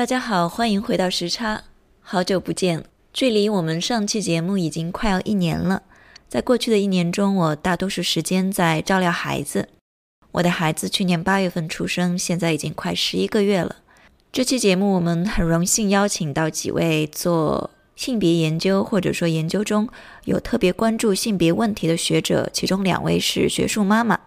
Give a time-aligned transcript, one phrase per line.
[0.00, 1.64] 大家好，欢迎回到时差，
[2.00, 2.86] 好久不见。
[3.12, 5.82] 距离我们上期节目已经快要一年了。
[6.26, 9.68] 在过去的一年中，我大多数时间在照料孩子。
[10.32, 13.76] 我的孩子去年八月份出生，现在已经快十一个月了。
[14.32, 19.86] 这期节目我们很荣幸邀请到几位做性别研究或者说研究中
[20.24, 24.18] 有特别关注性别问题的学者，其中两位是学术妈妈，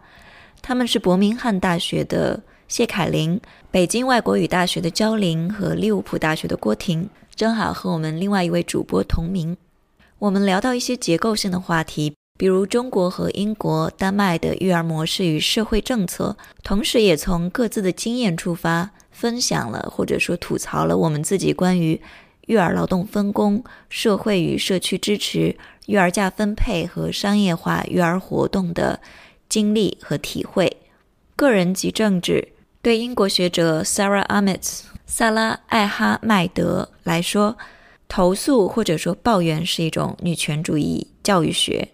[0.62, 3.42] 他们是伯明翰大学的谢凯琳、
[3.74, 9.58] 北京外国语大学的焦玲和利物浦大学的郭婷，正好和我们另外一位主播同名。
[10.20, 22.00] 我们聊到一些结构性的话题，比如中国和英国、丹麦的育儿模式与社会政策，同时也从各自的经验出发，分享了或者说吐槽了我们自己关于
[22.46, 29.00] 育儿劳动分工、社会与社区支持、育儿假分配和商业化育儿活动的
[29.50, 30.78] 经历和体会。
[31.36, 32.50] 个人及政治，
[32.84, 37.58] 对英国学者 Sarah Ahmet 萨拉艾哈迈德来说。
[38.10, 41.88] 投诉或者说抱怨是一种女权主义教育学，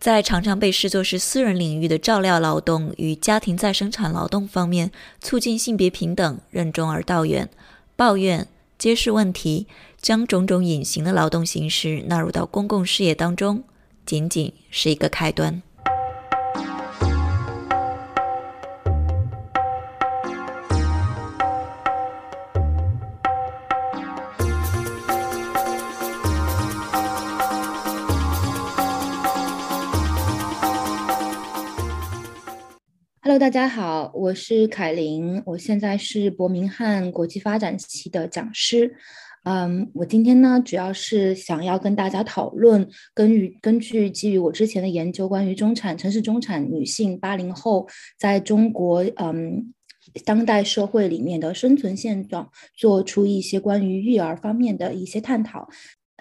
[0.00, 7.48] 在常常被视作是私人领域的照料劳动与家庭再生产劳动方面，促进性别平等任重而道远。
[7.94, 9.68] 抱怨、揭示问题，
[10.00, 13.62] 将种种隐形的劳动形式纳入到公共事业当中，
[14.04, 15.62] 仅仅是一个开端。
[33.30, 38.92] Hello，大家好，我是凯琳，我现在是伯明翰国际发展系的讲师。
[39.44, 47.86] 嗯，我今天呢，主要是想要跟大家讨论，根据根据基于我之前的研究，关于中产城市中产女性八零后
[48.18, 49.72] 在中国嗯
[50.24, 55.68] 当代社会里面的生存现状，做出一些关于育儿方面的一些探讨。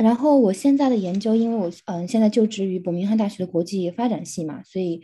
[0.01, 5.01] 然后我现在的研究，因为我嗯现在就职于伯明翰大学的国际发展系嘛，所以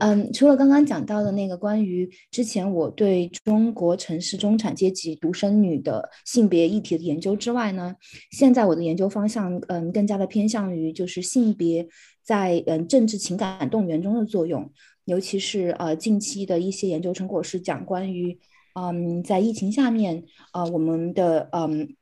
[0.00, 7.94] 嗯除了刚刚讲到的那个关于之前我对中国城市中产阶级独生女的性别议题的研究之外呢，
[8.30, 11.86] 现在我的研究方向嗯更加的偏向于就是性别
[12.24, 14.72] 在嗯政治情感动员中的作用，
[15.04, 18.38] 尤其是呃近期的一些研究成果是讲关于
[18.74, 21.94] 嗯在疫情下面啊我们的嗯。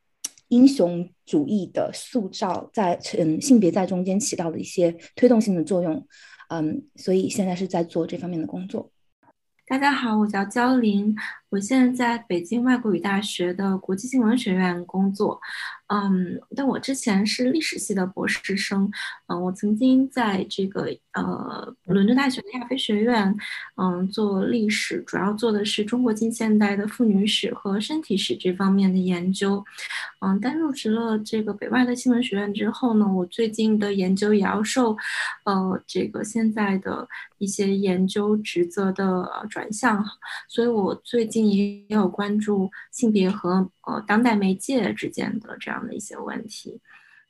[0.49, 6.07] 英雄主义的塑造在嗯性别在中间起到了一些推动性的作用，
[6.49, 8.91] 嗯，所以现在是在做这方面的工作。
[9.67, 11.17] 大家好，我叫焦琳。
[11.49, 15.41] 我现在在北京外国语大学的国际新闻学院工作，
[15.87, 18.91] 嗯，但我之前是历史系的博士生，
[19.29, 23.33] 嗯，我曾经在这个呃伦敦大学的亚非学院，
[23.77, 29.65] 嗯，做历史，主要做的是中国近现代的妇女史和身体史这方面的研究，
[30.21, 34.97] 嗯，但入职了这个北外的新闻学院之后呢，我最近的研究也要受，
[35.45, 37.09] 呃，这个现在的
[37.39, 40.05] 一些研究职责的转向，
[40.49, 41.36] 所以我最近。
[41.45, 46.81] 也有关注性别和呃当代媒介之间的这样的一些问题。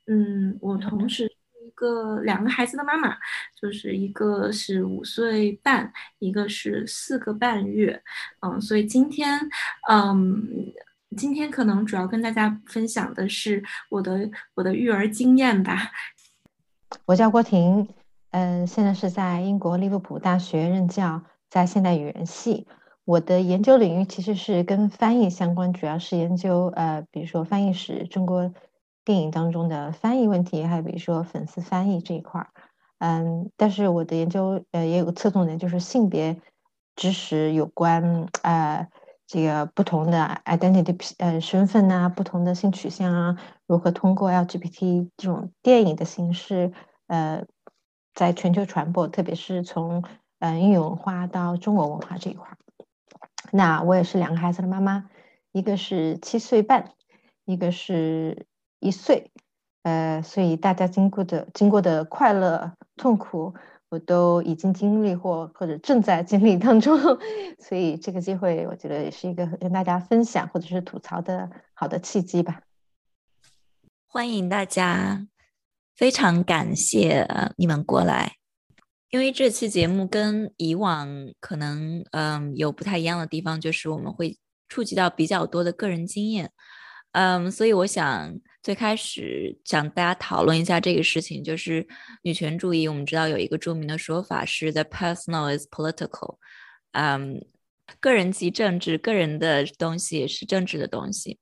[0.07, 1.33] 嗯，我同时是
[1.67, 3.17] 一个两个孩子的妈妈，
[3.61, 8.01] 就是一个是五岁半，一个是四个半月。
[8.41, 9.41] 嗯，所以今天，
[9.89, 10.47] 嗯，
[11.17, 15.91] 今天可能主要跟大家分享的是我的我的育儿经验吧。
[17.05, 17.89] 我叫郭婷，
[18.31, 22.69] 嗯，现在是在英国利物浦大学任教，在现代语言系。
[23.07, 28.53] 我的研究领域其实是跟翻译相关，主要是研究呃，比如说翻译史、中国
[29.05, 32.49] 电影当中的翻译问题，还有比如说粉丝翻译这一块儿。
[32.99, 36.37] 嗯，但是我的研究呃也有个侧重点，就是性别
[36.97, 38.89] 知识有关呃
[39.29, 43.37] 这个不同的 identity 呃身份啊，不同的性取向啊，
[43.69, 46.73] 如何通过 LGBT 这种电影的形式
[47.07, 47.45] 呃
[48.15, 50.03] 在全球传播，特别是从
[50.41, 52.59] 嗯英语文化到中国文化这一块儿。
[53.53, 55.09] 那我也是两个孩子的妈妈，
[55.53, 56.93] 一个是七岁半，
[57.45, 58.47] 一个是
[58.81, 59.31] 一岁，
[59.83, 63.55] 呃，所以大家经过的经过的快乐、痛苦，
[63.89, 66.99] 我都已经经历或或者正在经历当中，
[67.61, 72.63] 所以这个机会我觉得也是一个跟大家分享或者是吐槽的好的契机吧。
[74.09, 75.27] 欢迎大家，
[75.95, 78.37] 非常感谢你们过来。
[79.17, 81.09] 因为这期节目跟以往
[81.41, 84.37] 可能嗯有不太一样的地方，就是我们会
[84.69, 86.53] 触及到比较多的个人经验，
[87.13, 91.89] 嗯，所以我想最开始想大家讨论一下这个事情，就是
[92.25, 92.87] 女权主义。
[92.87, 96.37] 我们知道有一个著名的说法是 “the personal is political”，
[96.93, 97.43] 嗯，
[97.99, 101.39] 个人即政治，个人的东西也是政治的东西。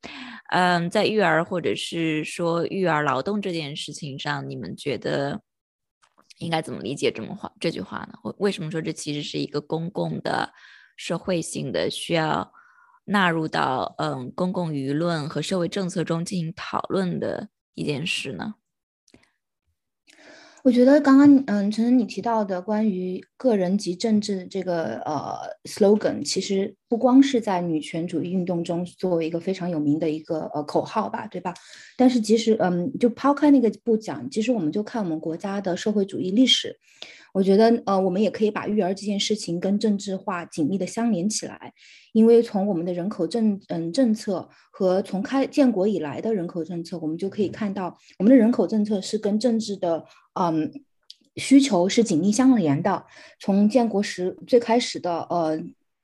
[0.51, 5.41] 嗯，在育儿或者是说育儿劳动这件事情上，你们觉得
[6.45, 8.19] 应该怎么理解这么话这句话呢？
[8.39, 10.53] 为什么说这其实是一个公共的、
[10.97, 12.53] 社会性的需要
[13.05, 18.55] 纳入到嗯公共舆论和社会政策中进行讨论的一件事呢？
[20.65, 31.53] 我觉得刚刚嗯，陈晨你提到的关于个人及政治这个呃 slogan，其实不光是在女权主义运动中作为一个非常有名的一个呃口号吧，对吧？
[31.99, 36.75] 但是其实嗯，就抛开那个不讲，其实我们就看我们国家的社会主义历史。
[37.35, 41.73] 我觉得，呃，我们也可以把育儿这件事情跟政治化紧密的相连起来，
[42.13, 50.05] 因为从我们的人口政嗯政策和从开建国以来的人口政策，我们就可以看到，我们的人口政策是跟政治的
[50.39, 50.73] 嗯
[51.35, 53.05] 需求是紧密相连的。
[53.41, 55.61] 从建国时最开始的呃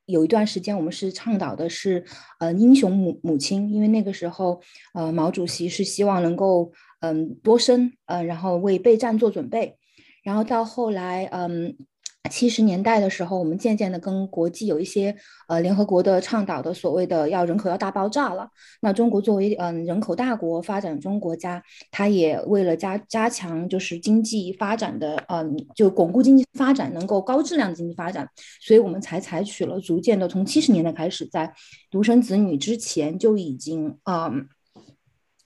[0.07, 2.05] 有一段时间，我们是倡导的是
[2.41, 4.61] 呃英雄母母亲，因为那个时候
[4.95, 6.73] 呃毛主席是希望能够
[7.03, 9.77] 嗯多生呃然后为备战做准备。
[10.23, 11.75] 然后到后来，嗯，
[12.31, 15.17] 七十年代的时候，我们渐渐的跟国际有一些，
[15.49, 18.49] 呃，联合国的倡导的所谓的要人口要大爆炸了。
[18.83, 28.29] 那中国作为嗯人口大国、发展中国家，它也为了加加强就是经济发展的，嗯，就巩固经济发展，能够高质量的经济发展，
[28.61, 31.51] 所以我们才采取了逐渐的从七十年代开始，在
[31.91, 34.47] 独生子女之前就已经，嗯。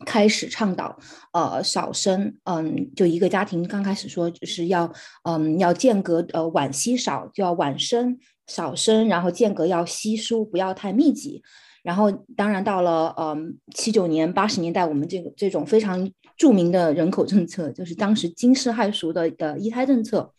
[0.05, 0.99] 开始倡导，
[1.32, 4.93] 呃，少生，嗯，就一个家庭刚开始说就是要，
[5.23, 11.43] 嗯，要间隔，呃，晚稀少，就要晚生，少生，然后间隔要稀疏，不要太密集。
[11.82, 20.32] 然后，当然到了，嗯，七九年、八十年代，我们这个这种非常著名的人口政策，就是当时惊世骇俗的的一胎政策。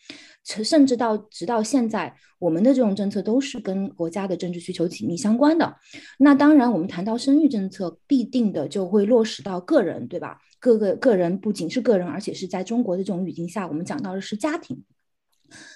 [0.46, 5.76] 甚至到直到现在，我们的这种政策都是跟国家的政治需求紧密相关的。
[6.20, 10.38] 那当然，我们谈到生育政策，必定的就会落实到个人，对吧？
[10.60, 14.84] 各个个人不仅是个人，而且是在中国的这种语境下，我们讲到的是家庭。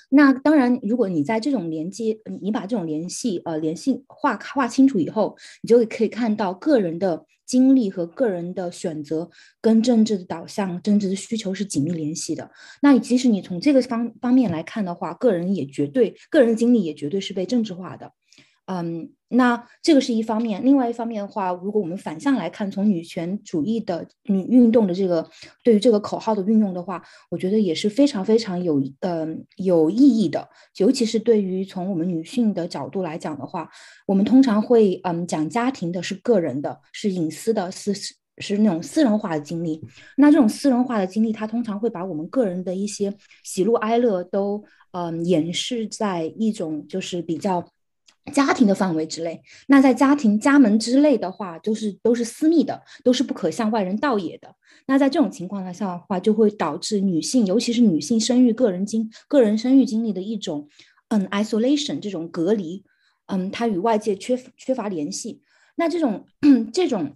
[0.10, 7.26] 那当然，如果你在这种连接，你把这种联系呃联系划划清楚以后，你就可以看到个人的。
[7.50, 9.28] 经历和个人的选择
[9.60, 12.52] 跟政治的导向、政治的需求是紧密联系的。
[12.80, 18.14] 那即使你从这个方方面来看的话，个人也绝对，个人经历也绝对是被政治化的。
[18.68, 20.64] 嗯，那这个是一方面。
[20.66, 25.30] 另外一方面的话，如果我们反向来看，从女权主义的女运动的这个
[25.64, 27.00] 对于这个口号的运用的话，
[27.30, 30.50] 我觉得也是非常非常有嗯有意义的。
[30.78, 33.70] 尤其是对于从我们女性的角度来讲的话，
[34.08, 37.94] 我们通常会嗯讲家庭的是个人的，是隐私的，是
[38.40, 39.80] 是那种私人化的经历。
[40.18, 47.64] 那这种私人化的经历，它通常会把我们个人的一些喜怒哀乐都嗯掩饰在一种就是比较。
[48.30, 54.56] 家庭的范围之内，那在家庭家门之内的话，就是都是私密的，都是不可向外人道也的。
[54.86, 60.70] 那在这种情况下的话，就会导致女性，尤其是女性生育个人经个人生育经历的一种
[61.10, 62.84] 嗯 isolation 这种隔离，
[63.28, 65.42] 嗯，它与外界缺缺乏联系。
[65.76, 66.26] 那这种
[66.74, 67.16] 这种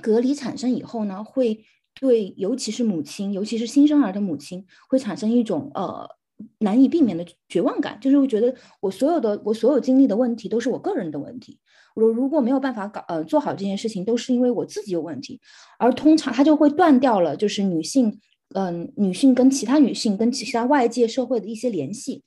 [0.00, 1.64] 隔离产生以后呢，会
[2.00, 6.19] 对尤其是母亲，尤其是新生儿的母亲，会产生一种呃。
[6.58, 11.58] 难以避免的绝望感，就是会觉得我所有的我所有经历的问题都是我个人的问题。
[11.94, 15.40] 我如果没有办法搞呃做好这件事情，都是因为我自己有问题。
[15.78, 18.18] 而通常他就会断掉了，就是女性
[18.54, 22.22] 嗯女性跟其他女性跟其他外界社会的一些联系。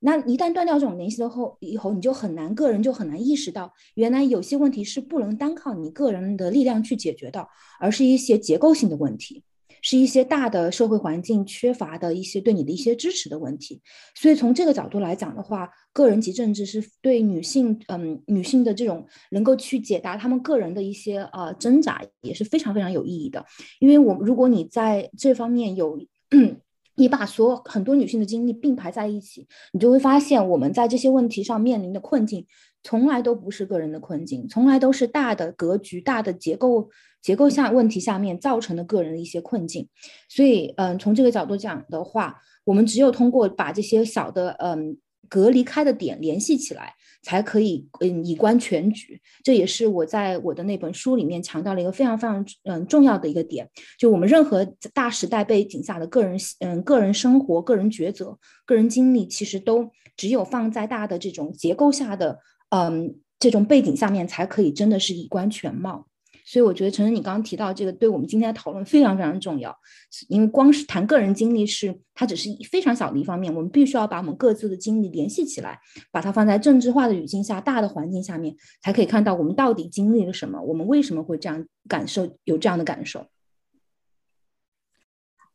[0.00, 7.46] 那一旦断掉这种联系的后以后，你就很难个人就很难意识到，原来有些问题是不能单靠你个人的力量去解决的，
[7.78, 9.44] 而是一些结构性的问题。
[9.82, 13.82] 是一些大的社会环境缺乏的一些对你的一些支持的问题，
[14.14, 23.44] 所以从这个角度来讲的话，个人及政治是对女性，嗯，女性的这种能够去解答她们个人的一些呃挣扎也是非常非常有意义的。
[23.80, 26.00] 因为我如果你在这方面有，
[26.94, 32.46] 你把所有很多女性的经历并排在一起，你就会发现我们在这些问题上面临的困境。
[32.82, 36.90] 从来都不是个人的困境，从来都是大的格局、大的结构
[37.22, 39.88] 结构下问题下面造成的个人的一些困境。
[40.28, 44.98] 所以，嗯，从这个角度讲的话，我们只有通过把这些小的嗯
[45.28, 49.20] 隔离开的点联系起来，才可以嗯以观全局。
[49.44, 58.36] 这也是我在我的那本书里面强调了一个非常非常嗯重要的一个点，就我们任何大时代背景下的个人嗯个人生活、个人抉择、
[58.66, 62.40] 个人经历，其实都只有放在大的这种结构下的。
[62.74, 66.06] 嗯，这种背景下面才可以真的是以观全貌。
[66.44, 69.76] 所以我觉得陈晨你刚刚提到这个，对我们今天的讨论非常非常重要。
[70.28, 75.78] 因为光是谈个人经历是它只是非常小的一方面，我们必须要把我们各自的经历联系起来，
[76.10, 83.26] 把它放在政治化的语境下、大的环境下面，才可以看到我们到底经历了什么，我们为什么会这样感受，有这样的感受。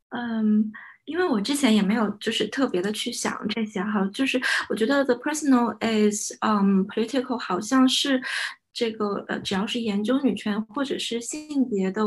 [0.10, 0.72] 嗯。
[1.08, 8.22] 因为我之前也没有就是特别的去想这些哈，就是我觉得 the personal is um political 好像是
[8.74, 12.04] 这个呃，只要是研究女权或者是性别的，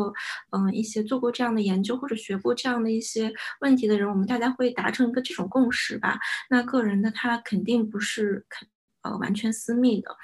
[0.50, 6.19] 嗯，一些做过这样的研究或者学过这样的一些问题的人，我们大家会达成一个这种共识吧。
[6.50, 8.69] 那个人的他肯定不是肯
[9.02, 10.14] 呃完全私密的。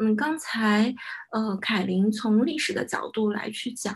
[0.00, 0.94] 嗯，刚才
[1.30, 3.94] 呃凯琳从历史的角度来去讲。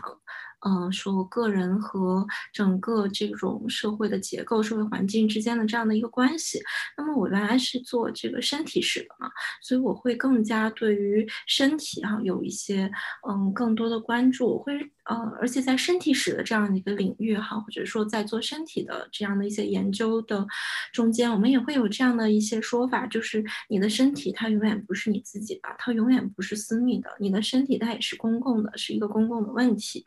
[0.65, 6.61] 嗯，说个人和整个这种社会的结构、社会环境之间的这样的一个关系。
[6.97, 9.29] 那么我原来是做这个身体史的嘛，
[9.61, 12.91] 所以我会更加对于身体哈有一些
[13.27, 14.47] 嗯更多的关注。
[14.47, 14.73] 我会
[15.09, 20.45] 呃，而且在身体史的这样的一个领域哈，或者说在做身体的这样的一些研究的
[20.93, 30.05] 中间，我们也会有这样的一些说法，就是你的身体它永远不是你自己的，它永远不是私密的，你的身体它也是公共的，是一个公共的问题。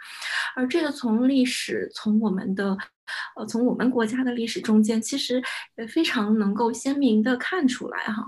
[0.54, 2.78] 而这个从历史，从我们的，
[3.34, 5.42] 呃，从我们国家的历史中间，其实
[5.78, 8.24] 也非常能够鲜明的看出来哈。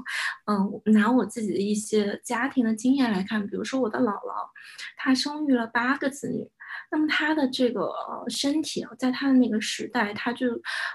[0.47, 4.49] 嗯，拿我自己的一些家庭的经验来看，比如说我的姥姥，
[4.97, 6.51] 她生育了八个子女。
[6.95, 7.93] 那么他的这个
[8.29, 10.47] 身体啊，在他的那个时代，他就，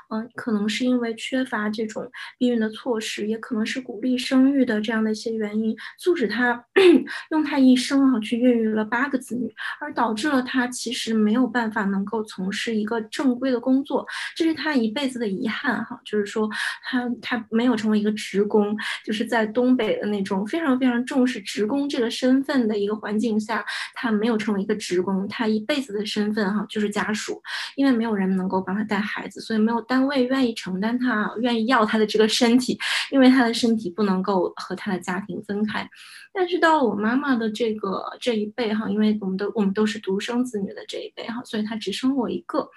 [0.08, 6.64] 嗯，可能是因为缺乏这种避孕的措施，也可能是鼓励生育的这样的一些原因，促使他
[7.32, 16.50] 用他一生啊去孕育了八个子女，而导致了他其实没有办法能够从事一个正规的工作，这是他一辈子的遗憾哈，就是说
[16.82, 25.89] 他他没有成为一个职工，就是在东北的那种非常非常重视职工这个身份的一个环境下，他没有成为一个职工，他一辈子。
[25.94, 27.42] 的身份哈，就是家属，
[27.76, 32.78] 因为没有人能够帮他带孩子，所以没有单位愿意承担他，愿意要他的这个身体，
[33.12, 35.90] 因为他的身体不能够和他的家庭分开。
[36.32, 42.70] 但是到了我妈妈的这个这一辈哈，因为我们都我们都是独生子女的这一辈哈，所以她只生我一个。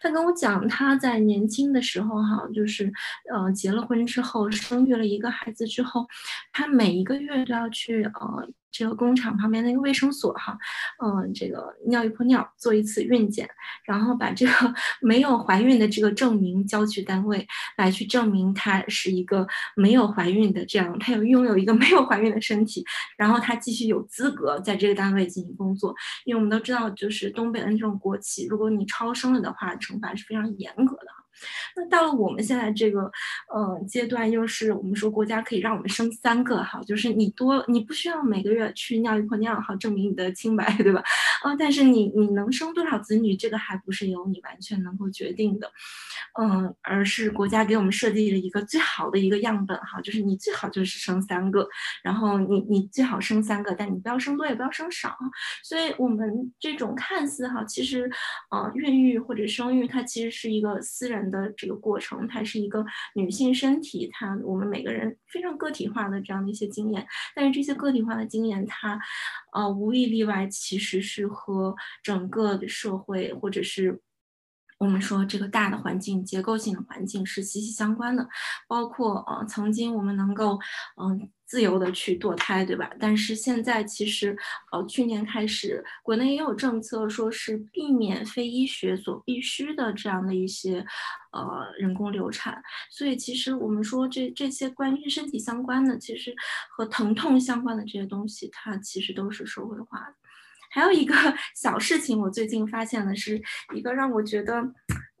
[0.00, 2.90] 她跟我讲，她在年轻的时候哈，就是
[3.32, 6.06] 呃结了婚之后，生育了一个孩子之后，
[6.52, 8.48] 她每一个月都要去呃。
[8.70, 10.56] 这个工厂旁边那个卫生所哈，
[11.02, 13.48] 嗯，这个尿一泡尿做一次孕检，
[13.84, 14.52] 然后把这个
[15.02, 17.46] 没有怀孕的这个证明交去单位，
[17.76, 22.84] 来去证明她是一个没有怀孕的，这样她有拥有一个没有怀孕的身体，
[23.16, 25.94] 然后她继续有资格在这个单位进行工作。
[26.24, 31.19] 因为我们都知道，就是东北的那种国企，如果你超生了的话，惩罚是非常严格的。
[31.76, 33.10] 那到了我们现在这个
[33.52, 41.02] 呃阶段，又是我们说国家可以让我们生三个哈，就是你多你不需要每个月去尿一泡尿哈，证明你的清白，对吧？
[41.42, 45.70] 啊，但是你你能生多少子女，这个还不是由你完全能够决定的，
[46.40, 51.66] 嗯，而是国家给我们设计了一个最好的一个样本哈，就是你最好就是生三个，
[52.02, 55.16] 然后你你最好生三个，但你不要生多也不要生少，
[55.62, 58.10] 所以我们这种看似哈，其实
[58.50, 61.29] 呃孕育或者生育它其实是一个私人。
[61.30, 62.84] 的这个过程，它是一个
[63.14, 68.98] 女性身体，它我们每个人非常个体化的这样的一些经验，但是这些个体化的经验，它，
[69.52, 74.00] 呃，无一例外，其实是和整个社会或者是
[74.80, 78.28] 我们说这个大的环境、结构性的环境是息息相关的，
[78.66, 80.58] 包括呃，曾经我们能够，
[81.00, 81.30] 嗯。
[81.50, 82.88] 自由的去堕胎，对吧？
[83.00, 84.38] 但是现在其实，
[84.70, 90.86] 呃，去年开始，国内也有政策，说是避免非医学所必须的这样的一些，
[91.32, 92.62] 呃，人工流产。
[92.88, 96.32] 所以其实我们说这这些关于身体相关的，其实
[96.70, 100.14] 和疼痛相关的这些东西，它其实都是社会化的。
[100.70, 101.14] 还有一个
[101.54, 103.40] 小事情，我最近发现的是
[103.74, 104.62] 一个让我觉得，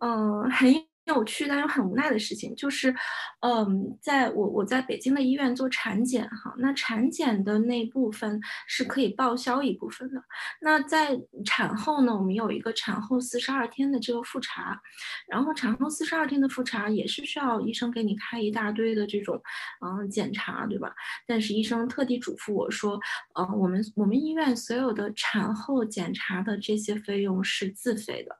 [0.00, 0.89] 嗯，很。
[1.04, 2.94] 有趣但又很无奈的事情，就是，
[3.40, 10.22] 嗯，在我我在北京的医院做产检哈，那产检的那部分是可以报销一部分的。
[10.60, 14.80] 那在产后呢，我们有一个产后四十二天的这个复查，
[15.26, 19.40] 然后产后四十二天的复查也是需要医生给你开一大堆的这种
[19.84, 20.94] 嗯检查，对吧？
[21.26, 23.00] 但是医生特地嘱咐我说，
[23.34, 28.36] 呃，我们我们医院所有的产后检查的这些费用是自费的。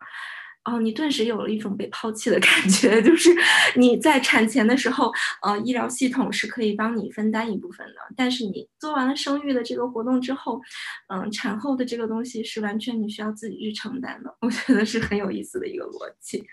[0.65, 3.31] 哦，你顿时有了一种被抛弃的感觉， 就是
[3.77, 5.11] 你在产前的时候，
[5.43, 10.61] 呃，医疗系统是可以帮你分担一部分的，但是你做完了生育的这个活动之后，
[11.09, 14.37] 嗯，产后的这个东西是完全你需要自己去承担的。
[14.41, 16.45] 我觉得是很有意思的一个逻辑。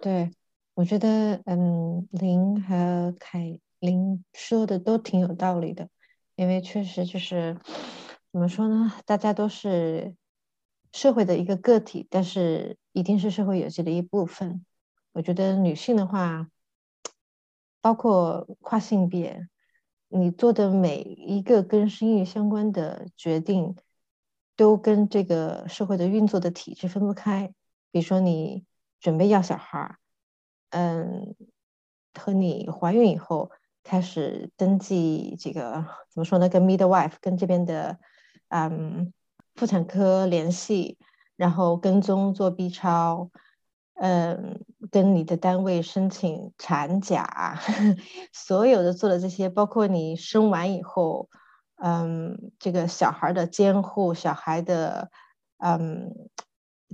[0.00, 0.28] 对，
[0.74, 5.88] 我觉得，嗯，林和凯林说的都挺有道理的，
[6.34, 7.56] 因为确实就是。
[8.32, 8.90] 怎么说呢？
[9.04, 10.14] 大家都是
[10.92, 14.64] 社会的一个个体，但是一定是社会有机的一部分。
[15.12, 16.48] 我觉得女性的话，
[17.80, 19.48] 包括跨性别，
[20.08, 23.74] 你做的每一个跟生育相关的决定，
[24.56, 27.52] 都跟这个社会的运作的体制分不开。
[27.90, 28.64] 比如说，你
[29.00, 29.96] 准备要小孩，
[30.70, 31.34] 嗯，
[32.14, 33.50] 和你怀孕以后
[33.82, 36.48] 开始登记这个怎么说呢？
[36.48, 37.98] 跟 midwife 跟这边的
[38.48, 39.12] 嗯
[39.54, 40.98] 妇产科联系，
[41.36, 43.30] 然后跟踪做 B 超。
[43.94, 47.60] 嗯，跟你的单位申请产假，
[48.32, 51.28] 所有的做的这些，包括你生完以后，
[51.76, 55.10] 嗯，这个小孩的监护，小孩的，
[55.58, 56.10] 嗯，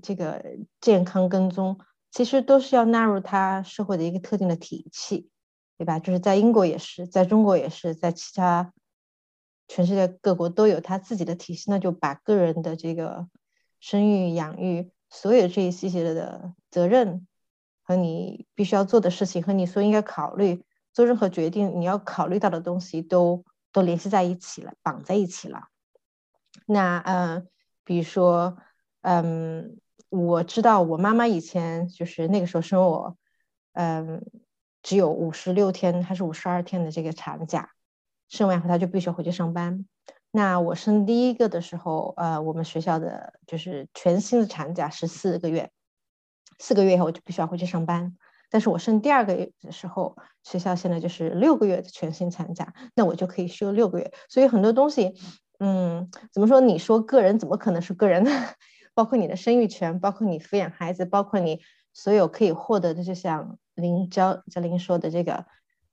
[0.03, 0.45] 这个
[0.83, 1.79] 健康跟踪，
[2.11, 5.31] 其实都是要纳入他社会的一个特定的体系，
[5.79, 5.99] 对吧？
[5.99, 8.75] 就是在英国也是，在中国也是，在其他
[9.69, 13.29] 全世界各国都有他自己的体系，那就把个人的这个
[13.79, 14.91] 生育养育。
[15.11, 17.27] 所有这一系列的责任
[17.83, 25.69] 和你必须要做的事情，和你所应该考虑做任何决定你要考虑到的东西，都都联系在一起了，绑在一起了。
[26.67, 27.49] 那嗯，
[27.85, 28.59] 比如说，
[29.01, 29.79] 嗯，
[30.11, 33.17] 我知道我妈妈以前就是那个时候生我，
[33.73, 34.23] 嗯，
[34.83, 37.71] 只有五十六天还是五十二天的这个产假，
[38.29, 39.87] 生完以后她就必须回去上班。
[40.31, 45.71] 那我生第一个的时候，呃，我们学校的就是全新的产假是四个月，
[46.59, 48.17] 四个月以后我就必须要回去上班。
[48.51, 54.13] 但是我生第二个月的时候，学校现在就是六个月的全新产假，那我就可以休六个月。
[54.29, 55.15] 所以很多东西，
[55.59, 56.61] 嗯，怎么说？
[56.61, 58.31] 你说个人怎么可能是个人呢？
[58.95, 61.61] 包括你的生育权，包括你抚养孩子，包括你
[61.93, 65.47] 所有可以获得的，就像林教教林说的这个，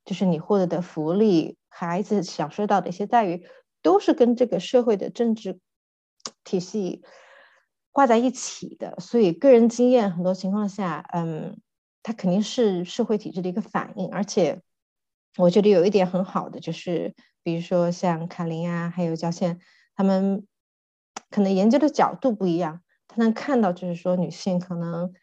[0.05, 3.45] 就是你获得的福利，孩子享受到的一些待遇。
[3.81, 5.59] 都是跟这个社会的政治
[6.43, 7.03] 体系
[7.91, 11.61] 挂在一起的，所以个人经验很多情况下，嗯，
[12.01, 14.09] 它肯定是社会体制的一个反应。
[14.09, 14.63] 而且，
[15.37, 17.13] 我觉得有一点很好的就是，
[17.43, 19.59] 比如说像卡琳啊，还有焦宪，
[19.95, 20.47] 他们
[21.29, 25.13] 可能研究的角度不一样，他能看到就是说女性可能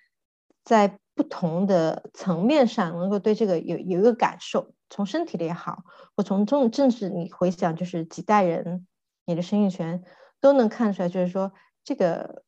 [0.62, 4.74] 在不同的层面上能够对这个有有一个感受。
[4.88, 8.86] 从身体的也好，或从政政治，你回想就是几代人，
[9.24, 10.04] 你的生育权
[10.38, 12.44] 都能看出来，就是说这个，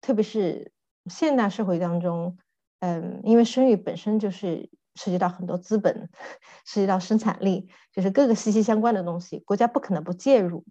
[0.00, 0.72] 特别是
[1.06, 2.38] 现代社会当中，
[2.78, 6.08] 嗯，因为生育本身就是涉及到很多资本，
[6.64, 10.64] 涉及到生产力，就是各个息息相关的东西，国家不可能不介入，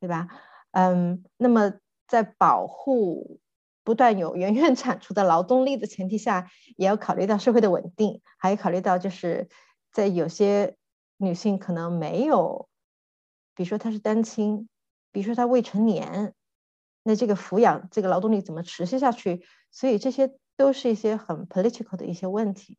[0.00, 0.28] 对吧？
[0.72, 1.74] 嗯，那么
[2.08, 3.40] 在保护
[3.84, 9.48] 不断有源源产出的劳动力的前提下，也要考虑到社会的稳定，还要考虑到就是。
[9.92, 10.76] 在有些
[11.16, 12.68] 女性可能没有，
[13.56, 14.68] 比如说她是单亲，
[15.10, 16.32] 比如说她未成年，
[17.02, 19.44] 那这个抚养这个劳动力怎么持续下去？
[19.72, 22.78] 所以这些都是一些很 political 的一些问题。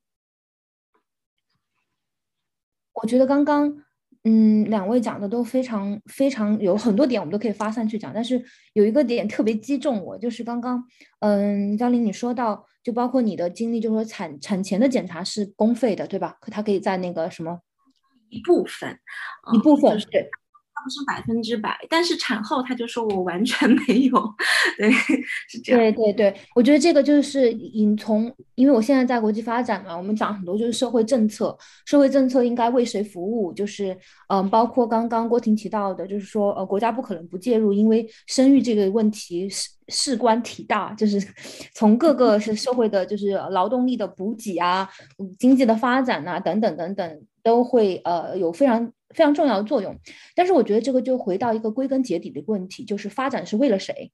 [2.93, 3.83] 我觉得刚刚。
[4.23, 8.11] 嗯，两位讲的都非常非常有很多点，我们都可以发散去讲。
[8.13, 10.83] 但是有一个点特别击中我，就是刚刚，
[11.19, 16.37] 嗯，张琳你说到，就包括你的经历，就是说产产前的检查是公费的，对吧？
[16.39, 17.59] 可他可以在那个什么
[18.29, 18.99] 一部分，
[19.53, 20.29] 一部分对。
[20.83, 24.11] 不是百分之百，但是产后他就说我完全没有，
[24.77, 24.91] 对，
[25.49, 25.79] 是这样。
[25.79, 33.53] 对对对，我觉得这个就是引从，因为我现在在国际发展嘛，我们讲很多就是社会政策，社会政策应该为谁服务？
[33.53, 41.19] 就是嗯，包括刚刚郭婷提到的，就是说呃，国家不可能不介入，因为生育这个问题事事关体大，就是
[41.75, 44.89] 从各个是社会的，就是劳动力的补给啊，
[45.37, 48.91] 经济的发展啊，等等等等，都会呃有非常。
[49.13, 49.95] 非常重要的作用，
[50.35, 54.11] 但是我觉得这个就回到一个归根结底的问题，就是发展是为了谁，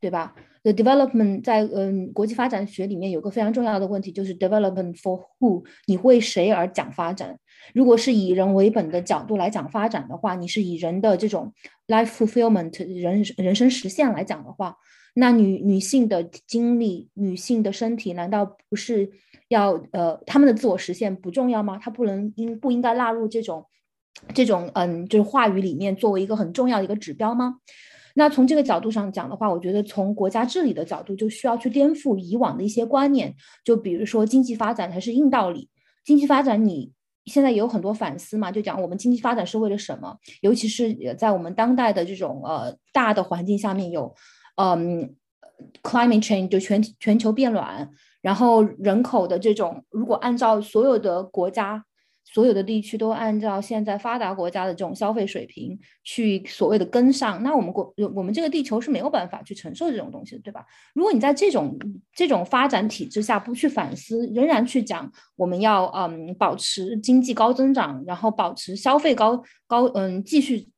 [0.00, 5.64] 对吧？The development 在嗯国际发展学里面有个非常重要的问题，就是 development for who？
[5.86, 7.38] 你为谁而讲发展？
[7.74, 11.52] 如果是以人为本的角度来讲发展的话，你是以人的这种
[11.86, 14.76] life fulfillment 人人生实现来讲的话，
[15.14, 19.10] 那女女性的经历、女性的身体，难道不是
[19.48, 21.78] 要呃他们的自我实现不重要吗？
[21.78, 23.66] 她不能应不应该纳入这种？
[24.34, 27.56] 这种嗯，就是话语里面作为一个很重要的一个指标吗？
[28.14, 33.34] 那从这个角度上讲的话，我觉得从国家治理的角度就需要去颠覆以往的一些观念。
[33.64, 35.68] 就比如说经济发展才是硬道理，
[36.04, 36.92] 经济发展你
[37.26, 40.16] 现在也有很多反思嘛，就讲我们经济发展是为了什么？
[40.42, 44.12] 尤其是在我们当代的这种呃大的环境下面有
[44.56, 45.14] 嗯
[45.82, 47.88] climate change 就全全球变暖，
[48.20, 51.84] 然后人口的这种如果按照所有的国家。
[52.24, 60.64] 所有的地区都按照现在发达国家的这种消费水平去所谓的跟上，那我们国我们这个地球是没有办法去承受这种东西的，对吧？
[60.94, 61.76] 如果你在这种
[62.14, 70.68] 这种发展体制下不去反思，仍然去讲我们要嗯保持经济高增长，然后保持消费高高嗯继续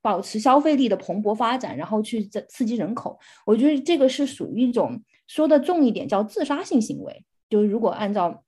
[0.00, 7.24] 保持消费力的蓬勃发展，然后去刺刺激人口，我觉得这个是属于一种说的重一点叫自杀性行为。
[7.50, 8.42] 就是如果按照，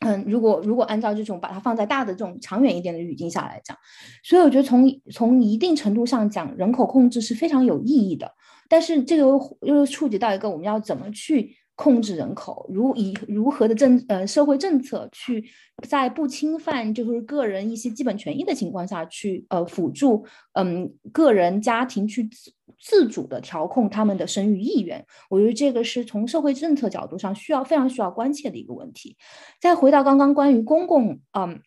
[0.00, 3.76] 嗯，如果如果按照这种把它放在大的这种长远一点的语境下来讲，
[4.22, 8.32] 所以我觉得从从一定程度上讲，人口控制是非常有意义的。
[8.68, 11.56] 但是这个又又触及到一个我们要怎么去。
[11.76, 15.44] 控制人口，如以如何的政呃社会政策去
[15.88, 29.16] 在不侵犯就是个人一些基本权益的情况下去呃辅助嗯个人家庭去自自主的调控他们的生育意愿，我觉得这个是从社会政策角度上需要非常需要关切的一个问题。
[29.60, 31.60] 再回到刚刚关于公共嗯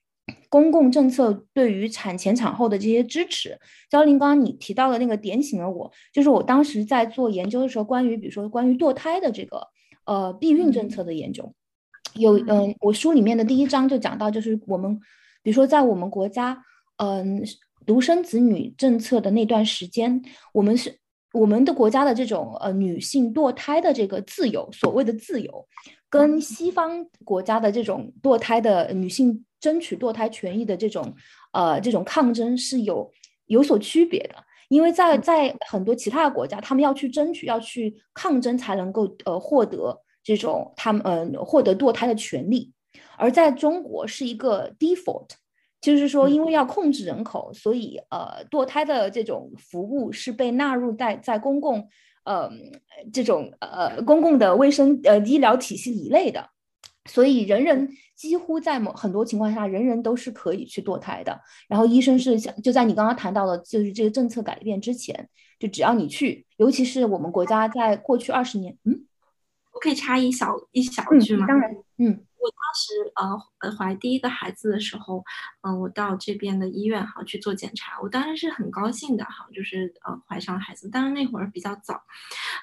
[0.48, 9.68] 公共政策对于产前产后的这些支持，焦林刚刚你提到的那个点醒了我，就是我当时在做研究的时候，关于比如说关于堕胎的这个。
[10.08, 11.54] 呃，避孕政策的研究
[12.16, 14.98] 有，嗯，我书里面的第一章就讲到，就是我们，
[15.44, 16.64] 比如说在我们国家，
[16.96, 17.44] 嗯，
[17.86, 20.98] 独生子女政策的那段时间，我们是
[21.34, 25.68] 我们的国家的这种呃女性堕胎的这个自由，所谓的自由，
[26.10, 31.14] 跟西方国家的这种堕胎的女性争取堕胎权益的这种
[31.52, 33.12] 呃这种抗争是有
[33.48, 34.47] 有所区别的。
[34.70, 42.72] 因为在在很多其他的国家，他们要去争取、要去抗争，才能够呃获得这种他们呃获得堕胎的权利。
[43.18, 45.30] 而在中国是一个 default，
[45.80, 51.88] 就是说，因为要控制人口，所以呃堕胎的这种服务是被纳入在在公共
[52.26, 52.50] 呃
[53.14, 56.50] 这种呃公共的卫生呃医疗体系以内的。
[57.08, 61.40] 所以，人人几乎在某很多情况下，人人都是可以去堕胎的。
[61.68, 69.06] 然后，医生是想就在你刚刚谈到的，就是这个政策改变之前，就只要你去，尤其是我们国家在过去二十年，嗯，
[69.72, 71.48] 我可以插一小一小句吗？
[71.48, 72.24] 当然，嗯。
[72.40, 75.24] 我当时呃呃怀第一个孩子的时候，
[75.62, 82.02] 嗯，我到这边的医院哈去做检查，我当然是很高兴的哈，就是呃怀上孩子，当然那会儿比较早，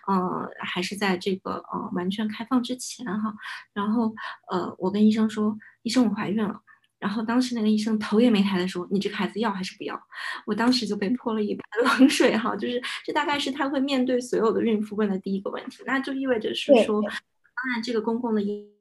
[0.07, 3.35] 呃还是在这个呃完全开放之前哈，
[3.73, 4.15] 然后
[4.51, 6.61] 呃我跟医生说，医生我怀孕了，
[6.99, 10.01] 然后当时那个医生头也没抬的说，你这个孩子要还是不要？
[10.47, 11.65] 我当时就被泼了一盆
[11.99, 18.73] 冷水哈，就是这大概是他会面对所有的孕妇问的第一个问题，那就意味着是说，当然这个公共的医。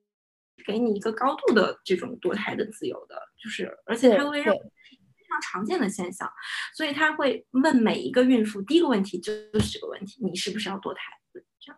[0.66, 4.60] 给你一个高度的这种堕胎的自由的，就是而且它会让非
[5.30, 6.30] 常常见的现象，
[6.76, 11.02] 所以他会问每一个孕妇第一个问题就是这个问题：你是不是要堕胎？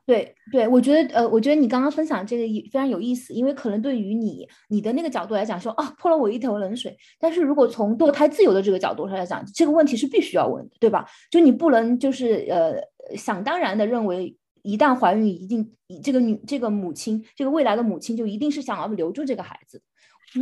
[0.05, 11.07] 对对，我觉得呃，我觉得你刚刚分享这个非常有意思，因为可能对于你你的那个角度来讲说啊泼了我一头冷水，但是如果从堕胎自由的这个角度上来讲，这个问题是必须要问的，对吧？
[11.31, 12.75] 就你不能就是呃
[13.15, 14.35] 想当然的认为。
[14.65, 15.71] 一旦怀孕，一定
[16.03, 19.81] 这个女这个母亲，这个未来的母亲就一定是想要留住这个孩子。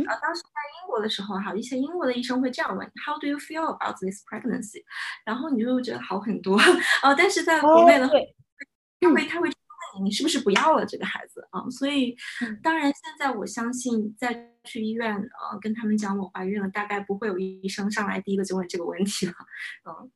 [0.08, 4.82] 啊，当时在英国的时候，哈，一些英国的医生会这样问：How do you feel about this pregnancy？
[5.24, 6.58] 然后你就会觉得好很多。
[7.04, 8.14] 哦，但是在国内的话，
[9.00, 9.52] 他会他会问
[9.98, 11.68] 你，你是不是不要了这个孩子啊？
[11.70, 12.16] 所以，
[12.62, 19.34] 当然现在我相信，在去医院呃跟他们讲我怀孕了，大概不会有医生上来第一个就问这个问题了。
[19.88, 20.10] 嗯。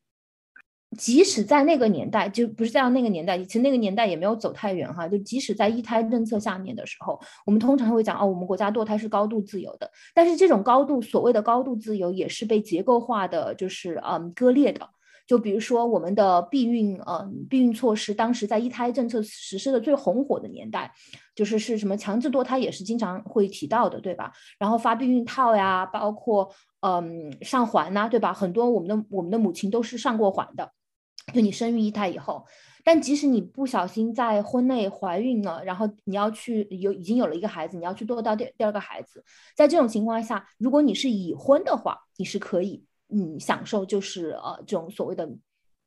[0.96, 5.06] 即使在那个年代，就不是在那个年代，其实那个年代也没有走太远哈。
[5.06, 9.90] 就即使在一胎政策下面的时候，我们通常会讲哦，我们国家堕胎是高度自由的。
[10.14, 14.88] 但是这种高度，所谓的高度自由，也是被结构化的，就是嗯割裂的。
[15.26, 20.90] 就比如说我们的避孕，嗯避孕措施，当时在一胎政策实施的最红火的年代，
[21.34, 24.32] 就是是什么强制堕胎也是经常会提到的，对吧？
[24.58, 28.32] 然后发避孕套呀，包括嗯上环呐，对吧？
[28.32, 30.72] 很多我们的我们的母亲都是上过环的。
[31.34, 32.46] 就你生育一胎以后，
[32.82, 39.22] 但即使你不小心在婚内怀孕了，然后你要去有已经有了一个孩子，你要去堕到第第二个孩子，
[39.54, 45.28] 在这种情况下，如果你是已婚的话，你是可以嗯享受就是呃这种所谓的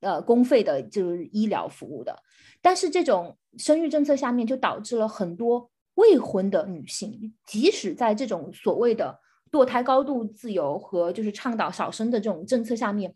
[0.02, 2.16] 呃公费的就是医疗服务的。
[2.62, 9.20] 但是这种生育政策下面就导致了很多未婚的女性，即使在这种所谓的
[9.52, 13.12] 堕胎高度自由和就是倡导少生的这种政策下面。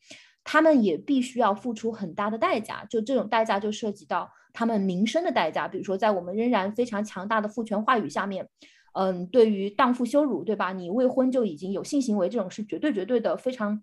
[0.46, 5.68] 他们也必须要付出很大的代价，就这种代价就涉及到他们名声的代价。
[5.68, 8.48] 比如说，在我们仍然非常强大的父权话语下面，
[8.94, 10.72] 嗯，对于荡妇羞辱，对吧？
[10.72, 13.82] 你未婚就已经有性行为，这种是绝对绝对的非常，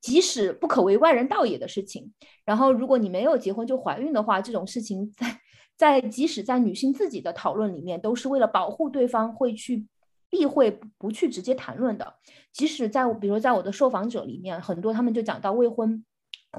[0.00, 2.14] 即使不可为外人道也的事情。
[2.44, 5.40] 然后，如果你没有结婚就怀孕的话，这种事情在
[5.76, 9.86] 在即使在女性自己的讨论里面，都是为了保护对方会去
[10.30, 12.14] 避讳不去直接谈论的。
[12.52, 16.04] 即使在比如说在我的受访者里面，很多他们就讲到未婚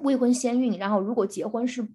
[0.04, 1.88] 未婚先孕，然后如果结婚是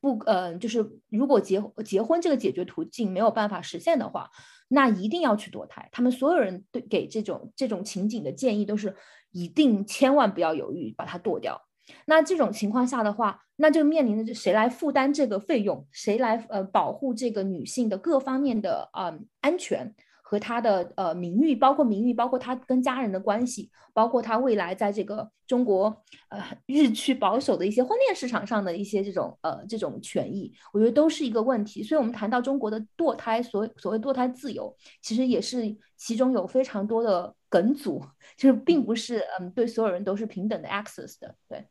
[0.00, 4.30] 不呃，就是如果结结婚这个解决途径没有办法实现的话，
[4.68, 5.88] 那一定要去堕胎。
[5.92, 8.94] 他们所有人对给这种这种情景的建议都是
[9.30, 11.60] 一定千万不要犹豫把它剁掉。
[12.06, 19.92] 那这种情况下的话，那就面临的就谁来负担这个费用，谁来呃保护这个女性的各方面的啊安全
[20.30, 31.82] 和他的呃名誉，包括名誉，包括他跟家人的关系，包括他未来在这个中国呃日趋保守的一些婚恋市场上的一些这种呃这种权益，我觉得都是一个问题。
[31.82, 38.00] 所以，我们谈到中国的堕胎，所所谓堕胎自由，其实也是其中有非常多的梗阻，
[38.36, 41.66] 就是并不是嗯对所有人都是平等的 access 的，对。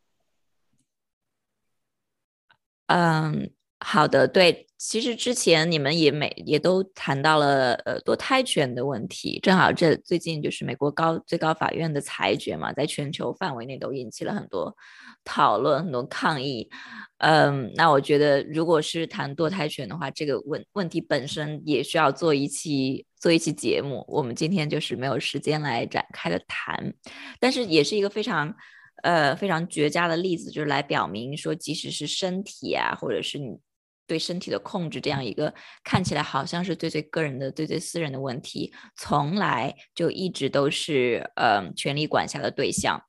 [2.88, 14.76] 嗯，好的，对，其实之前你们也每也都谈到了呃堕胎权的问题，正好这最近就是美国高最高法院的裁决嘛，在全球范围内都引起了很多
[15.24, 16.70] 讨论、很多抗议。
[17.20, 26.94] 嗯，那我觉得如果是谈堕胎权的话，这个问问题本身也需要做一期做一期节目，我们今天就是没有时间来展开的谈，
[27.40, 28.54] 但是也是一个非常。
[29.02, 33.58] 呃，非常绝佳的例子就是来表明说，即使是身体啊，或者是你
[34.10, 43.04] 对身体的控制，这样一个看起来好像是最最个人的、最最私人的问题，从来就一直都是呃权力管辖的对象。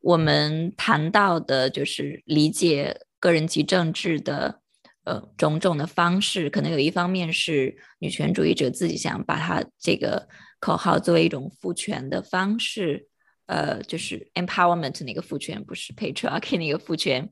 [0.00, 4.60] 我们谈到的就是理解个人及政治的
[5.02, 10.28] 呃种种的方式，可能有一方面是女权主义者自己想把它这个
[10.60, 13.08] 口号作为一种赋权的方式。
[13.48, 17.30] 呃，就是 empowerment 那个父权，不是 patriarchy 那个父权，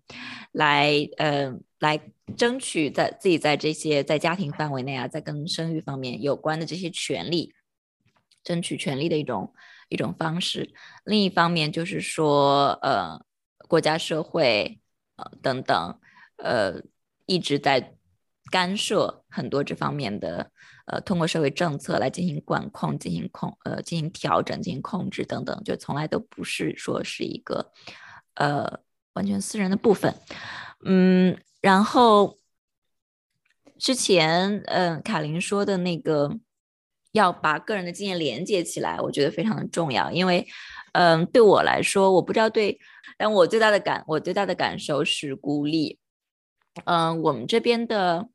[0.52, 1.52] 来呃
[1.84, 2.00] 来
[2.36, 7.52] 争取在自己在这些在家庭范围内啊，在跟生育方面有关的这些权利，
[8.42, 9.52] 争取权利的一种
[9.88, 10.72] 一种方式。
[11.04, 13.20] 另一方面就是说，呃，
[13.68, 14.80] 国家社会
[15.16, 15.98] 呃等等，
[16.38, 16.80] 呃
[17.26, 17.94] 一直在
[18.50, 20.50] 干涉很多这方面的。
[20.86, 27.72] 呃，通过社会政策来进行管控、进行控、呃进行调整、进行控制等等，就从来都不是说是一个
[28.34, 28.80] 呃
[29.14, 30.14] 完全私人的部分。
[30.84, 32.38] 嗯，然后
[33.78, 36.38] 之前嗯卡琳说的那个
[37.12, 40.46] 要把个人的经验连接起来，我觉得非常的重要，因为
[40.92, 42.78] 嗯对我来说，我不知道对，
[43.16, 45.98] 但我最大的感我最大的感受是孤立。
[46.84, 48.28] 嗯，我们这边的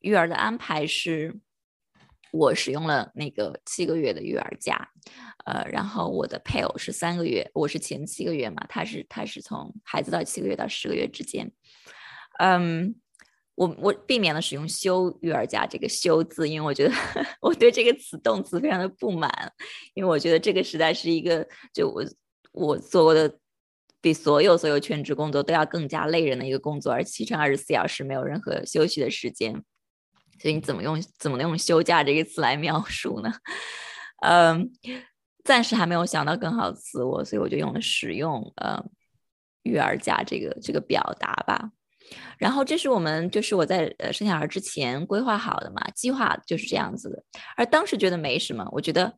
[0.00, 1.38] 育儿的安排是。
[2.32, 4.90] 我使用了那个七个月的育儿假，
[5.46, 11.50] 呃，然后我的配偶是三个月，我是前七个月嘛，他是他是从孩子到七个月到十个月之间，
[12.38, 12.94] 嗯，
[13.54, 16.94] 我我避免了使用休育儿假这个休字，因为我觉得
[17.40, 19.30] 我对这个词动词非常的不满，
[19.94, 22.04] 因为我觉得这个实在是一个就我
[22.52, 23.38] 我做过的
[24.00, 29.64] 比所有所有全职工作都要更加累人的一个工作，而七乘二十四小时没有任何休息的时间。
[30.38, 33.32] 所以你怎么用怎么能用休假这个词来描述呢？
[34.22, 34.70] 嗯，
[35.44, 38.84] 暂时还没有想到更好的词，我所以我就用了使用呃
[39.62, 41.70] 育儿假这个这个表达吧。
[42.38, 47.22] 然后这是我们就是我在呃生小孩之前规划好的嘛，计划就是这样子的。
[47.56, 49.16] 而当时觉得没什么，我觉得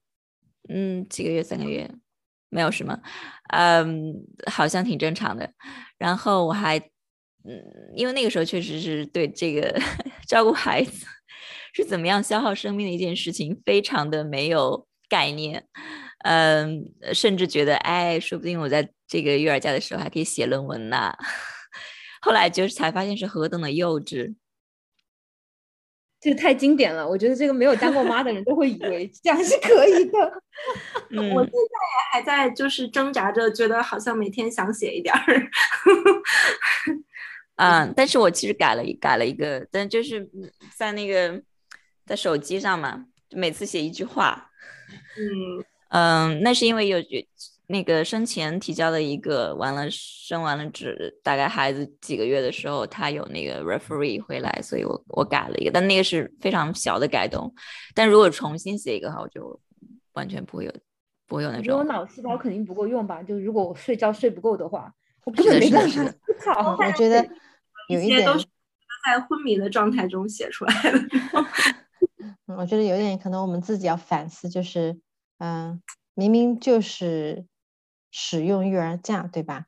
[0.68, 1.90] 嗯几个月三个月
[2.48, 2.98] 没有什么，
[3.52, 4.14] 嗯
[4.50, 5.52] 好像挺正常的。
[5.98, 6.78] 然后我还。
[7.44, 7.62] 嗯，
[7.94, 9.80] 因为那个时候确实是对这个
[10.26, 11.06] 照顾孩子
[11.72, 15.64] 是怎么样消耗生命的一件事情非常的没有概念，
[16.24, 21.14] 嗯，甚至觉得哎，说不定我在这个育儿假的时候还可以写论文呢。
[22.28, 24.34] 后来就是才发现是何等的幼稚，
[26.20, 27.08] 这个太经典了。
[27.08, 30.18] 我觉得这个没有当过妈的人都会以为这样是可以的。
[31.32, 35.50] 我现在也还在就是挣扎着，觉得好像每天想写一点儿。
[37.56, 40.28] 嗯，但是我其实改了一改了一个，但就是
[40.76, 41.42] 在那个
[42.04, 44.50] 在手机上嘛，每次写一句话。
[45.16, 46.98] 嗯嗯，那是因为有
[47.68, 57.54] 那个生前提交的一个，完了生完了只大概孩子几个月的时候，他有那个 referee 回来，所以我我改了一个，但那个是非常小的改动。
[57.94, 59.60] 但如果重新写一个的话，我就
[60.14, 60.72] 完全不会有
[61.26, 61.78] 不会有那种。
[61.78, 63.22] 我脑细胞肯定不够用吧？
[63.22, 64.92] 就如果我睡觉睡不够的话，
[65.24, 66.76] 我根本没办法思考。
[66.80, 67.28] 我觉得。
[67.88, 68.44] 有一点都是
[69.06, 71.00] 在昏迷的状态中写出来的。
[72.54, 75.00] 我觉得有点可能，我们自己要反思，就是，
[75.38, 75.80] 嗯，
[76.12, 77.46] 明明就是
[78.10, 79.66] 使用育儿假，对吧？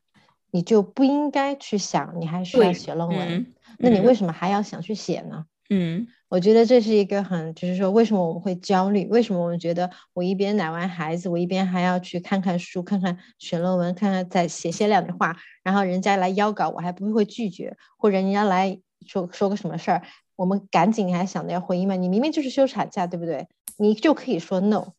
[0.50, 5.46] 你就不应该去想，你还需要写论文，那你为什么还要想去写呢？
[5.68, 9.06] 嗯，我觉得这是一个很，就是说，为什么我们会焦虑？
[9.06, 20.02] 为什么我们觉得我一边奶完孩子，我一边还要去看看书、看看写论文、看看再写写两句话，然后人家来邀稿，我还不会拒绝，或者人家来说说个什么事儿，
[20.34, 21.94] 我们赶紧还想着要回应嘛？
[21.94, 23.46] 你明明就是休产假，对不对？
[23.78, 24.94] 你就可以说 no。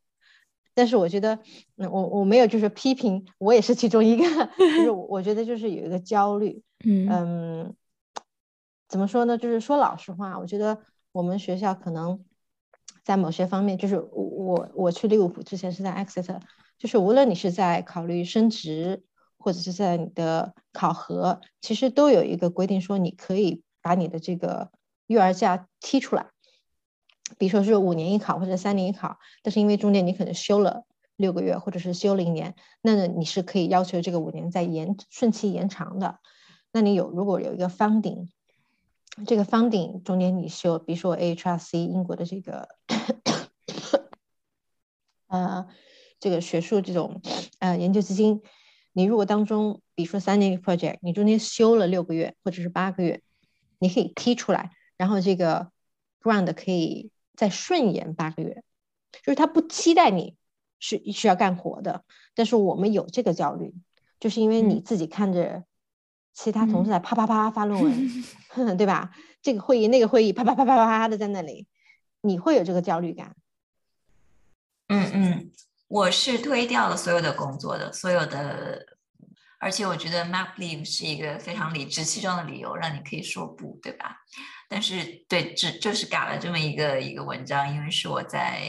[0.82, 1.38] 但是我觉得，
[1.76, 4.24] 我我没有就是批评，我也是其中一个，
[4.58, 6.64] 就是我觉得就是有一个焦虑，
[7.08, 7.76] 嗯，
[8.88, 9.38] 怎么说呢？
[9.38, 10.80] 就是说老实话，我觉得。
[11.14, 12.24] 我们学校可能
[13.04, 16.40] 在某些方面，就是我我去利物浦之前是在 Exeter，
[16.80, 19.04] 就是无论你是在考虑升职，
[19.38, 24.72] 或者是在你的考核，其实都有一个规定说你可以把你的这个
[25.08, 26.31] 育儿假踢出来，
[27.38, 36.20] 比如说是五年一考或者三年一考，但是因为中间你可能休了六个月或者是休了一年，那你是可以要求这个五年再延顺期延长的。
[36.72, 38.28] 那你有如果有一个 funding，。
[39.28, 42.70] 这个 funding 中间你修，比如说 AHRc 英国的这个，
[45.28, 45.68] 呃，
[46.18, 47.22] 这个学术这种
[47.60, 48.42] 呃研究基金，
[48.94, 53.22] 你如果当中，比如说三年 project，你中间修了六个月或者是八个月，
[53.80, 55.72] 你可以踢出来，然后这个
[56.22, 57.12] grant 可以
[57.42, 58.64] 再顺延八个月，
[59.24, 60.36] 就是他不期待你
[60.78, 63.74] 是需要干活的，但是我们有这个焦虑，
[64.20, 65.64] 就是因为你自己看着。
[66.34, 67.92] 其他同事在啪啪啪发论文
[68.78, 69.12] 对吧？
[69.42, 71.68] 这个会议那个会议啪啪啪啪啪啪的在那里，
[72.22, 73.36] 你会有这个焦虑感。
[74.88, 75.52] 嗯嗯，
[75.90, 78.86] 我是推掉了所有的工作的，所有的，
[79.60, 84.22] 而且我觉得 map leave 是一个非常理直气壮的理由，让你可以说不，对吧？
[84.72, 88.64] 但是对，只就是改了这么一个一个文章，因为是我在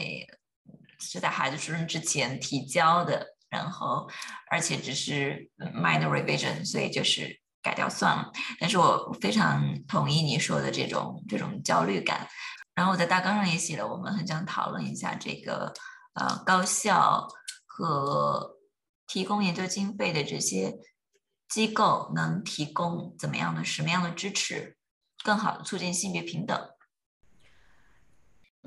[0.99, 4.09] 是在孩子出生之前提交的，然后
[4.51, 7.41] 而且只是 minor revision，所以就是。
[7.63, 12.27] 改掉算了，但是我非常同意你说的这种这种焦虑感。
[12.75, 15.73] 然后我在大纲上也写了，我们很想讨论一下这个
[16.15, 17.25] 呃高校
[17.65, 18.57] 和
[19.07, 20.73] 提供研究经费的这些
[21.47, 24.75] 机构能提供怎么样的什么样的支持，
[25.23, 26.57] 更好的促进性别平等。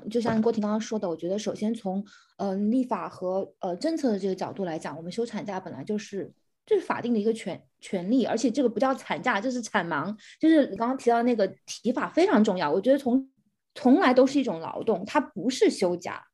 [0.09, 2.05] 就像郭婷刚刚说的，我觉得首先从
[2.37, 6.33] 呃立法和呃政策的这个角度来讲，我们休产假本来就是。
[6.69, 10.13] 这是法定的一个权权利，而且这个不叫产假，这是产盲。
[10.37, 13.31] 就是你刚刚提到那个提法非常重要，我觉得从
[13.73, 16.27] 从来都是一种劳动，它不是休假，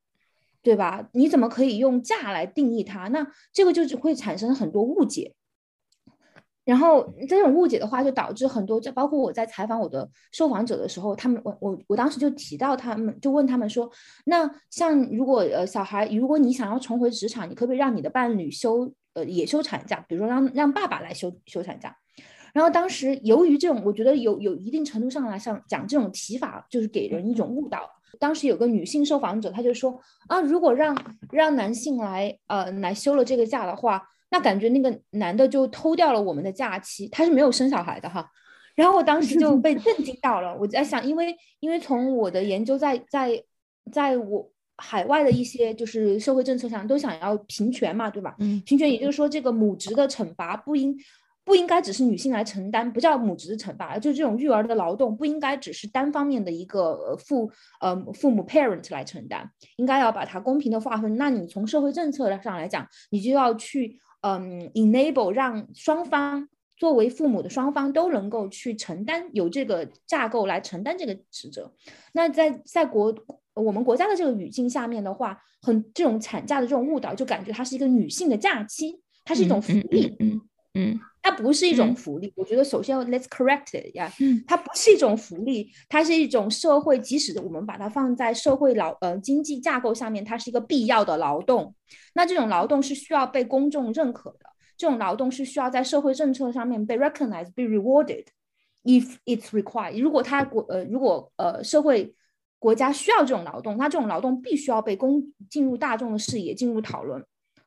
[0.64, 1.08] 对吧？
[1.14, 3.10] 你怎么可以用假来定义它？
[3.10, 5.36] 那这个就只会产生很多误解。
[6.66, 13.90] 然后这种误解的话，就导致很多，就包括我在采访我的受访者的时候，他们我我我当时就提到他们，就问他们说，
[14.26, 18.92] 那像如果呃小孩，如果你想要重回职场，你可不可以让你的伴侣休？
[19.16, 21.96] 呃，也休产假，比如说让让爸爸来休休产假，
[22.52, 27.88] 然后当时由于这种，我觉得有有一定程度上来上讲这种提法，就是给人一种误导。
[28.20, 30.98] 当时有个女性受访者，她就说啊，如果让
[31.32, 34.02] 让男性来呃来休了这个假的话，
[34.34, 38.30] 那感觉那个男的就偷掉了我们的假期，他是没有生小孩的哈。
[38.76, 43.42] 然后我当时就被震惊到了，我在想，因为因为从我的研究在在
[43.92, 44.50] 在我。
[44.76, 48.36] 海外的一些就是社会政策上都想要平权嘛，对吧？
[48.40, 50.98] 嗯，平权也就是说，这个母职的惩罚不应
[51.46, 57.50] 不应该只是女性来承担，不叫母职的惩罚，就是这种育儿的劳动不应该只是单方面的一个父
[57.82, 61.18] 呃父母 parent 来承担，应该要把它公平的划分。
[61.18, 71.72] 那你从社会政策上来讲，你就要去嗯 enable 让双方作为父母的双方都能够去承担有这个架构来承担这个职责。
[72.14, 73.16] 那在在国。
[73.56, 80.42] 我们国家的这个语境下面的话，很这种产假的这种误导，就感觉它是一个女性的假期，它是一种福利，嗯
[80.74, 82.32] 嗯，它不是一种福利。
[82.36, 84.12] 我觉得首先 let's correct it 呀，
[84.46, 91.74] 它不是一种福利，它是一种社会，即使我们把它放在社会劳呃经济架构下面，它是一个必要的劳动。
[92.14, 94.46] 那这种劳动是需要被公众认可的，
[94.78, 98.26] 这种劳动是需要在社会政策上面被 recognized、被 rewarded
[98.84, 100.00] if it's required。
[100.02, 102.14] 如果它国呃如果呃社会
[102.60, 107.24] 国家需要这种劳动，那这种劳动必须要被公进入大众的视野，进入讨论，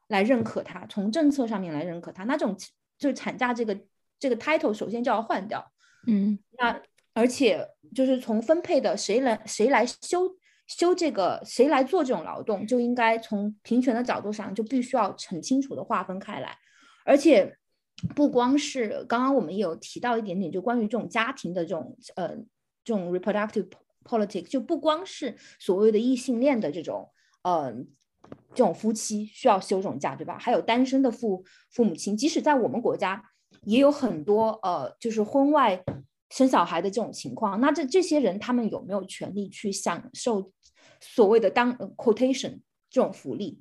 [0.09, 2.25] 来认可它，从政策上面来认可它。
[2.25, 2.55] 那这种
[2.99, 3.79] 就是产假这个
[4.19, 5.65] 这个 title 首先就要换掉，
[6.07, 6.81] 嗯，那
[7.15, 16.57] 而且就是从分配的谁来谁来休休这个谁来做这种劳动，就应该从平权的角度上就必须要很清楚的划分开来。
[17.05, 17.57] 而且
[18.15, 22.37] 不光是刚刚我们有提到一点点，就关于这种家庭的这种呃
[22.85, 23.69] 这种 reproductive。
[24.09, 27.11] politics 就不光是所谓的异性恋的这种，
[27.43, 27.75] 呃，
[28.55, 30.39] 这种夫妻需要休这种假，对吧？
[30.39, 33.23] 还有单身的父父母亲，即使在我们国家，
[33.65, 35.85] 也有很多呃，就是婚外
[36.31, 40.51] 生小孩的这种情况，那这这些人他们有没有权利去享受
[41.01, 42.61] 所谓的当呃 quotation
[42.91, 43.61] 这种福利？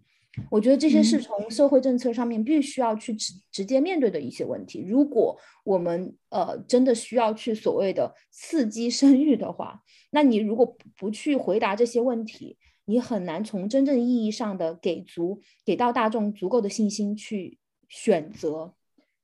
[0.49, 4.84] 我觉得这些是从社会政策上面必须要去直直接面对的一些问题。
[4.86, 17.58] 如果我们呃真的需要去所谓的刺激生育的话，那你如果不去回答这些问题，你很难从真正意义上的给足给到大众足够的信心去
[17.90, 18.74] 选择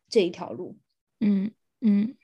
[0.09, 0.77] 这一条路。
[1.19, 1.51] 嗯
[1.81, 2.15] 嗯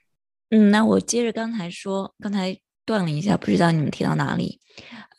[0.50, 4.60] 嗯，那我接着刚才说，刚才断了一下，不知道你们提到哪里。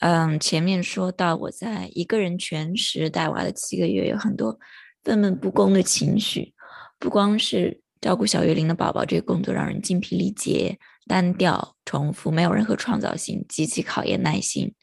[0.00, 4.58] 嗯，前面说到我在一个人全职带娃的七个月，有很多
[5.04, 6.54] 愤懑不公的情绪。
[6.98, 14.74] 不光是照顾小月龄的宝宝这个工作让人精疲力竭、单调、重复，没有任何创造性，极其考验耐心。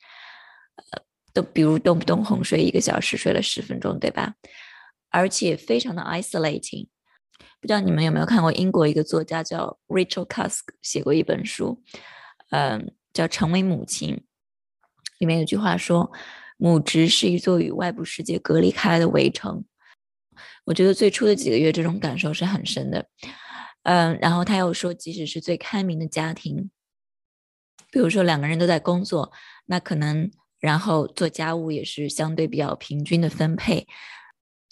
[1.36, 4.34] 都比如动不动哄睡一个小时，睡了十分钟，对吧？
[5.10, 6.88] 而且非常的 isolating。
[7.60, 11.84] 不知道你们有没有看过英国一个作家叫 Rachel Cusk 写过一本书，
[12.52, 14.16] 嗯，叫《成为母亲》。
[15.20, 16.12] 里面有句话说
[16.58, 19.66] ：“母职是一座与外部世界隔离开来的围城。”
[20.66, 23.06] 我觉得最初的几个月，这种感受是很深的。
[23.84, 26.72] 嗯，然后他又说，即使是最开明的家庭，
[27.92, 29.32] 比如说两个人都在工作，
[29.66, 30.32] 那可能
[30.66, 33.88] 然后做家务也是相对比较平均的分配。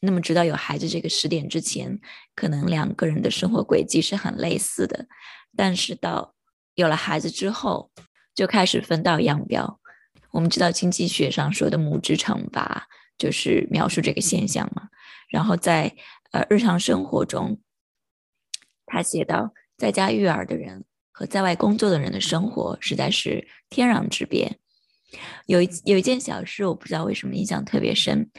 [0.01, 1.99] 那么，直到有孩子这个时点之前，
[2.33, 5.05] 可能两个人的生活轨迹是很类似的。
[5.55, 6.33] 但是到
[6.73, 7.91] 有了孩子之后，
[8.33, 9.79] 就开始分道扬镳。
[10.31, 12.87] 我们知道经济学上说的母职惩罚，
[13.19, 14.89] 就是描述这个现象嘛。
[15.29, 15.95] 然后在
[16.31, 17.59] 呃日常生活中，
[18.87, 24.57] 他写到，在家育儿的人和在外工作的人的生活实在是天壤之别。
[25.45, 28.29] 有一有一件小事，我不知道为什么印象特别深，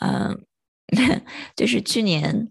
[0.00, 0.44] 嗯，
[1.56, 2.50] 就是去年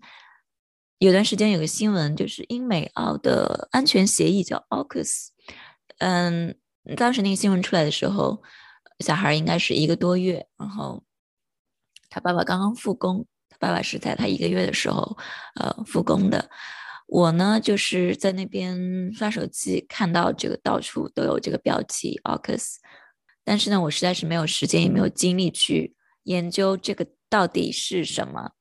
[1.00, 5.28] 有段时间有个新闻，就是英美澳的安全协议叫 AUKUS，
[6.00, 6.56] 嗯，
[6.96, 8.44] 当时那个新闻出来的时候。
[9.00, 11.04] 小孩应该是一个多月，然后
[12.10, 15.18] 他爸爸刚刚复工，他爸爸是在他一个月的时候，
[15.60, 16.50] 呃，复工的。
[17.08, 22.76] 我呢，就是在那边刷手机，看到这个到处都有这个标题 AUKUS，
[23.44, 28.52] 但是呢，我实在是没有时间，也没有精力去研究这个到底是什么，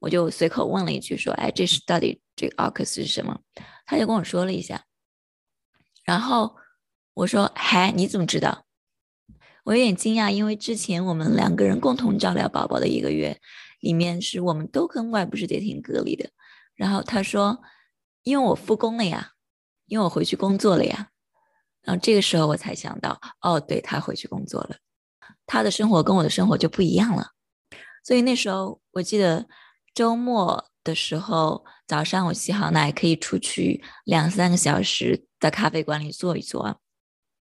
[0.00, 3.40] 我就随口问了一句，说：“哎，这是到底这个 AUX 是什么？”
[3.86, 4.84] 他就跟我说了一下，
[6.04, 6.56] 然后
[7.14, 8.64] 我说：“嗨，你怎么知道？”
[9.64, 13.40] 我有点惊讶，因为之前我们两个人共同照料宝宝的一个月，
[13.80, 16.30] 里面是我们都跟外部世界挺隔离的。
[16.74, 17.62] 然后他说
[18.24, 19.32] ：“因为我复工了呀，
[19.86, 21.10] 因为我回去工作了呀。”
[21.84, 24.76] 然后这个时候我才想到，哦，对他回去工作了，
[25.46, 27.32] 他的生活跟我的生活就不一样了。
[28.02, 29.46] 所以那时候我记得
[29.94, 36.80] 周末的时候，早上我洗好奶可以出去两三个小时，在咖啡馆里坐一坐。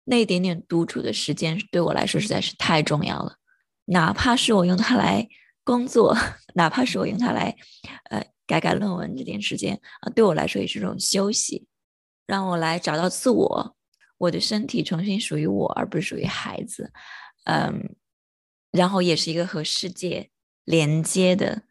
[0.05, 3.37] 那一点点独处的时间对我来说实在是太重要了，
[3.85, 5.29] 哪怕是我用它来
[5.65, 6.17] 工作，
[6.55, 7.55] 哪怕是我用它来，
[8.09, 11.67] 呃，改改论文，这点时间啊，对我来说也是一种休息，
[12.27, 13.77] 让我来找到自我，
[14.19, 16.93] 我的身体重新属于我，而不是属于孩子，
[17.45, 17.97] 嗯，
[18.71, 20.31] 然后也是一个和世界
[20.65, 21.63] 连接的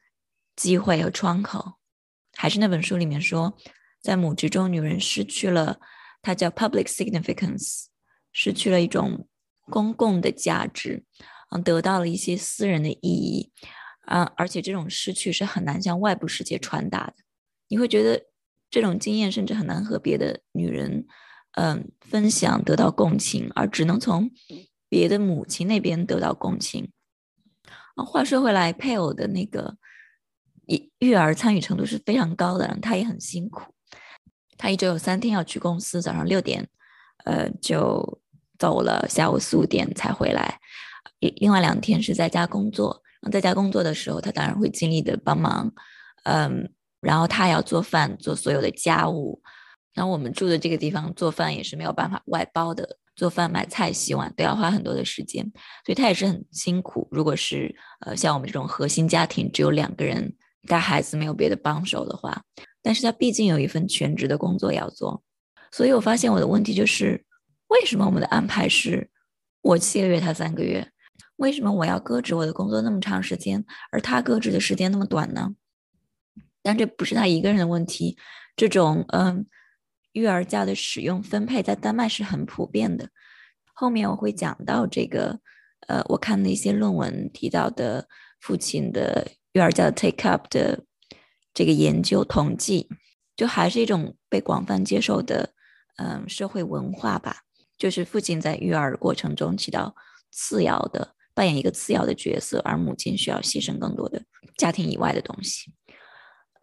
[0.55, 1.73] 机会和窗口。
[2.35, 3.57] 还是那本书里面说，
[4.01, 5.79] 在母职中，女人失去了，
[6.21, 7.85] 它叫 public significance。
[8.31, 9.27] 失去了一种
[9.71, 11.03] 公共的价值，
[11.49, 13.51] 嗯，得到了一些私人的意义，
[14.05, 17.15] 啊，而且这种失去是很难向外部世界传达的。
[17.67, 18.27] 你会觉得
[18.69, 21.07] 这种经验甚至很难和别的女人，
[21.57, 24.29] 嗯，分享得到共情，而只能从
[24.87, 26.91] 别的母亲那边得到共情。
[27.95, 29.75] 啊，话说回来，配偶的那个
[30.99, 33.73] 育儿参与程度是非常高的，他也很辛苦，
[34.57, 36.67] 他一周有三天要去公司，早上六点，
[37.25, 38.21] 呃，就。
[38.59, 40.59] 走了，下午四五点才回来。
[41.19, 45.71] 另外两天是在家工作，在家工作的时候，他当然会尽力的帮忙，
[46.23, 46.67] 嗯，
[46.99, 49.43] 然后他也要做饭，做所有的家务。
[49.97, 55.43] 然后我们住的这个地方做饭也是没有办法外包的，做饭、买菜、洗碗都要花很多的时间，
[55.83, 57.07] 所以他也是很辛苦。
[57.11, 60.35] 如果是呃像我们这种核心家庭，只有两个人
[60.67, 62.43] 带孩子，没有别的帮手的话，
[62.83, 65.23] 但是他毕竟有一份全职的工作要做，
[65.71, 67.25] 所以我发现我的问题就是。
[67.69, 69.09] 为什么我们的安排是
[69.61, 70.89] 我七个月，他三个月？
[71.35, 75.53] 为什么我要搁置我的工作那么长时间，而他搁置的时间那么短呢？
[76.63, 78.17] 但这不是他一个人的问题，
[78.55, 79.45] 这种嗯
[80.17, 83.09] 育儿假的使用分配在丹麦是很普遍的。
[83.73, 85.39] 后面我会讲到这个，
[85.87, 88.07] 呃，我看的一些论文提到的
[88.41, 90.83] 父亲的育儿假的 take up 的
[91.53, 92.89] 这个研究统计，
[93.35, 95.53] 就还是一种被广泛接受的。
[95.99, 97.37] 嗯社会文化吧，
[97.75, 99.95] 就是父亲在育儿过程中起到
[100.29, 104.21] 次要的扮演一个次要的角色，而母亲需要牺牲更多的
[104.57, 105.73] 家庭以外的东西。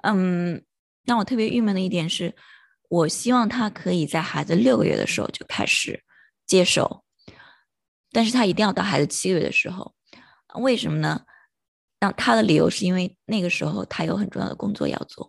[0.05, 0.65] 嗯，
[1.05, 2.33] 让我特别郁闷的一点是，
[2.95, 6.01] 我希望他可以在孩子六个月的时候就开始
[6.47, 7.03] 接手，
[8.13, 9.93] 但是他一定要到孩子七个月的时候，
[10.61, 11.23] 为什么呢？
[12.01, 15.29] 那他的理由是因为那个时候他有很重要的工作要做。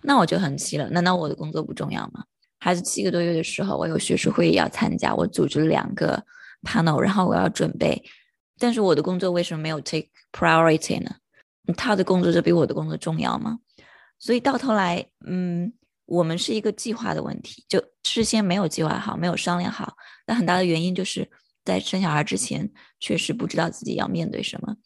[0.00, 2.24] 那我就很气了，难道我的工作不重要吗？
[2.60, 6.24] 孩子七个多月的时候，我有学术会议要参加，我组织了两个
[6.62, 8.02] panel，然后我要准备，
[8.58, 11.16] 但是我的工作为什么没有 take priority 呢？
[11.76, 13.58] 他的工作就比我的工作重要吗？
[14.18, 15.72] 所以到头来，嗯，
[16.12, 19.94] 我们是一个计划的问题，就事先没有计划好，没有商量好。
[20.26, 21.30] 那很大的原因就是
[21.64, 24.76] 在生小孩之前，确实不知道自己要面对什么。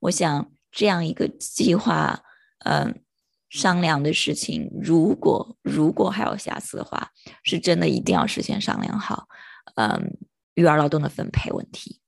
[0.00, 2.22] 我想这样一个计划，
[2.64, 3.02] 嗯。
[3.48, 7.12] 商量的事情，如果如果还有瑕疵的话，
[7.44, 9.28] 是真的一定要事先商量好。
[9.76, 10.18] 嗯，
[10.54, 12.00] 育儿劳动的分配问题，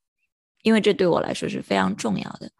[0.62, 2.50] 因为这对我来说是非常重要的。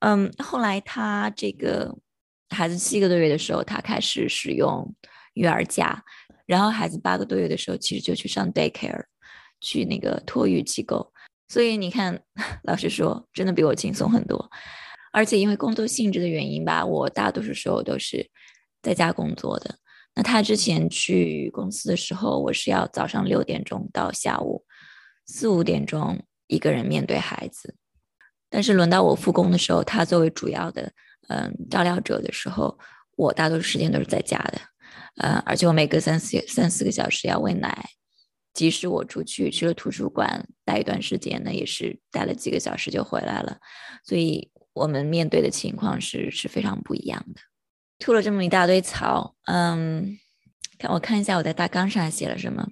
[0.00, 1.98] 嗯，后来他这个
[2.50, 4.94] 孩子七个多月的时候，他开始使用
[5.34, 6.02] 育儿假，
[6.46, 9.04] 然后孩子八个多月的时候，其实就去上 daycare，
[9.60, 11.12] 去那个托育机构。
[11.48, 12.22] 所以你看，
[12.64, 14.50] 老实说，真的比我轻松很多。
[15.12, 18.30] 而且因为工作性质的原因吧，我大多数时候都是
[18.80, 19.78] 在家工作的。
[20.14, 24.64] 那他之前去公司的时候，我是要早上六点钟到下午
[25.26, 27.76] 四五点钟一个人面对孩子。
[28.48, 30.90] 但是轮到我复工的时候，他作为主要的
[31.28, 32.78] 嗯照料者的时候，
[33.16, 34.58] 我大多数时间都是在家的。
[35.16, 37.90] 呃，而且我每隔三四三四个小时要喂奶，
[38.54, 43.58] 即使我出去去了图书馆待一段时间呢，也是待了几个小时就回来了。
[44.04, 44.50] 所以。
[44.74, 47.42] 我们面对的情况是是非常不一样的。
[47.98, 50.16] 吐了这么一大堆槽，嗯，
[50.78, 52.66] 看我看一下我在大纲上写了什么。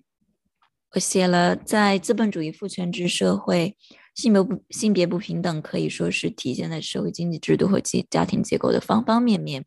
[0.94, 3.76] 我写了，在资本主义父权制社会，
[4.14, 9.66] 性别不性别不平等可以说是体现在社会经济制度和家家庭结构的方方面面，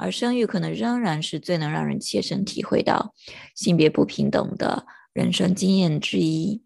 [0.00, 3.14] 而生育可能仍然是最能让人切身体会到
[3.54, 6.64] 性别不平等的人生经验之一。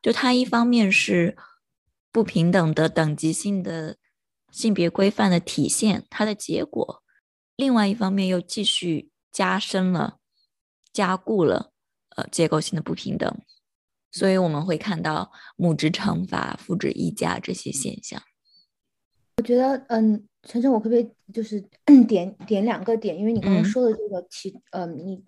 [0.00, 1.36] 就它一方面是
[2.12, 3.96] 不平等的等级性的。
[4.50, 7.02] 性别规范的体现，它的结果，
[7.54, 10.20] 另外一方面又继续加深了、
[10.90, 11.70] 加固了
[12.16, 13.30] 呃结构性的不平等，
[14.10, 18.22] 所以我们会看到母职惩罚、父职溢价这些现象。
[19.36, 21.62] 我觉得，嗯，晨晨，我可不可以就是
[22.08, 23.16] 点点两个点？
[23.18, 25.22] 因为你刚刚说的这个提，嗯，你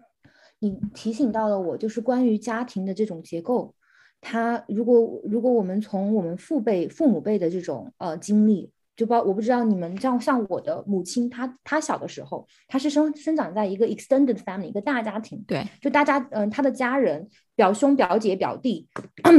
[0.61, 3.75] 你提醒到了我，就是关于家庭的这种结构，
[4.23, 8.73] 它如果如果我们从我们父辈、父母辈的这种呃经历。
[8.97, 18.87] 就包我不知道你们像像我的母亲，她她小的时候，她是生生长在一个 extended family 一个大家庭，对，就大家嗯，她的家人表兄表姐表弟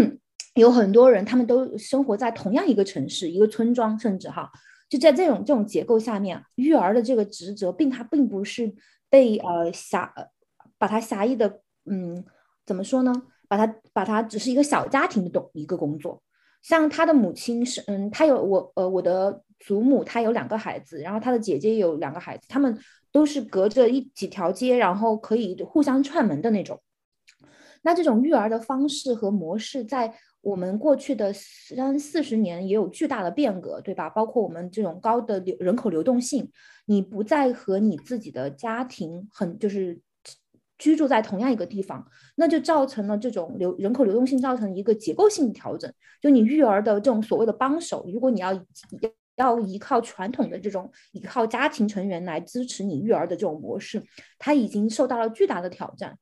[0.55, 4.49] 有很多人，他们都生活在同样一个城市一个村庄，甚至哈，
[4.91, 8.75] 就在这种这种结构下面，育儿的这个职责，并它并不是
[9.09, 10.13] 被呃狭
[10.77, 12.21] 把它狭义的嗯
[12.65, 13.13] 怎么说呢？
[13.47, 16.21] 把它把它只是一个小家庭的一个工作。
[16.61, 22.77] 像他的母亲是，嗯，他有我，呃，我的祖母，她有两个孩子，然后他的姐姐也有两个孩子，他们
[23.13, 26.79] 都是隔着一几条街，然后可以互相串门的那种。
[27.81, 34.09] 那这种育儿的方式和模式，在我们过去的三四十年也有巨大的变革，对吧？
[34.09, 36.51] 包括我们这种高的流人口流动性，
[36.85, 40.01] 你不再和你自己的家庭很就是。
[40.81, 42.03] 居住在同样一个地方，
[42.37, 45.93] 那就造成了这种流人口流动性造成一个结构性调整。
[46.19, 48.65] 就你育儿的这种所谓的帮手，如果你要
[49.35, 54.01] 要依靠传统的这种依靠家庭成员来支持你育儿的这种模式，
[54.39, 56.17] 它已经受到了巨大的挑战。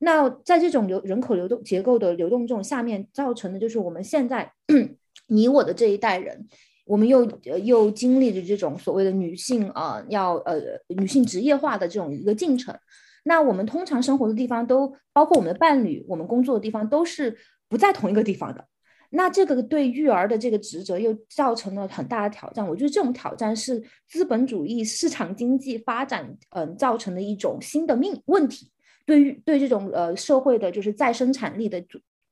[0.00, 4.52] 那在这种流人口流动结构的流动这种下面，造成的就是我们现在
[5.28, 6.46] 你我的这一代人，
[6.84, 7.24] 我们又
[7.64, 12.76] 又经历着这种所谓的女性啊，要呃女性职业化的这种一个进程。
[13.24, 17.36] 那我们通常生活的地方都包括我们的伴侣，我们工作的地方都是
[17.68, 18.64] 不在同一个地方的。
[19.10, 22.68] 那这个对育儿的这个职责又造成了很大的挑战。
[22.68, 28.70] 我觉得这种挑战是资本主义市场经济发展嗯造成的一种新的命问题，
[29.06, 31.82] 对于对这种呃社会的就是再生产力的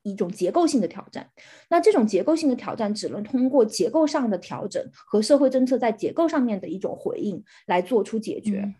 [0.02, 1.30] 一种结构性的挑战。
[1.70, 8.74] 那这种结构性的挑战只能通过结构上的调整和社会政策在结构上面的一种回应来做出解决。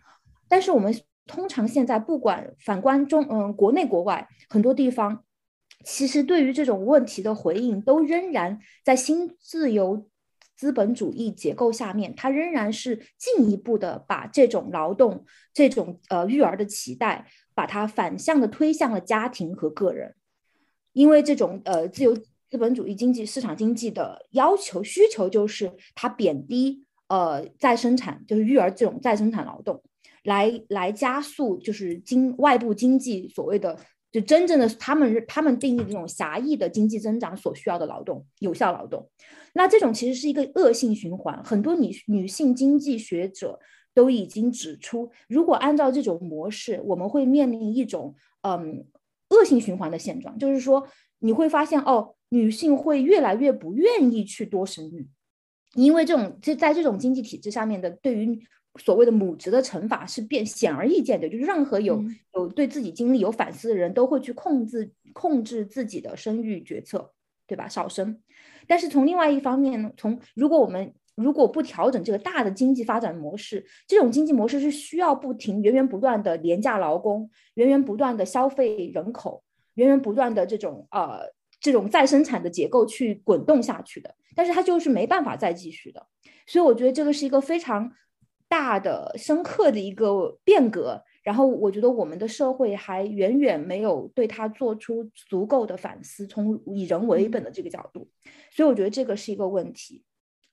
[0.47, 0.95] 但是我们。
[1.27, 5.23] 通常现在不管反观中，嗯，国内国外很多地方，
[5.83, 10.07] 其实对于这种问题的回应，都仍然在新自由
[10.55, 17.25] 资本主义结构下面，它仍然是进一步的把这种劳动、这种呃育儿的期待
[17.55, 20.13] 把它反向的推向了家庭和个人，
[20.91, 29.81] 因为这种呃自由资本主义经济市场经济的要求需求就是它贬低呃再生产，就是育儿这种再生产劳动，
[30.23, 33.79] 来来加速就是经外部经济所谓的
[34.11, 39.09] 就真正的他们他们定义的这种狭义的经济增长所需要的劳动有效劳动，
[39.53, 43.59] 那这种其实是一个恶性循环，很多女女性经济学者。
[43.95, 48.85] 都已经指出，如果按照这种模式，我们会面临一种嗯
[49.29, 50.85] 恶性循环的现状，就是说
[51.19, 55.07] 你会发现哦，女性会越来越不愿意去多生育，
[55.73, 58.39] 因为这种这在这种经济体制下面的对于
[58.77, 67.13] 所谓的母职的惩罚是变显而易见的，就是任何有有对自己经历有反思的人都会去控制控制自己的生育决策，
[67.47, 67.69] 对吧？
[67.69, 68.21] 少生。
[68.67, 79.41] 但是从另外一方面呢，从如果我们如果不调整这个大的经济发展模式，这种经济模式是需要不停、源源不断的廉价劳工、源源不断的消费人口、
[79.75, 81.21] 源源不断的这种呃
[81.59, 84.13] 这种再生产的结构去滚动下去的。
[84.35, 86.05] 但是它就是没办法再继续的。
[86.45, 87.89] 所以我觉得这个是一个非常
[88.49, 91.01] 大的、深刻的一个变革。
[91.23, 98.07] 然后我觉得我们的社会还远远没有对它做出足够的反思，从以人为本的这个角度。
[98.51, 100.03] 所以我觉得这个是一个问题。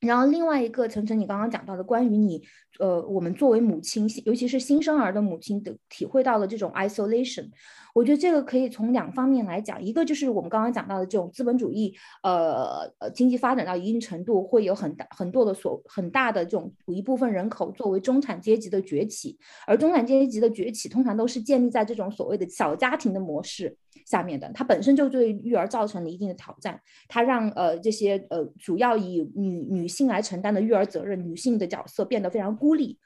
[0.07, 2.43] 然后另外一个，晨晨，你刚刚讲到的关于你，
[2.81, 7.49] 呃，我们作为母亲，尤其是新生儿的母亲的，体会到了这种 isolation。
[7.95, 11.95] 我觉得这个可以从两方面来讲，一个就是我们刚刚讲到的这种资本主义，
[12.25, 19.39] 呃呃，经济发展到一定程度，会有很大很多的所很大的这种一部分人口作为中产阶级的崛起，
[19.69, 23.77] 而中产阶级的崛起通常都是建立在这种所谓的小家庭的模式
[24.07, 32.99] 下面的，它本身就对育儿造成了一定的挑战，它让呃这些呃主要以女女性来承担的育儿责任，女性的角色变得非常孤立。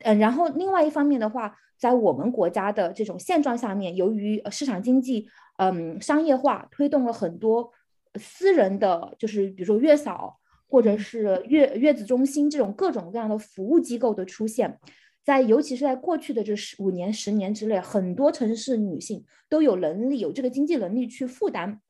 [0.00, 7.72] 嗯，然后另外一方面的话，在我们国家的这种现状下面，由于市场经济，嗯，商业化推动了很多
[8.14, 14.78] 私人的，就是比如说月嫂或者是月月子中心这种各种各样的服务机构的出现，
[15.24, 21.80] 在尤其是在过去的这十五年、十年之内，很多城市女性都有能力、有这个经济能力去负担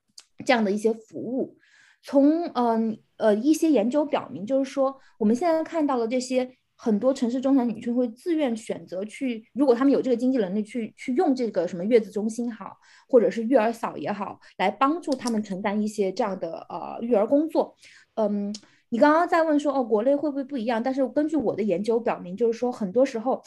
[0.46, 1.58] 这样的一些服务。
[2.02, 6.56] 从嗯呃一些研究表明，就是说我们现在看到的这些。
[6.80, 12.76] 很多城市中产女性会自愿选择去，如果她们有这个经济能力，去去用这个什么月子中心好，
[13.08, 17.74] 或者是育儿嫂也好，来帮助她们承担一些这样的呃育儿工作。
[18.14, 18.54] 嗯，
[18.90, 20.80] 你刚刚在问说哦，国内会不会不一样？
[20.80, 23.42] 但是根据我的研究表明，就是说很多时候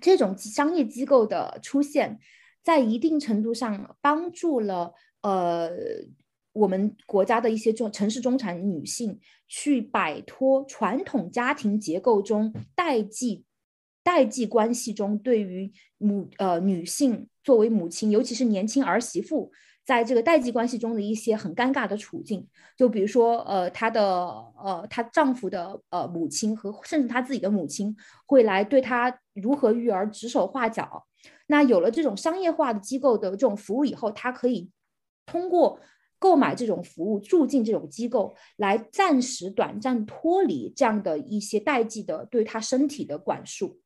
[0.00, 2.18] 这种商业机构的出现，
[2.64, 5.70] 在一定程度上帮助了呃。
[6.52, 13.44] 我们国家的一些中城市中产女性去摆脱传统家庭结构中代际
[14.02, 19.52] 代际关系中对于母呃女性作为母亲，尤其是年轻儿媳妇，
[19.84, 22.48] 在这个代际关系中的一些很尴尬的处境。
[22.76, 24.02] 就比如说，呃，她的
[24.56, 27.94] 呃她丈夫的呃母亲和甚至她自己的母亲
[28.26, 31.06] 会来对她如何育儿指手画脚。
[31.46, 34.70] 那有了这种商业化的机构的这种服务以后，她可以
[35.26, 35.78] 通过。
[36.18, 43.80] 购买这种服务，住进这种机构，来暂时短暂脱离这样的一些代际的对他身体的管束。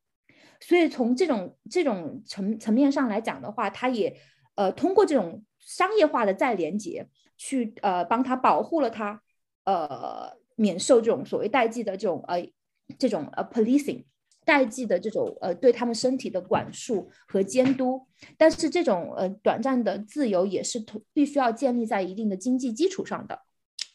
[0.59, 4.17] 所以从这种这种层层面上来讲的话，他也
[4.55, 7.07] 呃通过这种商业化的再连接，
[7.37, 9.21] 去呃帮他保护了他，
[9.65, 12.49] 呃免受这种所谓代际的这种呃
[12.97, 14.05] 这种呃 policing。
[14.45, 18.01] 代际的这种呃对他们身体的管束和监督，
[18.37, 20.83] 但是这种呃短暂的自由也是
[21.13, 23.39] 必须要建立在一定的经济基础上的。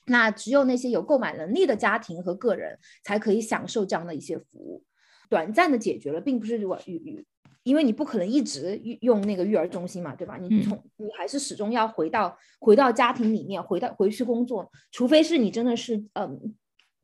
[0.06, 4.82] 那只有那些有购买能力的家庭和个人才可以享受这样的一些服务。
[5.28, 7.24] 短暂的解决了，并不是我育，
[7.62, 10.38] 因为你不可能一直用那个育儿中心嘛，对吧？
[10.38, 16.54] 你从你还是始终要回到回到家庭里面，回到回去工作，除非是你真的是嗯。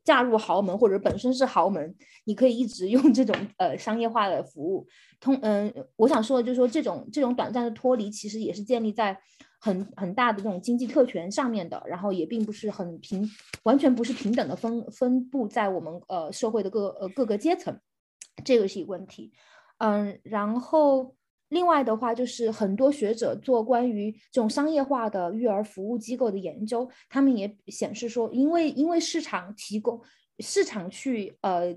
[0.05, 1.95] 嫁入豪门或者本身是豪门，
[2.25, 4.87] 你可以一直用这种呃商业化的服务。
[5.19, 9.19] 通嗯，我想说的就是说，这种这种短暂的脱离，其实也是建立在
[9.59, 13.29] 很很大的这种经济特权上面的，然后也并不是很平，
[13.63, 17.81] 完全不是平等的分分布在我们呃社会的各呃各个阶层，
[18.45, 19.33] 这个是一个问题。
[19.79, 21.17] 嗯，然后。
[21.55, 30.01] 另外的话，就是很多学者做关于这种商业化的育儿服务机构的研究，他们也显示说，因为因为市场提供
[30.41, 31.73] 市场去呃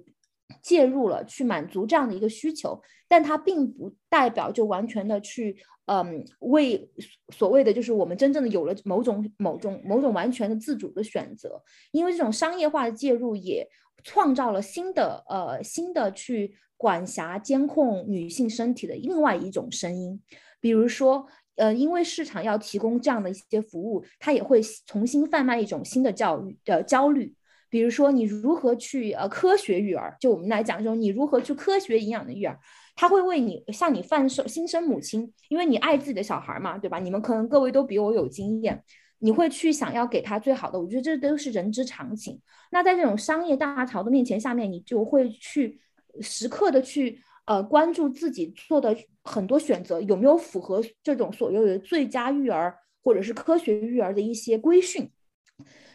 [0.64, 5.56] 介入了，去满足这样的一个需求，但它并不代表就完全的去
[5.86, 6.90] 嗯为
[7.30, 11.62] 所谓的就是我们真正的有了某种某种某种完全的自主的选择，
[11.92, 13.70] 因为这种商业化的介入也
[14.04, 16.58] 创造了新的呃新的去。
[16.78, 20.22] 管辖监控女性身体的另外一种声音，
[20.62, 27.34] 比如说，呃，因为市场要提供这样的一些服务，它也会重新贩卖一种新的教育的焦虑。
[27.70, 30.16] 比如说，你如何去呃科学育儿？
[30.22, 32.58] 就我们来讲就是，你如何去科学营养的育儿？
[32.96, 37.00] 他会为你向你贩售新生母亲，因为你爱自己的小孩嘛，对吧？
[37.00, 38.82] 你们可能各位都比我有经验，
[39.20, 40.80] 你会去想要给他最好的。
[40.80, 42.40] 我觉得这都是人之常情。
[42.72, 45.80] 那在这种商业大潮的面前下面，你就会去
[46.22, 55.10] 时刻的去呃关注自己做的很多选择有没有符合这种所谓的最佳育儿或者是科学育儿的一些规训。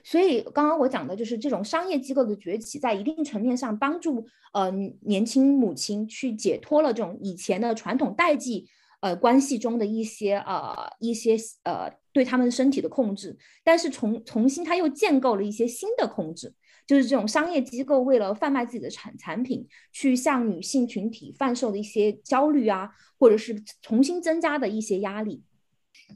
[0.05, 4.69] 所以刚刚我讲的就是这种商业机构的崛起，在一定层面上帮助呃
[5.03, 8.69] 年轻母亲去解脱了这种以前的传统代际
[9.01, 16.53] 呃关系中的一些呃一些呃对他们身体的控制，但是重重新他又建构了一些新的控制，
[16.87, 25.43] 就是这种商业机构为了贩卖自己的产产品，去向女性群体贩售的一些焦虑啊，或者是重新增加的一些压力。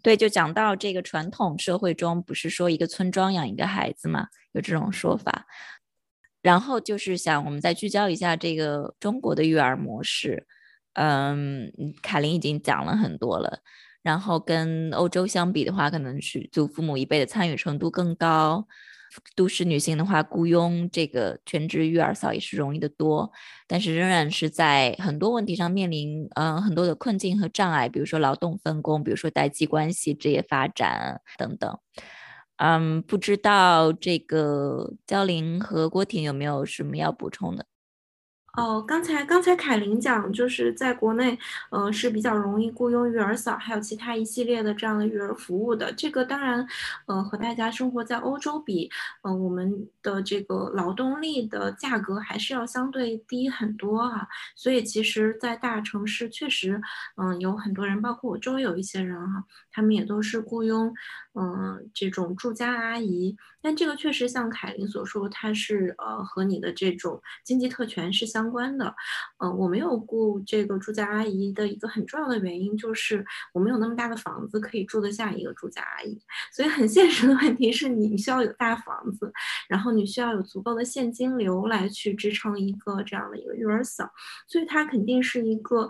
[0.03, 5.47] 对，就讲到这个传统社会中，不是说一个村庄养一个孩子嘛，有这种说法。
[6.43, 10.47] 然后就是想我们再聚焦一下这个中国的育儿模式。
[10.93, 13.61] 嗯，凯琳已经讲了很多了。
[14.03, 18.67] 然后跟欧洲相比的话，可能是祖父母一辈的参与程度更高。
[19.35, 23.31] 都市女性的话，雇佣这个全职育儿嫂也是容易的多，
[23.67, 31.79] 但是仍然是在很多问题上面临嗯很多的困境和障碍，比如说劳动分工，比如说代际关系、职业发展等等。
[32.59, 37.67] 嗯，不知道这个焦玲和郭婷有没有什么要补充的？
[38.57, 41.39] 哦，刚才刚才凯琳讲，就是在国内，
[41.71, 45.93] 嗯，是比较容易雇佣育儿嫂，还有其他一系列的这样的育儿服务的。
[45.93, 46.67] 这个当然，
[47.07, 48.91] 嗯，和大家生活在欧洲比，
[49.25, 54.27] 嗯，我们的这个劳动力的价格还是要相对低很多啊。
[54.55, 56.81] 所以其实，在大城市确实，
[57.17, 60.95] 嗯，有很多人，包括我周围有一些人哈，他们也都是雇佣，
[61.39, 63.37] 嗯，这种住家阿姨。
[63.61, 68.95] 但这个确实像凯琳所说，它是呃和你的这种经济特权是相关的。
[69.39, 76.17] 嗯，我没有雇这个住家阿姨的一个很重要的原因就是我没有那么大的房子可以住得下一个住家阿姨。
[76.53, 79.33] 所以很现实的问题是你需要有大房子，
[79.69, 84.09] 然后你需要有足够的现金流来去支撑一个这样的一个育儿嫂。
[84.47, 85.89] 所以它肯定是一个，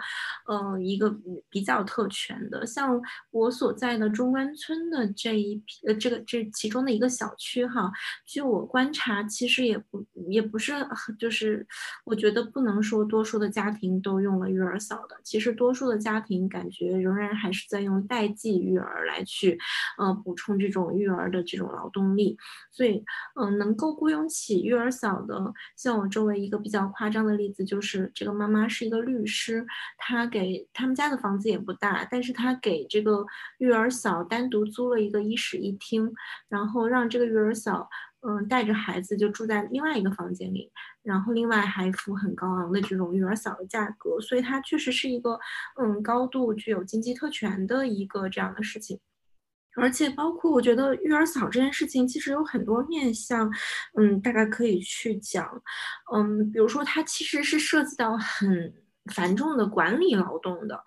[0.48, 1.14] 嗯，一个
[1.50, 2.66] 比较特权的。
[2.66, 7.66] 像我所在的中关村的这一批呃这个这其中的一个小区。
[7.66, 7.90] 哈，
[8.24, 10.74] 据我观察，其实也不也不是，
[11.18, 11.66] 就是
[12.04, 15.16] 我觉得不能说多数的家庭都用了育儿嫂的。
[15.22, 19.58] 其实多数的家庭感觉仍然还是在用代际育儿来去，
[19.98, 22.36] 呃，补充这种育儿的这种劳动力。
[22.70, 23.04] 所以，
[23.40, 29.66] 嗯，能够雇佣起育儿嫂的，像我周围一个比较夸张的例子，就是这个妈妈是一个律师，
[29.96, 33.24] 她给他们家的房子也不大，但是她给这个
[33.58, 36.14] 育儿嫂单独租了一个一室一厅，
[36.48, 37.52] 然后让这个育儿。
[37.56, 37.88] 嫂，
[38.20, 40.70] 嗯，带着孩子就住在另外一个房间里，
[41.02, 45.40] 然后另外还付很高昂的这种育儿嫂的价格，所以它确实是一个，
[45.80, 49.00] 嗯，高度具有经济特权的一个这样的事情。
[49.74, 53.50] 而且包括我觉得育儿嫂这件事情其实有很多面向，
[53.98, 55.62] 嗯，大概可以去讲，
[56.14, 58.72] 嗯，比如说它其实是涉及到很。
[59.12, 60.82] 繁重的管理劳动的，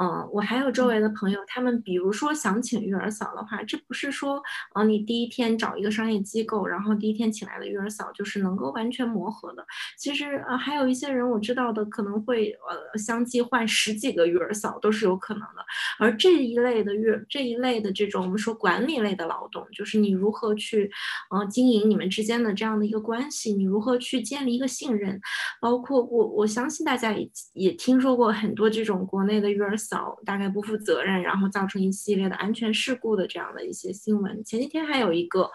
[0.00, 4.42] 嗯，我还有周围的朋友，他们比如说想请育儿嫂的话，这不是说，
[4.74, 9.66] 嗯，你第一天找一个商业机构，然后第一天请来的育儿嫂就是能够完全磨合的。
[9.96, 15.64] 其实，呃，还有一些人我知道的，可能会，呃，相继换十几个育儿嫂都是有可能的。
[15.98, 20.90] 而这一类的育这一类的这种我们说管理类的劳动，就是你如何去，
[21.30, 25.20] 呃，经营你们之间的这样的一个关系，你如何去建立一个信任，
[25.60, 27.30] 包括我我相信大家也。
[27.62, 34.42] 也听说过很多这种国内的育儿嫂大概不负责任，然后造成一系列的安全事故的这样的一些新闻。
[34.42, 35.48] 前几天还有一个，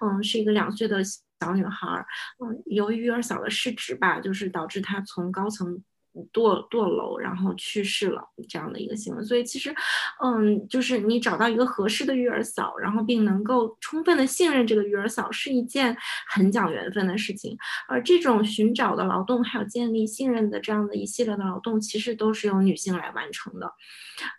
[0.00, 2.04] 嗯，是一个两岁的小女孩，
[2.44, 5.82] 嗯，由于育儿嫂的失职吧，就是导致她从高层。
[6.32, 9.74] 堕堕楼，然后去世了这样的一个新闻，所以其实，
[10.22, 15.96] 嗯，就是你找到一个合适的育儿嫂，然后并能够充分的信任这个育儿嫂，是一件
[16.28, 17.56] 很讲缘分的事情。
[17.88, 23.72] 而这种寻找的劳动，还有建立信任的这样的一系列的劳动，其实都是由女性来完成的。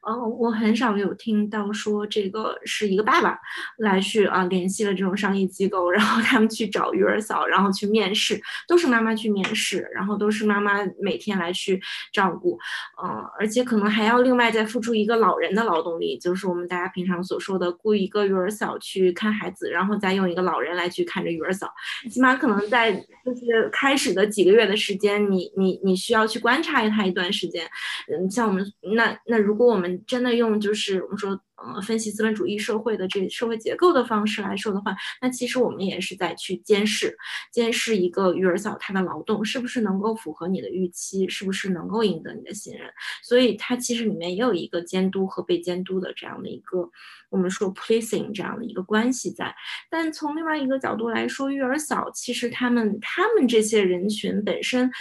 [0.07, 3.39] 嗯，我很少有听到说这个是一个爸爸
[3.79, 11.62] 来去啊联系了这种商业机构，然后他们去找育儿嫂，然后去面试，都是妈妈去面试，然后都是妈妈每天来去。
[11.63, 12.59] 去照顾，
[13.01, 13.07] 呃，
[13.39, 21.71] 而且可能还要另外再付出一个老人的劳动力，就是我们大家平常所说的雇一个育儿嫂去看孩子，然后再用一个老人来去看着育儿嫂，
[22.11, 27.65] 起码可能在就是开始的几个月的时间，你你你需要去观察他一段时间，
[28.11, 31.39] 嗯，像我们那那如果我们真的用就是我们说。
[31.63, 37.17] 呃，分析资本主义社会的这社会结构的方式来说的话，那其实我们也是在去监视，
[37.51, 42.89] 监视一个育儿嫂她的劳动是不是能够符合你的预期，是不是能够赢得你的信任。
[43.23, 46.89] 所以它其实里面也有一个监督和被监督的这样的一个，
[47.29, 49.55] 我们说 policing 这样的一个关系在。
[49.89, 54.91] 但从另外一个角度来说，育儿嫂其实他们他们这些人群本身。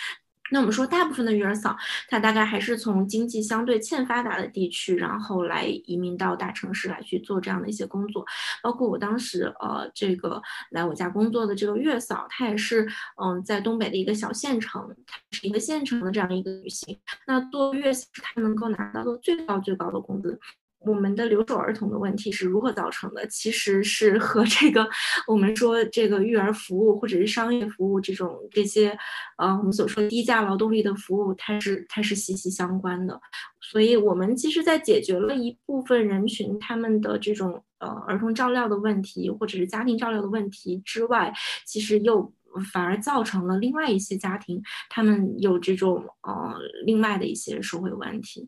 [0.53, 1.75] 那我们说，大部分的育儿嫂，
[2.09, 8.23] 她大概还是从经济相对欠发达的地区，然后来移民到大城市来去做这样的一些工作。
[8.63, 12.87] 包括我当时，呃，这个来我家工作的这个月嫂，她也是，
[13.17, 16.99] 嗯，在东北的一个小县城，她是一个县城的这样一个女性。
[17.27, 20.39] 那做月嫂，她能够拿到的最高最高的工资。
[20.85, 23.27] 我们的留守儿童的问题是如何造成的？
[23.29, 24.89] 其实是和这个
[25.27, 28.97] 我们说这个育儿服务或者是商业服务这种这些，
[29.37, 33.21] 呃，我们所说低价劳动力的服务，它是它是息息相关的。
[33.61, 41.33] 所以，我们其实，在解决了一部分人群他们的这种呃儿童照料的问题，或者是家庭照料的问题之外，
[41.67, 42.33] 其实又。
[42.73, 48.47] 反而造成了另外一些家庭，他们有这种呃另外的一些社会问题，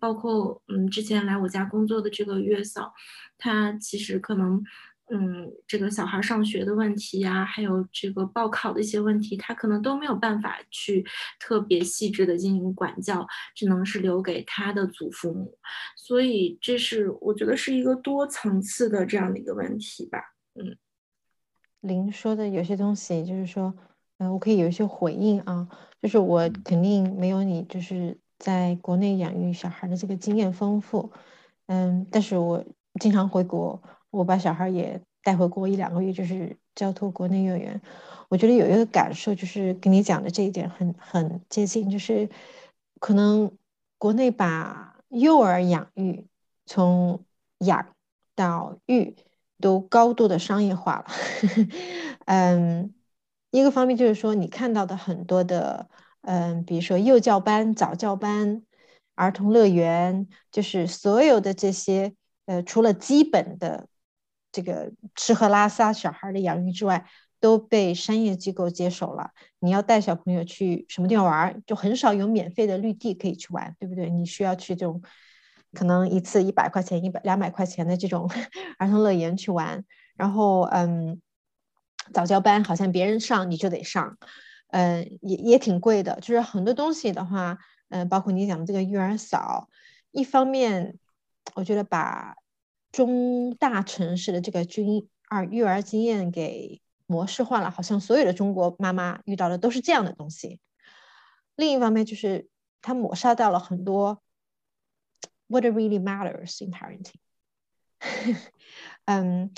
[0.00, 2.92] 包括嗯之前来我家工作的这个月嫂，
[3.38, 4.62] 她其实可能
[5.10, 11.06] 嗯这个小孩上学的问题呀，还有这个报考的一些问题，她可能都没有办法去
[11.38, 15.56] 特别细致的进行管教，只能是留给他的祖父母，
[15.96, 20.18] 所以这是我觉得是一个多层次的这样的一个问题吧，
[20.54, 20.76] 嗯。
[21.80, 23.72] 您说的有些东西，就是说，
[24.18, 25.68] 嗯，我可以有一些回应啊，
[26.02, 31.12] 就是我肯定没有你就是在国内养育小孩的这个经验丰富，
[31.66, 32.64] 嗯，但是我
[33.00, 37.80] 经常回国，我把小孩也带回国一两个月，就是交托国内幼儿园，
[38.28, 42.28] 我觉得有一个感受，就是跟你讲的这一点很很接近，就是
[42.98, 43.50] 可能
[43.98, 46.26] 国内把幼儿养育
[46.64, 47.24] 从
[47.58, 47.86] 养
[48.34, 49.14] 到育。
[49.60, 51.06] 都高度的商业化了，
[52.26, 52.94] 嗯，
[53.50, 55.88] 一个方面就是说，你看到的很多的，
[56.22, 58.62] 嗯，比如说幼教班、早教班、
[59.14, 63.88] 儿童乐园，就是所有的这些，呃，除了基本的
[64.52, 67.06] 这个吃喝拉撒小孩的养育之外，
[67.40, 69.30] 都被商业机构接手了。
[69.60, 74.10] 你要带小朋友去什么地方玩，就很少有免费的绿地可以去玩，对不对？
[74.10, 75.00] 你需要去这种。
[75.76, 78.30] 可能一次一百块钱、一百两百块钱的这种
[78.78, 79.84] 儿童乐园去玩，
[80.16, 81.20] 然后嗯，
[82.14, 84.16] 早教班好像别人上你就得上，
[84.68, 86.18] 嗯，也也挺贵的。
[86.20, 87.58] 就是很多东西的话，
[87.90, 89.68] 嗯，包括你讲的这个育儿嫂，
[90.12, 90.98] 一方面
[91.54, 92.36] 我觉得把
[92.90, 100.58] 中大城市的这个军儿育儿经验给模式化了，好像所有的中国妈妈遇到的都是这样的东西。
[101.54, 102.48] 另一方面就是
[102.80, 104.22] 它抹杀掉了很多。
[105.48, 107.14] What really matters in parenting？
[109.06, 109.52] 嗯，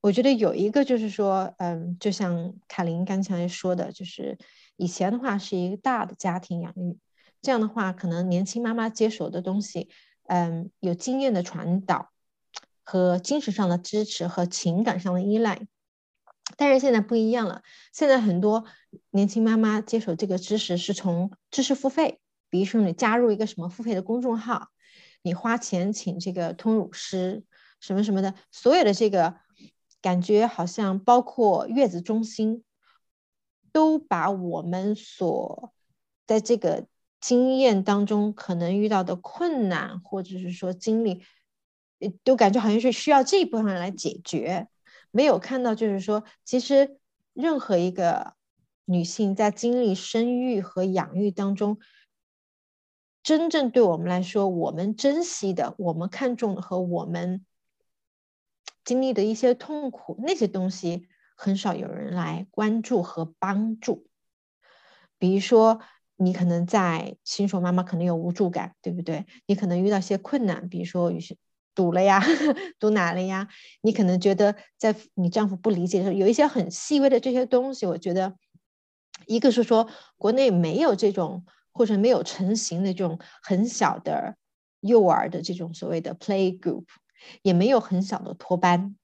[0.00, 4.36] 我觉得有一个就是说，嗯，就像凯琳刚才说的，就是
[4.76, 6.98] 以前的话是一个大的家庭养育，
[7.40, 9.88] 这样的话可能年轻妈妈接手的东西，
[10.26, 12.10] 嗯，有经验的传导
[12.82, 15.66] 和精神上的支持和情感上的依赖。
[16.56, 17.62] 但是现在不一样了，
[17.92, 18.64] 现在很多
[19.10, 24.68] 年轻妈妈接手这个知识是从知识付费，比如说你加入一个什么付费的公众号。
[25.26, 27.44] 你花钱请这个通乳师，
[27.80, 29.36] 什么什么的，所有的这个
[30.02, 32.62] 感觉好像包括月子中心，
[33.72, 35.72] 都把我们所
[36.26, 36.86] 在这个
[37.22, 41.22] 经验当中可能遇到的困难，或者是说经历，
[42.22, 44.68] 都感觉好像是需要这一部分来解决，
[45.10, 46.98] 没有看到就是说，其实
[47.32, 48.34] 任何一个
[48.84, 51.78] 女性在经历生育和养育当中。
[53.24, 57.46] 真正对我们来说，我们珍惜的、我们看重的和我们
[58.84, 64.06] 经历的一些痛苦，那些东西很少有人来关注和帮助。
[65.18, 65.80] 比如说，
[66.16, 69.24] 你可能在新手妈妈可能有无助感，对不对？
[69.46, 71.34] 你可能遇到一些困难，比如说有些
[71.74, 72.20] 堵了呀、
[72.78, 73.48] 堵奶了呀。
[73.80, 77.86] 你可能觉得在你丈夫不理解的时候，有一些很细微的这些东西。
[77.86, 78.36] 我觉得，
[79.26, 81.46] 一个是说国内没有这种。
[81.74, 84.36] 或者没有成型的这种很小的
[84.80, 86.84] 幼儿的这种所谓的 play group，
[87.42, 88.96] 也没有很小的托班，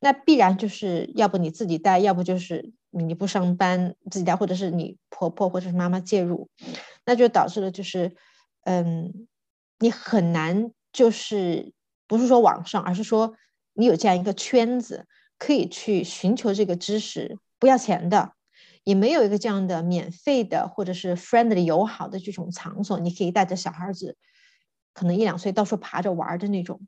[0.00, 6.48] 那必然就是要不你自己带，要不就是你不上班自己带，或者是你婆婆或者是妈妈介入，
[7.04, 8.14] 那就导致了就是，
[8.64, 9.26] 嗯，
[9.78, 11.72] 你很难就是
[12.06, 13.34] 不是说网上，而是说
[13.74, 15.06] 你有这样一个圈子
[15.38, 18.32] 可以去寻求这个知识，不要钱的，
[18.86, 24.16] 也没有一个这样的免费的或者是 friendly 友好的这种场所，你可以带着小孩子，
[24.94, 26.80] 可能一两岁到处爬着玩的那种，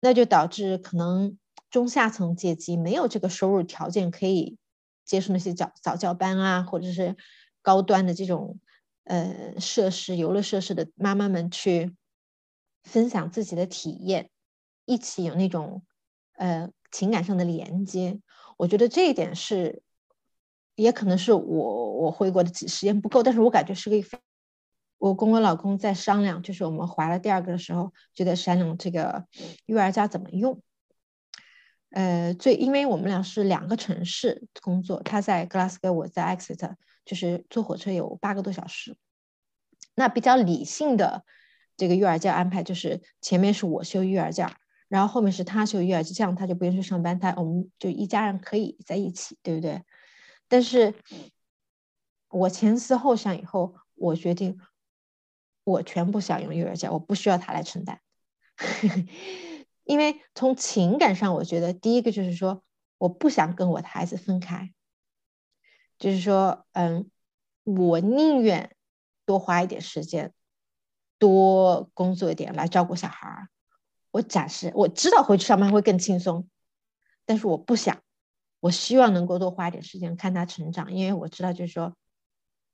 [0.00, 1.36] 那就导致可能。
[1.70, 4.58] 中下层阶级没有这个收入条件，可以
[5.06, 7.16] 接受那些早早教班啊，或者是
[7.62, 8.60] 高端的这种
[9.04, 11.96] 呃设施、游乐设施的妈妈们去
[12.82, 14.28] 分享自己的体验，
[14.84, 15.82] 一起有那种
[16.36, 18.20] 呃情感上的连接。
[18.58, 19.82] 我觉得这一点是，
[20.74, 23.96] 也可能是我我回国的时间不够，但是我感觉是个
[24.98, 29.26] 我跟我老公在商量，就是我们怀了第二个的时候，就在商量这个
[29.66, 30.62] 育儿假怎么用。
[31.90, 38.96] 呃，最因为我们俩是两个城市工作，他在 Glasgow，我在 Exeter，就是坐火车有八个多小时。
[39.94, 41.24] 那比较理性的
[41.76, 44.56] 这个育儿假安排，就是前面是我休育儿假，
[44.88, 49.82] 然后后面是他休育儿假，这样他就不用去上班，他我们就一家人可以在一起，对不对？
[50.52, 50.94] 但是
[52.28, 54.60] 我前思后想以后，我决定
[55.64, 58.02] 我全部享用育儿假，我不需要他来承担。
[59.84, 62.62] 因为从情感上，我觉得第一个就是说，
[62.98, 64.74] 我不想跟我的孩子分开，
[65.98, 67.10] 就是说，嗯，
[67.64, 68.76] 我宁愿
[69.24, 70.34] 多花一点时间，
[71.18, 73.48] 多工作一点来照顾小孩儿。
[74.10, 76.46] 我暂时我知道回去上班会更轻松，
[77.24, 78.02] 但是我不想，
[78.62, 81.96] 我希望能够多花一点时间看他成长，因为我知道就是说，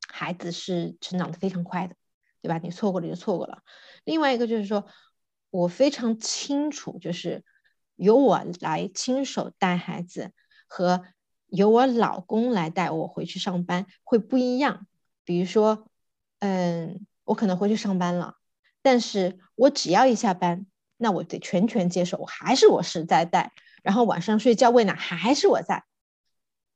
[0.06, 1.96] 孩子是成长的非常快的，
[2.42, 2.58] 对吧？
[2.58, 3.62] 你错过了就错过了。
[4.04, 4.86] 另外一个就是说。
[5.50, 7.42] 我非常清楚，就是
[7.96, 10.32] 由我来亲手带孩子
[10.66, 11.06] 和
[11.46, 14.86] 由我老公来带我回去上班会不一样。
[15.24, 15.88] 比如说，
[16.40, 18.34] 嗯，我可能回去上班了，
[18.82, 20.66] 但是我只要一下班，
[20.98, 25.84] 那我得全权接手，还是我是在带，然后晚上睡觉喂奶还是我在，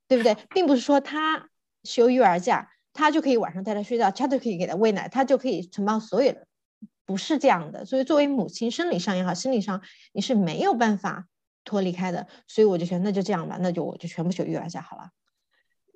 [0.08, 0.36] 对不对？
[0.50, 1.48] 并不是说他
[1.84, 6.46] 休育儿假，他就可以晚上带他睡觉，他就可以给他喂奶，他就可以承包所有的。
[7.04, 9.82] 不是这样的，所以作为母亲，生理上也好，心理上
[10.12, 11.26] 你是没有办法
[11.64, 12.28] 脱离开的。
[12.46, 15.10] 所以我就觉得那就这样吧，那就我就全部休育儿假好了。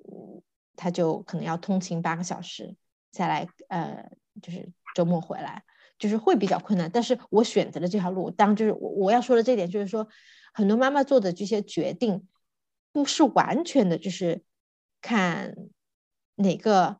[0.03, 0.41] 嗯，
[0.75, 2.75] 他就可能要通勤八个小时，
[3.09, 5.63] 再来呃，就是周末回来，
[5.97, 6.91] 就是会比较困难。
[6.93, 10.07] 但是我选择了这条路，当就是我我要说的这点就是说，
[10.57, 12.27] 很多妈妈做的这些决定，
[12.91, 14.43] 不是完全的，就是
[15.01, 15.55] 看
[16.35, 16.99] 哪个。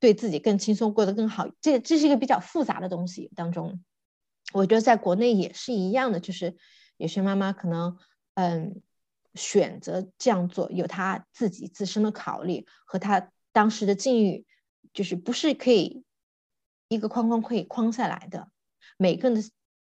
[0.00, 3.30] 对自己更轻松，过得更好，这这是一个比较复杂的东西。
[3.34, 3.82] 当中，
[4.52, 6.58] 我觉得在国内也是一样的，就是
[6.98, 7.96] 有些妈妈可能，
[8.34, 8.82] 嗯，
[9.34, 14.44] 选择这样做，有她自己自身的考虑和她当时的境遇，
[14.92, 16.04] 就是不是可以
[16.88, 18.50] 一个框框可以框下来的。
[18.98, 19.48] 每个人的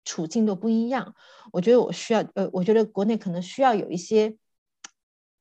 [0.05, 1.15] 处境都不一样。
[1.53, 4.37] 我觉得我需要，呃，我觉得国内可能需要有一些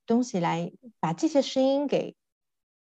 [0.05, 2.15] 东西来把这些声音给。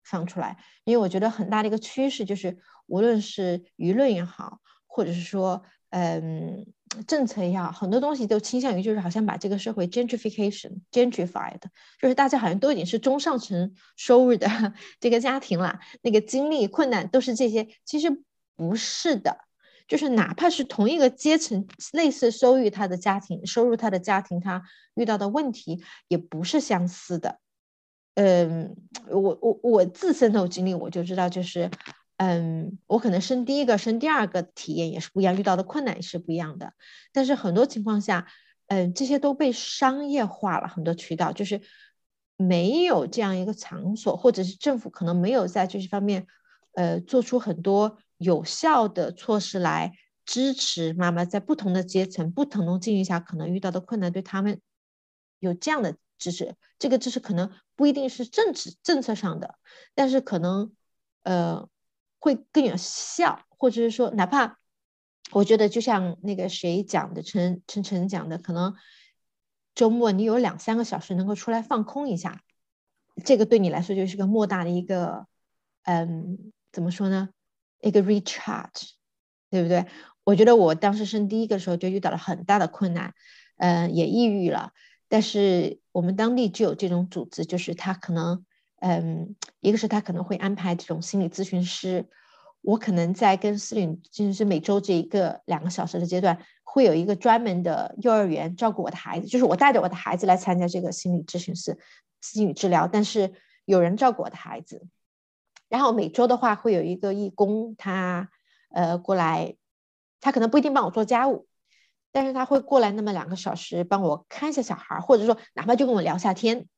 [0.07, 6.67] 放出来，因为我觉得很大的一个趋势就是，无论是舆论也好，或者是说，嗯，
[7.07, 11.59] 政策也好，很多东西都倾向于就是好像把这个社会 gentrification gentrified，
[11.99, 14.47] 就是大家好像都已经是中上层收入的
[15.01, 18.23] 这个家庭了，那个经历困难都是这些，其实
[18.57, 19.39] 不是的，
[19.87, 24.63] 就是哪怕是同一个阶层，类似收入他的家庭收入他的家庭，他
[24.95, 27.39] 遇到的问题也不是相似的。
[28.15, 28.77] 嗯，
[29.11, 31.71] 我我我自身的经历，我就知道，就是，
[32.19, 36.73] 嗯，我可能生第一个、生第二个体验也是不一样，遇到的困难也是不一样的。
[37.13, 38.27] 但是很多情况下，
[38.69, 41.61] 嗯，这些都被商业化了，很多渠道就是
[42.37, 46.27] 没有这样一个场所，或者是政府可能没有在这些方面，
[46.75, 49.93] 呃，做出很多有效的措施来
[50.25, 54.61] 支持妈妈在不同的阶层、不同的境遇下可能遇到的困难，对他们
[55.39, 55.97] 有这样的。
[56.17, 59.57] 支持，这个支持可能不一定是政治政策上的，
[59.97, 60.73] 但是可能
[61.25, 61.69] 呃
[62.21, 64.59] 会更有效，或者是说，哪怕
[65.33, 68.75] 我觉得就像那个谁讲的，陈陈晨讲的，可能
[69.75, 72.41] 周末你有两三个小时能够出来放空一下，
[73.25, 75.27] 这个对你来说就是个莫大的一个
[75.83, 77.31] 嗯，怎么说呢？
[77.85, 78.91] 一个 recharge，
[79.51, 79.87] 对不对？
[80.25, 83.15] 我觉得我当时生第一个的时候就遇到了很大的困难，
[83.59, 84.73] 嗯，也抑郁了。
[85.09, 88.45] 但是我们当地就有这种组织，就是他可能，
[88.81, 92.09] 嗯，一个是他可能会安排这种心理咨询师，
[92.63, 101.79] 我可能在跟心理咨询师每周这一个两个小时的阶段，会有一个专门的幼儿园照顾我的孩子，就是我带着我的孩子来参加这个心理咨询师
[102.23, 103.35] 心理治疗，但是
[103.67, 104.87] 有人照顾我的孩子，
[105.69, 108.31] 然后每周的话会有一个义工，他
[108.71, 109.57] 呃过来，
[110.21, 111.47] 他可能不一定帮我做家务，
[112.13, 116.69] 但是他会过来那么两个小时帮我看一下小孩，或者说哪怕就跟我聊下天。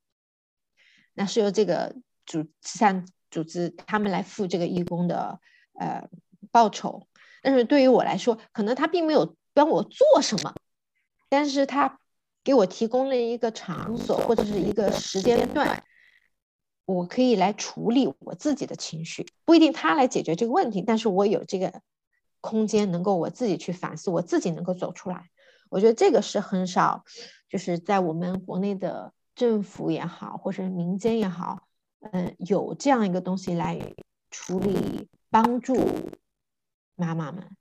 [1.14, 5.40] 那是由这个组慈善组织他们来付这个义工的
[5.78, 6.08] 呃
[6.50, 7.06] 报酬，
[7.42, 10.54] 但是对于我来说，可能他并没有帮我做什么，
[11.28, 11.98] 但是他
[12.44, 15.82] 给我提供了一个场所或者是一个时间段。
[16.86, 21.82] 我可以来处理我自己的情绪，不一定他来解决这个问题，但是我有这个
[22.40, 25.28] 空间，能够我自己去反思，我自己能够走出来。
[25.68, 27.04] 我觉得这个是很少，
[27.48, 31.66] 就是在我们国内的政府也好，或者民间也好，
[32.12, 33.94] 嗯，有这样一个东西来
[34.30, 35.76] 处理、帮助
[36.94, 37.56] 妈妈们。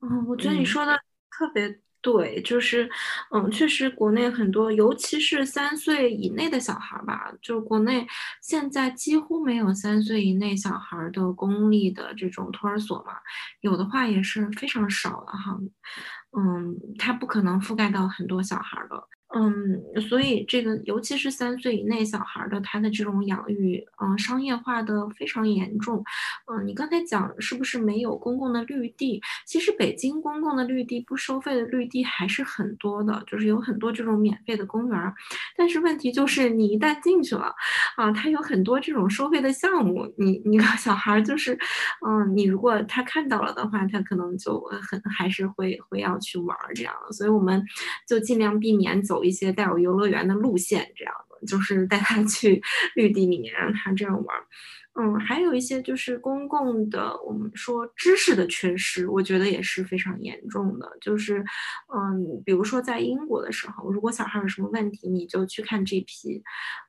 [0.00, 0.92] 嗯，我觉得你说的
[1.30, 1.80] 特别。
[2.00, 2.88] 对，就是，
[3.34, 8.06] 嗯，确实，国内很多，尤其是三岁以内的小孩吧，就国内
[8.40, 13.14] 现在几乎没有三岁以内小孩的公立的这种托儿所嘛，
[13.60, 15.58] 有的话也是非常少了哈，
[16.38, 19.08] 嗯，它不可能覆盖到很多小孩的。
[19.34, 26.02] 嗯，所以这个尤其是三岁以内小孩的，他的这种养育，嗯，商业化的非常严重。
[26.50, 29.20] 嗯，你刚才讲是不是没有公共的绿地？
[29.44, 35.14] 其实北京公共的绿地不收费的绿地还是很多的，就是有很多这种免费的公园。
[35.58, 37.54] 但是问题就是你一旦进去了，
[37.96, 41.52] 啊，它有很多这种收费的项目，你你个小孩就是，
[42.06, 47.12] 嗯，你如果他看到了的话，他可能就很还是会会要去玩这样的。
[47.12, 47.62] 所以我们
[48.06, 49.18] 就尽量避免走。
[49.28, 52.60] 一些带有游乐园的路线，这样的就是带他去
[52.96, 54.36] 绿地里面让他这样玩。
[55.00, 60.90] 嗯，还有一些就是公共的，我们说知识的缺失，我觉得也是非常严重的。
[61.00, 61.38] 就是，
[61.94, 66.42] 嗯，比如说在英国的时候，如果小孩有什么问题，你就去看 GP。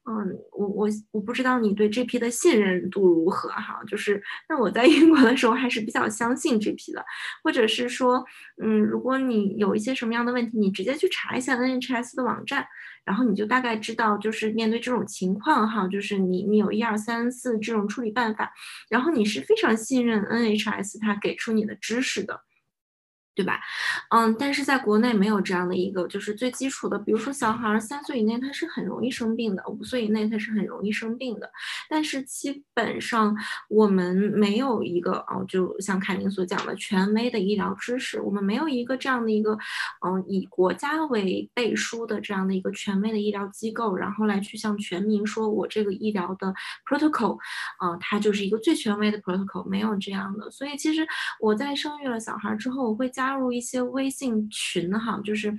[0.10, 3.80] 嗯，我我我不知道你对 GP 的信任度如何哈。
[3.88, 7.06] 就是，那我在英国的时候还是比较相信 GP 的，
[7.44, 8.26] 或者是说，
[8.62, 12.66] 嗯，如果你有一些什么样的问题，你直接去查一下 NHS 的网站。
[13.06, 18.52] 然后你就大概知道，就是面对这种情况哈，就是你你有一二三四这种处理办法，
[18.88, 22.42] 然后你是非常信任 NHS 他给出你的知识的。
[23.40, 23.58] 对吧？
[24.10, 31.50] 嗯，但是在国内没有这样的一个，就是最基础的，比如说小孩三岁以内他是很容易生病的，五岁以内他是很容易生病的。
[31.88, 33.34] 但是基本上
[33.70, 39.58] 我们没有一个哦，就像凯琳所讲的权威的医疗知识，我们没有一个这样的一个，
[40.06, 46.54] 嗯，以国家为背书的这样的一个权威的医疗机构，然后来去向全民说我这个医疗的
[46.86, 47.38] protocol，
[47.78, 50.52] 啊，它就是一个最权威的 protocol，没有这样的。
[50.52, 51.08] 所以其实
[51.40, 53.29] 我在生育了小孩之后，我会加。
[53.30, 55.52] 加入一些微信群哈，就是，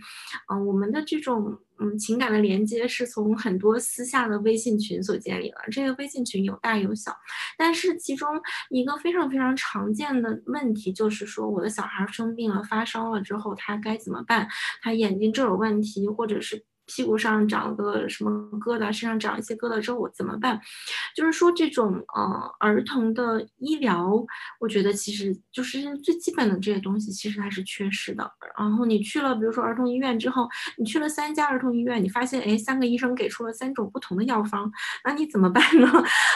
[0.50, 5.56] 嗯，我们的这种嗯情感的连接是从很多私下的微信群所建立的。
[5.70, 7.16] 这个微信群有大有小，
[7.56, 8.28] 但是其中
[8.70, 14.48] 一个非常非常常见的问题就是说，我的小孩生病了、发烧了之后，他该怎么办？
[14.82, 16.64] 他眼睛这有问题，或者是。
[16.92, 20.60] 屁股上长了个什么疙瘩，身上长一些疙瘩之后我怎么办？
[21.14, 24.12] 就是说这种呃儿童的医疗，
[24.58, 28.28] 我觉得其实就是最基本的这些东西，其实还是缺失的。
[28.58, 34.68] 然后你去了，比如说儿童医院之后，你去了三家儿童医院，你发现哎三个医生给出了三种不同的药方，
[35.04, 35.88] 那你怎么办呢？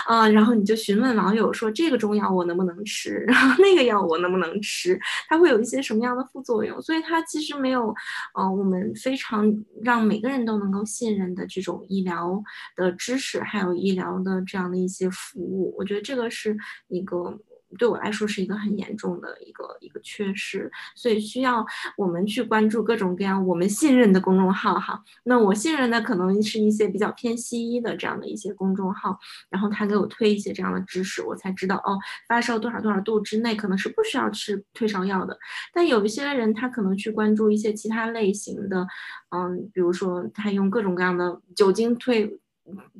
[0.07, 4.96] 啊，然后你就询问网友说这个中药我能不能吃，然后那个药我能不能吃，
[5.26, 6.80] 它会有一些什么样的副作用？
[6.80, 7.92] 所以它其实没有
[8.34, 9.52] 呃我们非常
[9.82, 10.43] 让每个人。
[10.45, 12.42] 都能够信任的这种医疗
[12.76, 16.57] 的知识，还有医疗的这样的一些服务，我觉得这个是
[16.88, 17.40] 一个。
[17.74, 21.64] 对我来说是一个很严重的一个一个缺失，所以需要
[21.96, 25.02] 我们去关注各种各样我们信任的公众号哈。
[25.24, 29.18] 那我信任的可能是一些比较偏西医的这样的一些公众号，
[29.48, 31.98] 然后他给我推一些这样的知识，我才知道哦，
[32.28, 35.38] 发烧多少多少度之内可能是不需要吃退烧药的。
[35.72, 38.86] 但有一些人他可能去关注一些其他类型的，
[39.30, 42.38] 嗯，比如说他用各种各样的酒精退。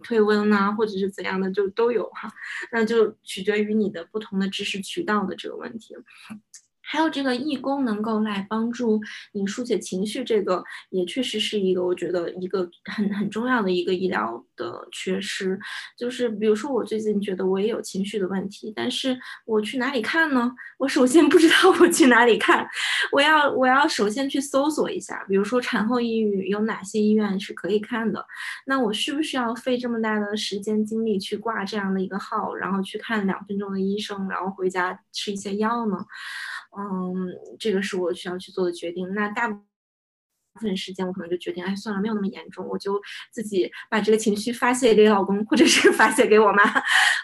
[0.02, 2.32] 退温呐，或者是怎样的，就都有哈，
[2.72, 5.94] 那就取决于你的不同的知识渠道的这个问题。
[6.86, 9.01] 还有这个义工能够来帮助
[9.32, 15.59] 你疏解情绪，这个也确实是一个我觉得一个很很重要的一个医疗的缺失。
[15.97, 20.52] 就是比如说我最近觉得我也有情绪的问题，但是我去哪里看呢？
[20.78, 22.66] 我首先不知道我去哪里看，
[23.12, 28.24] 我要我要首先去搜索一下，比如说产后抑郁有哪些医院是可以看的，
[28.66, 36.05] 那我需不需要费这么大的时间精力去挂这样的一个号，然后去看两分钟的医生，然后回家吃一些药呢？
[36.76, 39.12] 嗯，这个是我需要去做的决定。
[39.14, 39.60] 那大部
[40.60, 43.01] 分时间，我可能就决定，哎，算了，没有那么严重，我就
[43.32, 46.62] 自己把这个情绪发泄给老公，或者是 发泄给我妈，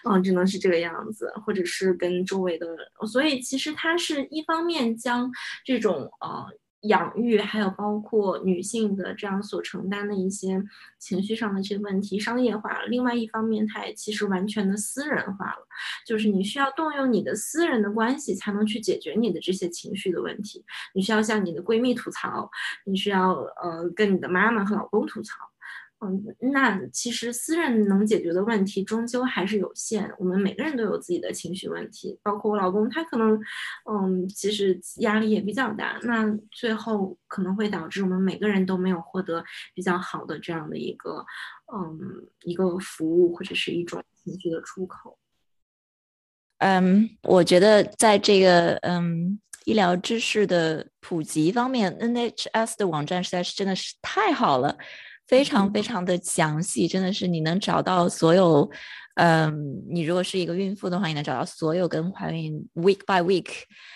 [0.09, 2.67] 嗯，只能是这个样子，或者是跟周围的，
[3.07, 5.31] 所以其实他是一方面将
[5.65, 6.47] 这种呃。
[6.83, 10.63] 养育还有包括女性的这样所承担的一些
[10.99, 15.67] 情绪上的这个问题商业化了，另外一方面，它也其实完全的私人化了，
[16.07, 22.51] 就是你需要动用你的私人的关系才能去解决你的这些情绪的问题，你需要向你的闺蜜吐槽，
[22.85, 23.33] 你需要
[23.63, 25.50] 呃跟你的妈妈和老公吐槽。
[26.03, 30.11] 嗯，那其实私人能解决的问题终究还是有限。
[30.19, 33.39] 我们每个人都有自己的情绪问题，包括我老公，他可能，
[33.85, 35.99] 嗯，其实压力也比较大。
[36.05, 39.45] 那最后可能会导致我们每个人都没有获得
[39.75, 41.25] 比较好的这样的一个，
[41.71, 45.19] 嗯，一个服务或者是一种情绪的出口。
[46.61, 54.79] 嗯，我觉得在这个嗯医疗知识的普及方面，NHS 的网站实在是真的是太好了。
[55.31, 58.69] 非常非常的详细，真的是你能找到所有，
[59.15, 63.47] 嗯，你如果是一个孕妇的话，你能找到所有跟怀孕 week by week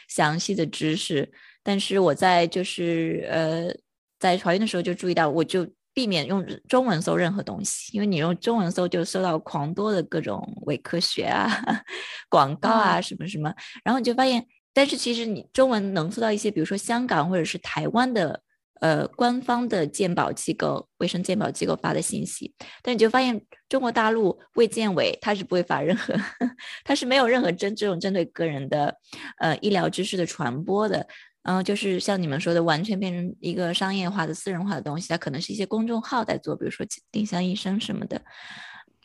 [0.09, 1.28] 详细的知识。
[1.65, 3.74] 但是我在就是呃，
[4.20, 11.51] 在怀孕的时候就注意到，我就避免用中文搜任何东西，因为你用中文搜就搜到狂多的各种伪科学啊、
[12.31, 13.52] 广告啊什么什么，
[13.82, 18.40] 然后你就发现，但是其实你中文能搜到一些，比如说香港或者是台湾的。
[18.85, 22.52] 呃，官方的健保机构、卫生健保机构发的信息，
[22.82, 26.15] 但你就发现中国大陆卫健委它是不会发任何，
[26.85, 28.94] 它是没有任何针这种针对个人的
[29.39, 31.06] 呃医疗知识的传播的，
[31.44, 38.20] 嗯，就是像你们说的，完全变成一个商业化的、私人化的东西，它可能是一些公众号在做，比如说丁香医生什么的。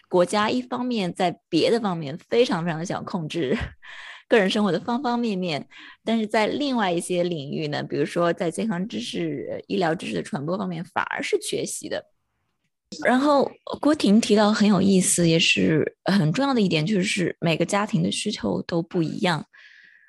[0.10, 3.58] 国家一方面在别的方面非常非常的想控制。
[4.30, 5.68] 个人生活的方方面面，
[6.06, 12.06] 但是在另外一些领域呢，比如说在健康知识、医疗知识的传播方面，反而是缺席的。
[13.04, 13.52] 然后
[13.82, 19.46] 郭婷提到很有意思，也是很重要的一点，就是每个家庭的需求都不一样。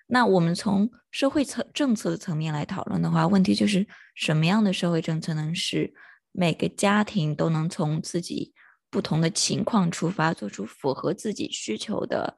[0.07, 5.93] 那我们从社会层政策层面来讨论的话，问题就是什么样的社会政策能使
[6.33, 8.53] 每个家庭都能从自己
[8.91, 12.37] 不同的情况出发，做出符合自己需求的。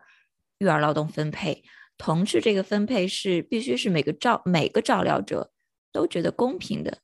[0.63, 1.65] 育儿劳动分配，
[1.99, 5.53] 同时这个分配是必须是每个照每个照料者
[5.91, 6.99] 都觉得公平的，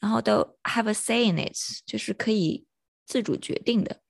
[0.00, 1.54] 然后都 have a say in it，
[1.86, 2.66] 就是可以
[3.06, 4.00] 自主决定的。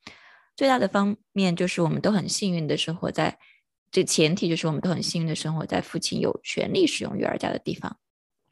[0.56, 3.38] 最大的方面就是我们都很幸运的生活在
[3.90, 7.98] 这前提就是我们都很幸运的生活在父亲有权利使用育儿假的地方，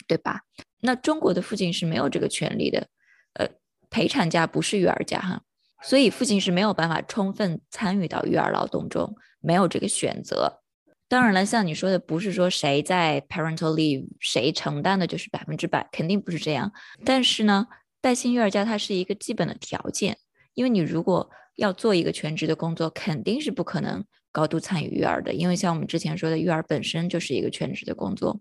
[0.07, 0.43] 对吧？
[0.81, 2.89] 那中国的父亲是没有这个权利的，
[3.35, 3.49] 呃，
[3.89, 5.43] 陪产假不是育儿假哈，
[5.83, 9.17] 所以父亲是没有办法充分参与到育儿劳动中。
[9.43, 10.61] 没有这个选择，
[11.09, 16.73] 当然了，像你说的，不是说谁在 parental leave 谁承担的就是百分之百，肯定不是这样。
[17.05, 17.67] 但是呢，
[18.01, 20.17] 带薪育儿假它是一个基本的条件，
[20.55, 28.41] 因为你如果要做一个全职的工作，肯定是不可能高度参与育儿的，因为像我们之前说的，育儿本身就是一个全职的工作。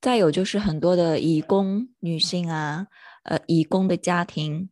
[0.00, 2.86] 再有就是很多的以工女性啊，
[3.24, 4.68] 呃，以工的家庭，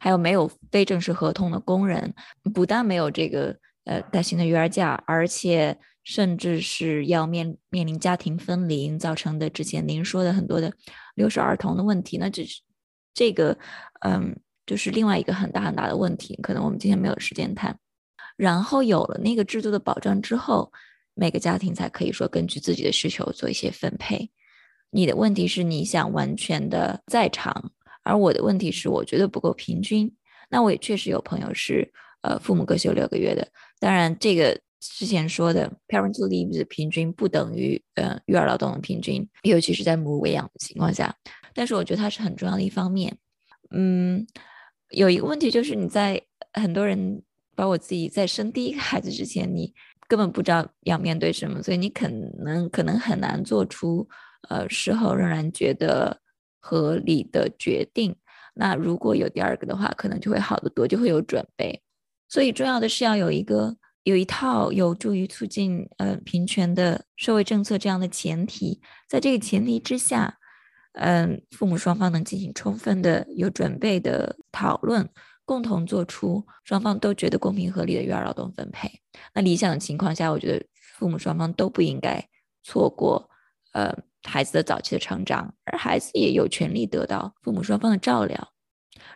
[0.00, 2.14] 还有没有非正式合同的工人，
[2.54, 3.58] 不但没有这个。
[3.84, 10.72] 呃，带薪的育儿假，而且甚至是要面面临家庭分离造成的之前您说的很多的
[11.14, 12.62] 留守儿童的问题，那这是
[13.12, 13.58] 这个，
[14.00, 14.34] 嗯，
[14.64, 17.78] 就是另外一个很大很大的问题，可能我们今天没有时间谈。
[18.36, 20.72] 然后有了那个制度的保障之后，
[21.14, 24.30] 每个家庭才可以说根据自己的需求做一些分配。
[24.90, 27.70] 你的问题是你想完全的在场，
[28.02, 30.10] 而我的问题是我觉得不够平均。
[30.48, 31.92] 那我也确实有朋友是。
[32.24, 33.46] 呃，父母各休六个月的，
[33.80, 41.14] 当然这个之前说的 parental leave 的平均不等于呃育儿劳动的平均，尤其是在母乳喂养的情况下。
[41.54, 43.16] 但是我觉得它是很重要的一方面。
[43.70, 44.26] 嗯，
[44.90, 46.20] 有一个问题就是你在
[46.52, 47.22] 很多人，
[47.54, 49.72] 包括我自己在生第一个孩子之前，你
[50.08, 54.06] 根本不知道要面对什么，所以你可能可能很难做出
[54.48, 56.20] 呃事后仍然觉得
[56.60, 58.14] 合理的决定。
[58.54, 61.82] 那如果有第二个的话，可能就会好得多，就会有准备。
[62.34, 70.36] 所以重要的是要有一个有一套有助于促进呃平权的社会政策这样的前提，在这个前提之下，
[70.94, 75.08] 嗯，父母双方能进行充分的有准备的讨论，
[75.44, 78.90] 共同做出双方都觉得公平合理的育儿劳动分配。
[79.32, 80.66] 那理想的情况下，我觉得
[80.98, 82.28] 父母双方都不应该
[82.64, 83.30] 错过
[83.74, 88.53] 呃孩子的早期的成长，而孩子也有权利得到父母双方的照料。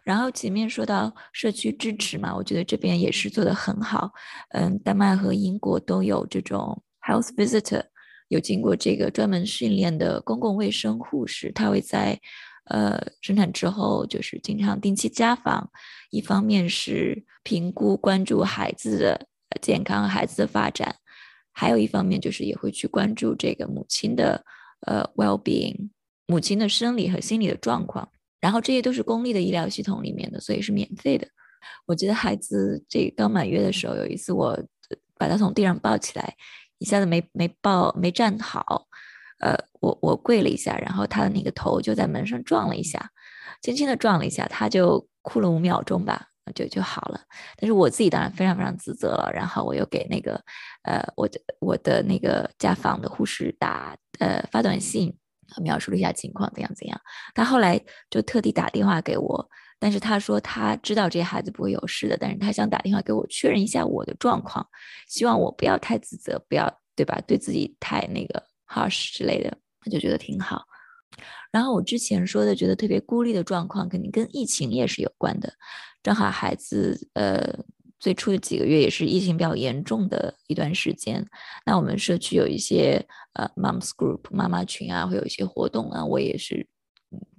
[0.04, 4.10] 然后前面说到社区支持嘛，我觉得这边也是做的很好。
[4.50, 7.84] 嗯，丹麦和英国都有这种 health visitor，
[8.28, 12.18] 有经过这个专门训练的公共卫生护士，他会在
[12.64, 15.70] 呃，生产之后就是经常定期家访，
[16.10, 19.26] 一方面是评估关注孩子的
[19.62, 20.94] 健康、孩子的发展，
[21.52, 24.44] 还有一方面就是也会去关注这个母亲的
[24.86, 25.88] 呃 well being，
[26.26, 28.06] 母亲的生理和心理的状况。
[28.40, 31.26] 然后这些都是公立的医疗系统里面的，所以是免费的。
[31.86, 34.58] 我记得孩子这刚满月的时候，有一次我
[35.16, 36.34] 把他从地上抱起来，
[36.78, 38.86] 一下子没没抱没站好。
[39.40, 43.10] 呃，我我跪了一下，然后他的那个头就在门上撞了一下，
[43.62, 47.20] 轻轻的撞了一下，他就哭了五秒钟吧，就就好了。
[47.56, 50.42] 但是我自己当然非常非常自责了，然后我又给那个
[50.82, 55.16] 呃我的我的那个家访的护士打呃发短信，
[55.62, 57.00] 描述了一下情况怎样怎样。
[57.34, 57.80] 他后来
[58.10, 59.48] 就特地打电话给我，
[59.78, 64.66] 但是他说他知道这孩子不会有事的，但是他想打电话给我确认一下我的状况，
[65.08, 67.20] 希望我不要太自责，不要对吧？
[67.26, 68.42] 对自己太那个。
[68.70, 70.62] harsh 之类的，他就觉得挺好。
[71.50, 75.50] 然后我之前说的觉得特别孤立的状况，肯定跟疫情也是有关的。
[76.02, 77.40] 正好孩子呃
[78.00, 81.24] 最初的几个月也是疫情比较严重的一段时间。
[81.66, 83.04] 那我们社区有一些
[83.34, 86.04] 呃 moms group 妈妈群啊，会有一些活动啊。
[86.04, 86.66] 我也是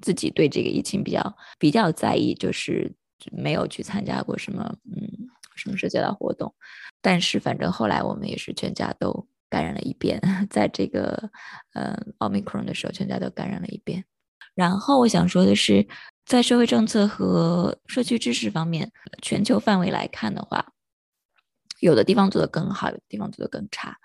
[0.01, 2.93] 自己对这个疫情比较比较在意，就是
[3.31, 6.53] 没有去参加过什么嗯什么社交的活动。
[7.01, 9.27] 但是反正后来我们也是全家都。
[9.51, 11.31] 感染了一遍， 在这个
[11.73, 14.05] 呃奥密克戎的时候，全家都感染了一遍。
[14.53, 15.87] 然后我想说的是，
[16.29, 20.73] 在社会政策和社区知识方面，全球范围来看的话，
[21.79, 23.97] 有的地方做得更好，有的地方做得更差，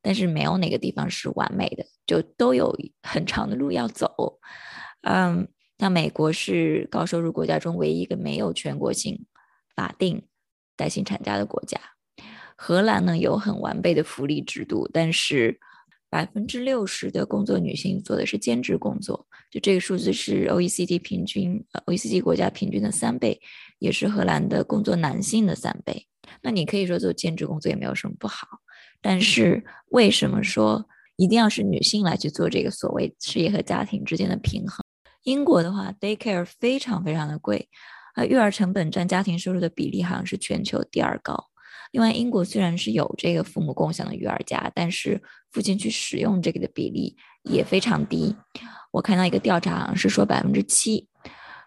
[0.00, 2.72] 但是没有哪个地方是完美的，就都有
[3.02, 4.38] 很长的路要走。
[5.00, 9.26] 嗯，像美国是高收入国家中唯一一个没有全国性
[9.74, 10.24] 法定
[10.76, 11.80] 带薪产假的国家。
[12.54, 15.58] 荷兰呢有很完备的福利制度，但是
[16.12, 23.40] 百分之六十的工作女性做的是兼职工作，就这个数字是 OECD 平均，呃 OECD 国家平均的三倍，
[23.78, 26.06] 也是荷兰的工作男性的三倍。
[26.42, 28.46] 那你可以说做兼职工作也没有什么不好，
[29.00, 30.86] 但是为什么说
[31.16, 34.84] 一定要是女性来去做这个所谓事业和家庭之间的平衡？
[35.22, 37.70] 英国的话，daycare 非常非常的贵，
[38.16, 41.48] 啊，育儿成本占家庭收入的比例好像是全球第二高。
[41.92, 48.34] 另外，英国虽然是有这个父母共享的育儿假，但是父亲去使用这个的比例也非常低。
[48.90, 51.06] 我看到一个调查，好像是说百分之七。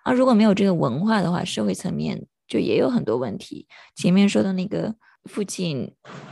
[0.04, 3.68] 啊，如果没有这个文化的话，社会层面就也有很多问题。
[3.96, 4.96] 前面说的那个
[5.26, 5.92] 父亲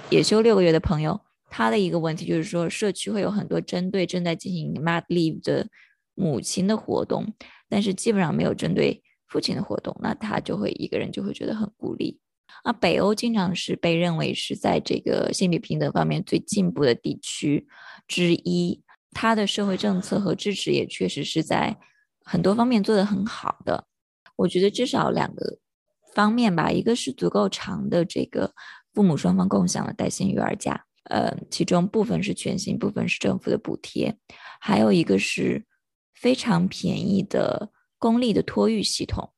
[0.10, 5.68] 也休六个月的朋友，他的一个问题就是说，社区会有很多针对正在进行 mat leave 的
[6.16, 7.32] 母亲的活动，
[7.70, 12.20] 但是基本上没有针对父亲的活动，那他就会一个人就会觉得很孤立。
[12.64, 17.68] 啊，北欧经常是被认为是在这个性别平等方面最进步的地区
[18.08, 21.78] 之一，它的社会政策和支持也确实是在
[22.24, 23.86] 很多方面做得很好的。
[24.38, 25.58] 我觉得至少两个
[26.14, 28.54] 方面吧，一个是足够长的这个
[28.94, 34.18] 父母双方共享的带薪育儿假，呃，其中部分是全薪，部分是政府的补贴，
[34.62, 35.66] 还有一个是
[36.14, 39.34] 非常便宜的公立的托育系统，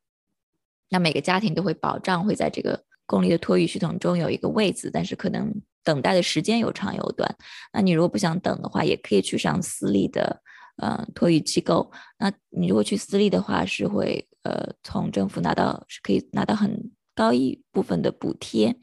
[0.89, 2.85] 那每个家庭都会保障会在这个。
[3.05, 5.53] 公立的托育系统中有一个位子，但是可能
[5.83, 7.35] 等待的时间有长有短。
[7.71, 10.41] 那你如果不想等的话，也可以去上私立的
[10.77, 11.91] 呃托育机构。
[12.17, 18.75] 那你如果去私立的话，是会呃从政府拿到是可以拿到很高一部分的补贴，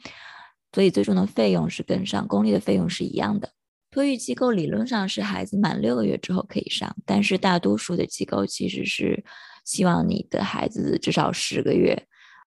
[0.73, 3.51] 所以最终的费用是跟上公立的费用是一样的。
[3.91, 9.23] 托育机构理论上是孩子满六个月之后可以上，但是大多数的机构其实是
[9.67, 12.07] 希望你的孩子至少十个月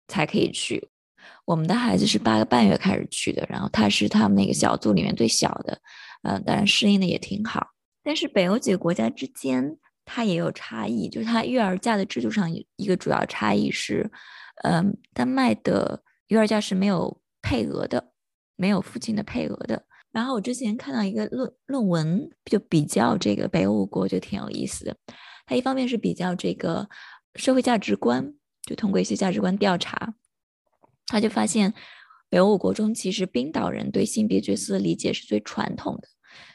[0.06, 0.88] 才可以去。
[1.52, 5.78] 我们的孩子是八个半月开始去的，然后他是他们那个小组里面最小的，
[6.22, 7.66] 嗯，当然适应的也挺好。
[8.02, 9.76] 但是北欧几个国家之间
[10.06, 14.10] 它也有差异，就是它育儿假的制度上一个主要差异是，
[14.64, 18.12] 嗯，丹麦的育儿假是没有配额的，
[18.56, 19.84] 没有父亲的配额的。
[20.10, 24.96] 然后我之前看到一个论论文，就比较这个北欧五国，就挺有意思的。
[25.44, 26.88] 它一方面是比较这个
[27.34, 30.14] 社会价值观，就通过一些价值观调查。
[31.12, 31.74] 他就发现，
[32.30, 36.08] 北欧五国中，其实冰岛人对性别角色的理解是最传统的，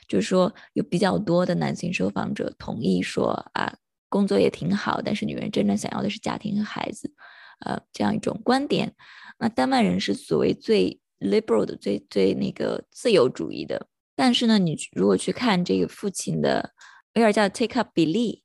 [0.08, 3.78] 就是说有比较多的男性受访者同意说啊，
[4.10, 7.14] 工作也挺好，但是女人真正想要的是家庭和孩子，
[7.60, 8.96] 呃，这样一种观点。
[9.38, 13.86] 那丹麦人是所谓最 liberal 的，最最那个自由主义的。
[14.16, 16.74] 但是呢，你如果去看这个父亲的
[17.14, 18.42] 维尔加 take up 比例，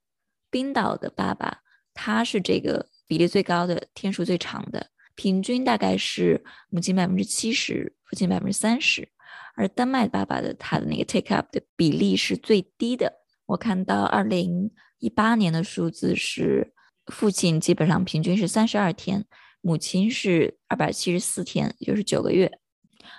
[0.50, 1.60] 冰岛的爸爸
[1.94, 4.88] 他是这个比例最高的，天数最长的。
[5.14, 9.08] 平均大概是母亲百分之七十，父亲百分之三十，
[9.54, 13.20] 而丹麦爸爸的他的那个 take up 的比例是最低的。
[13.46, 16.72] 我看到二零一八年的数字是
[17.06, 19.24] 父亲基本上平均是三十二天，
[19.60, 22.50] 母亲是二百七十四天，也就是九个月。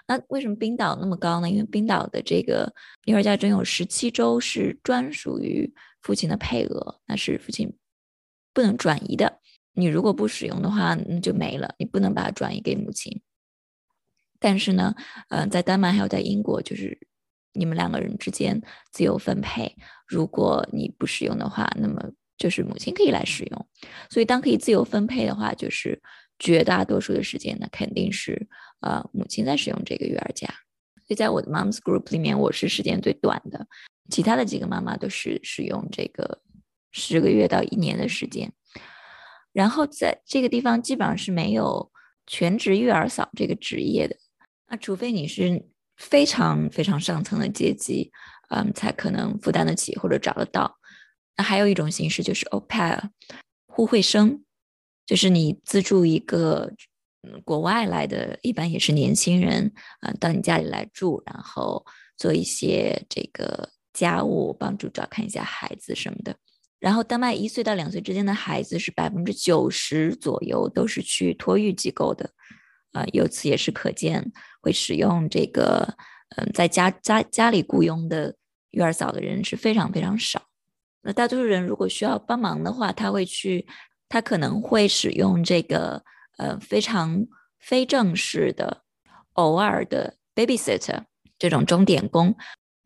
[0.07, 1.49] 那为什么冰岛那么高呢？
[1.49, 2.73] 因为冰岛的这个
[3.05, 7.77] 育儿假中有十七周是专属于父亲的配额，那是父亲
[8.53, 9.39] 不能转移的。
[9.73, 13.21] 你如果不使用的话，那就没了，你不能把它转移给母亲。
[14.39, 14.93] 但是呢，
[15.29, 16.99] 嗯，在丹麦还有在英国，就是
[17.53, 19.75] 你们两个人之间自由分配。
[20.05, 23.67] 如果你不使用的话，那么就是母亲可以来使用。
[24.09, 26.01] 所以当可以自由分配的话，就是
[26.37, 28.47] 绝大多数的时间呢，肯定是
[28.81, 30.47] 呃母亲在使用这个育儿假。
[31.07, 33.65] 所以在我的 Moms Group 里面，我是时间最短的，
[34.09, 36.41] 其他的几个妈妈都是使用这个
[36.91, 38.51] 十个月到一年的时间。
[39.53, 41.91] 然后在这个地方基本上是没有
[42.27, 44.17] 全职育儿嫂这个职业的，
[44.67, 45.65] 那除非你是
[45.97, 48.11] 非常非常上层的阶级，
[48.49, 50.75] 嗯，才可能负担得起或者找得到。
[51.37, 53.09] 那还有一种形式就是 o p a i
[53.67, 54.43] 互惠生，
[55.05, 56.71] 就是你资助一个
[57.43, 59.71] 国外来的，一般也是年轻人，
[60.01, 61.85] 嗯，到你家里来住，然后
[62.17, 66.35] 做一些这个家务，帮助照看一下孩子什么的。
[66.83, 72.29] 然后，丹麦一岁到两岁之间的孩子是百分之九十左右都是去托育机构的，
[72.91, 75.95] 啊，由此也是可见会使用这个，
[76.35, 78.35] 嗯，在家家家里雇佣的
[78.71, 80.41] 育儿嫂的人是非常非常少。
[81.03, 83.65] 那大多数人如果需要帮忙的话，他会去，
[84.09, 86.03] 他可能会使用这个，
[86.37, 87.25] 呃，非常
[87.61, 88.83] 非正式的、
[89.35, 91.03] 偶尔的 babysitter
[91.39, 92.35] 这种钟点工。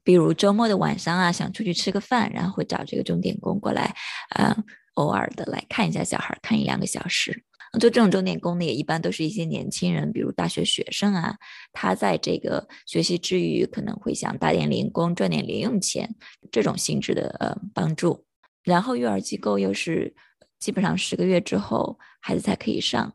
[0.07, 3.93] 比如周末的晚上啊，想出去吃个饭，然后会找这个钟点工过来，
[4.39, 4.55] 嗯，
[4.93, 7.43] 偶尔的来看一下小孩，看一两个小时。
[7.73, 11.35] 做这种钟点工呢，也一般都是一些年轻人，比如大学学生啊，
[11.73, 16.15] 他在这个学习之余，可能会想打点零工，赚点零用钱，
[16.49, 18.23] 这种性质的呃帮助。
[18.63, 20.15] 然后育儿机构又是
[20.57, 23.13] 基本上十个月之后孩子才可以上，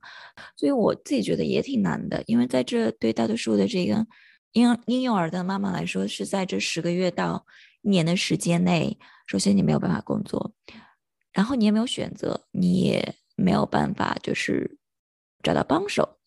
[0.59, 4.07] 所以我自己觉得也挺难的，因为在这对大多数的这个。
[4.53, 7.47] 婴婴幼儿的妈妈来说，是在这十个月到
[7.81, 10.53] 一年的时间内，首先你没有办法工作，
[11.33, 14.79] 然后你也没有选择，你也没有办法就是
[15.43, 16.19] 找到帮手。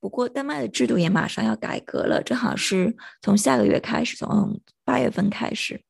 [0.00, 5.80] 不过丹麦的制度也马上要改革了，正好是从下个月开始，从八月份开始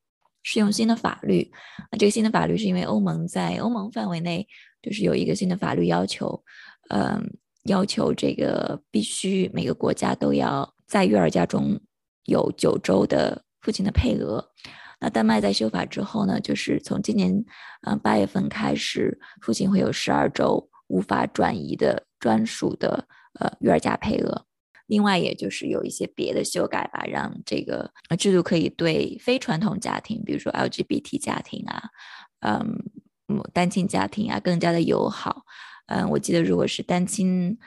[0.43, 1.51] 适用新的法律。
[1.91, 4.47] 那这个新的法律是因为欧盟在欧盟范围内
[4.83, 6.45] 就是有一个新的法律要求，
[6.91, 10.75] 嗯，要求这个必须每个国家都要。
[10.89, 11.79] 在育儿假中
[12.25, 14.45] 有九周的父亲的配额。
[15.01, 17.45] 那丹麦在修法之后呢，就是从今年
[17.83, 23.07] 嗯八月份开始，父亲会有十二周无法转移的专属的
[23.39, 24.47] 呃育儿假配额。
[24.87, 31.91] 另外，也就是有一些别的修改吧，让这个制度可以对非传统家庭，比如说 LGBT 家庭啊，
[32.41, 32.81] 嗯，
[33.53, 35.45] 单亲家庭啊，更加的友好。
[35.87, 37.59] 嗯，我记得如果是单亲。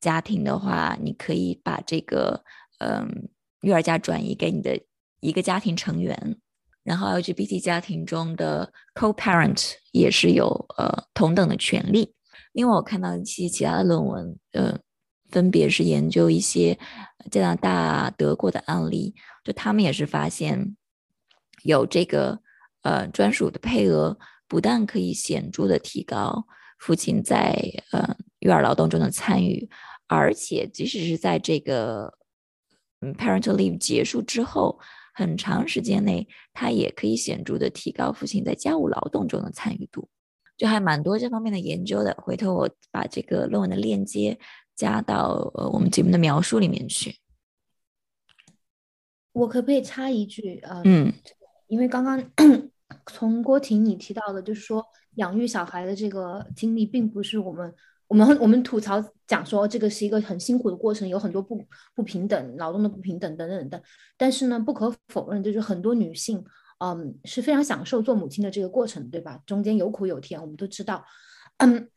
[0.00, 2.42] 家庭的话，你可以把这个
[2.78, 3.28] 嗯
[3.60, 4.80] 育儿假转移给你的
[5.20, 6.36] 一个家庭成员，
[6.82, 10.48] 然后 LGBT 家庭中的 co-parent 也是有
[10.78, 12.14] 呃同等的权利。
[12.52, 14.78] 另外，我看到一些其他的论文，呃，
[15.28, 16.78] 分别是研究一些
[17.30, 19.14] 加拿大、德国的案例，
[19.44, 20.74] 就他们也是发现
[21.62, 22.40] 有这个
[22.82, 24.18] 呃专属的配额，
[24.48, 26.46] 不但可以显著的提高
[26.78, 27.54] 父亲在
[27.92, 29.68] 呃育儿劳动中的参与。
[30.16, 32.12] 而且，即使是在这个
[33.00, 34.78] 嗯 parental leave 结束之后，
[35.14, 40.08] 很长时间内，它也可以显著的提高父亲在家务劳动中的参与度，
[40.56, 42.12] 就还蛮多这方面的研究的。
[42.20, 44.36] 回头我把这个论文的链接
[44.74, 47.14] 加到呃我们节目的描述里面去。
[49.32, 50.82] 我可不可以插一句啊？
[50.84, 51.12] 嗯，
[51.68, 52.20] 因为刚刚
[53.06, 54.84] 从郭婷你提到的，就是说
[55.14, 57.72] 养育小孩的这个经历，并不是我们。
[58.08, 59.00] 我们我们吐槽
[59.30, 63.80] 讲说这个是一个很辛苦的过程，有很多不不平等、劳动的不平等等等的。
[64.18, 66.44] 但是呢，不可否认，就是很多女性，
[66.80, 69.40] 嗯，是非常享受做母亲的这个过程，对吧？
[69.46, 71.04] 中间有苦有甜，我们都知道。
[71.58, 71.88] 嗯，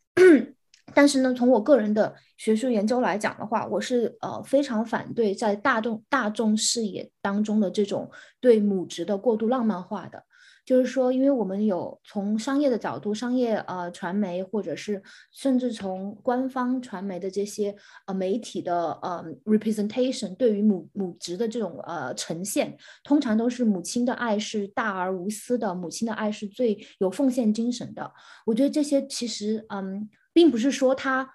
[0.93, 10.23] 但是呢，从我个人的学术研究来讲的话，我是呃非常反对在大众大众视野当中的这种对母职的过度浪漫化的。
[10.65, 17.75] 就是说，因为我们有从商业的角度，商业呃传媒，或者是甚至从官方传媒的这些
[18.05, 28.11] 呃媒体的呃 representation，对于母母职的这种呃呈现，通常都是母亲的爱是大而无私的，母亲的爱是最有奉献精神的。
[28.45, 31.29] 我觉得这些其实嗯，并不是说他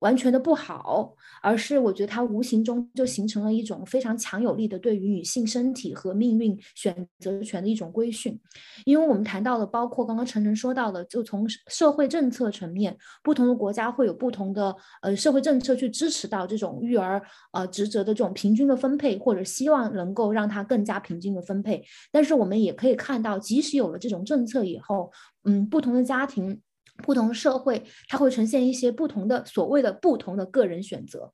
[0.00, 8.38] 完全的不好，而是我觉得它无形中就形成了一种非常强有力的对于女性身体和命运选择权的一种规训。
[8.84, 17.20] 因为我们谈到了，包括刚刚晨晨说到的，就从社会政策层面，不同的国家会有不同的呃社会政策去支持到这种育儿
[17.52, 21.84] 呃职责的这种平均的分配，或者希望能够让它更加平均的分配。
[22.12, 25.10] 但是我们也可以看到，即使有了这种政策以后，
[25.44, 26.60] 嗯，不同的家庭。
[27.02, 31.32] 不同社会，它会呈现一些不同的所谓的不同的个人选择，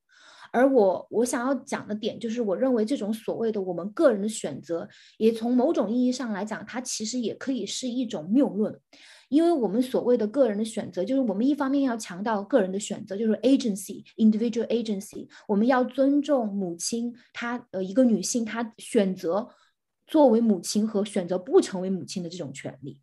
[0.52, 4.88] 而我我想要讲的点就是，我认为这种所谓的我们个人的选择，
[5.18, 8.78] 也从某种意义上来讲，它其实也可以是一种谬论，
[9.30, 19.48] 因为我们所谓的个人的选择，就是我们一方面要强调个人的选择，就是 agency，individual agency，我们要尊重母亲，她呃一个女性她选择
[20.06, 23.00] 作为母亲和选择不成为母亲的这种权利，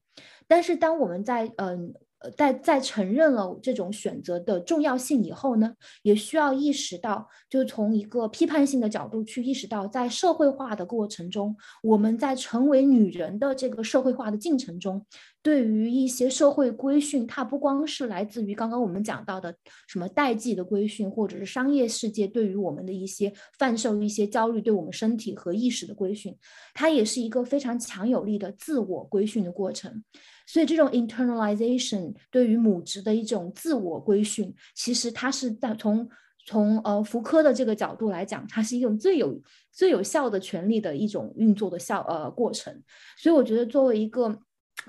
[0.47, 1.93] 但是当我们在嗯。
[2.21, 5.73] 呃在在承认了这种选择的重要性以后呢，
[6.03, 15.05] 也需要意识到，就从一个批判性的角度去意识到，在社会化的过程中，我们在成为女人的这个社会化的进程中。
[15.43, 19.55] 对于一些社会规训，它不光是来自于刚刚我们讲到的
[19.87, 26.37] 什么代际的规训，或者是商业世界对于我们的一些贩售一些焦虑，对我们身体和意识的规训，
[26.75, 30.03] 它也是一个非常强有力的自我规训的过程。
[30.51, 36.09] 所以，这种 internalization 对于母职的一种自我规训，其实它是在从
[36.45, 39.41] 从呃福柯的这个角度来讲，它是一种最有
[39.71, 42.83] 最有效的权利的一种运作的效呃过程。
[43.17, 44.37] 所以，我觉得作为一个。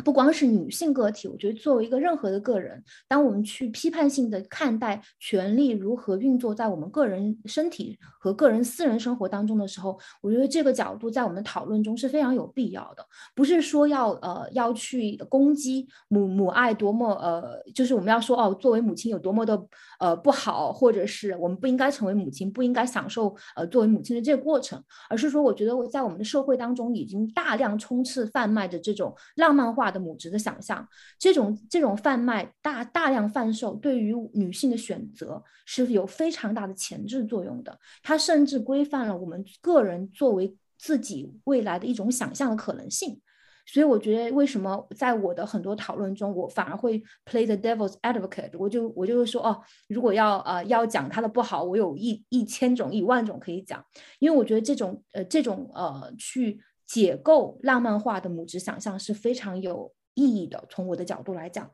[0.05, 13.05] 不光是女性个体，我觉得作为一个任何的个人，当我们去批判性的看待权利如何运作在我们个人身体和个人私人生活当中的时候，我觉得这个角度在我们讨论中是非常有必要的。
[13.35, 19.60] 不是说要呃要去攻击母母爱多么呃，就是我们要说哦，作为母亲有多么的
[19.98, 29.82] 呃不好，或者是我们不应该成为母亲，不应该享受呃作为母亲的这个过程，而是说我觉得我在我们的社会当中已经大量充斥贩卖着这种浪漫化。
[29.83, 30.87] 化的母职的想象，
[31.19, 37.77] 这种这种贩卖大大量贩售，对于女性的选择是有非常大的前置作用的。
[38.01, 43.21] 它甚至规范了我们个人作为自己未来的一种想象的可能性。
[43.67, 53.85] 所以，我觉得为什么在我的很多讨论中，我反而会 play the devil's advocate，我就我就会说哦，如果要呃要讲它的不好，我有一一千种一万种可以讲，
[54.21, 56.61] 因为我觉得这种呃这种呃去。
[56.93, 60.62] 解构浪漫化的母职想象是非常有意义的。
[60.69, 61.70] 从我的角度来讲。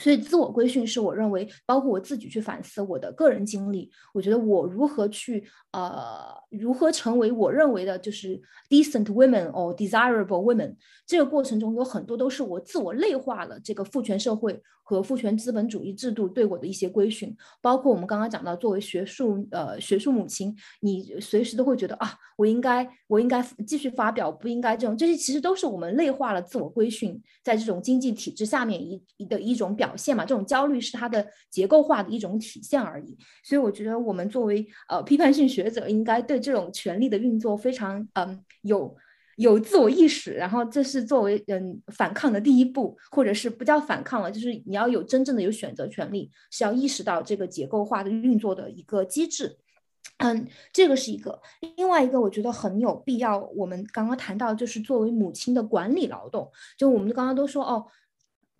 [0.00, 8.40] 所以，自我规训是我认为，包括我自己去反思我的个人经历，我觉得我如何去呃，如何成为我认为的就是
[8.70, 29.88] decent women or desirable women，这个过程中有很多都是我自我内化了这个父权社会和父权资本主义制度对我的一些规训，包括我们刚刚讲到，作为学术呃学术母亲，你随时都会觉得啊，我应该我应该继续发表，不应该这种，这些其实都是我们内化了自我规训，在这种经济体制下面一的一种表。
[29.88, 33.16] 表现嘛，这种焦虑是它的结构化的一种体现而已。
[33.42, 38.96] 所以我觉得我们作为呃批判性学者，应该对这种权力的运作非常嗯有
[39.36, 40.32] 有自我意识。
[40.32, 49.56] 然后这是作为嗯反抗的第一步，或者是不叫反抗了，就是你要有真正的有选择权利，是要意识到这个结构化的运作的一个机制。
[50.18, 51.40] 嗯，这个是一个。
[51.76, 53.38] 另外一个，我觉得很有必要。
[53.54, 57.86] 我们刚刚谈到就是作为母亲的管理劳动，就我们刚刚都说哦。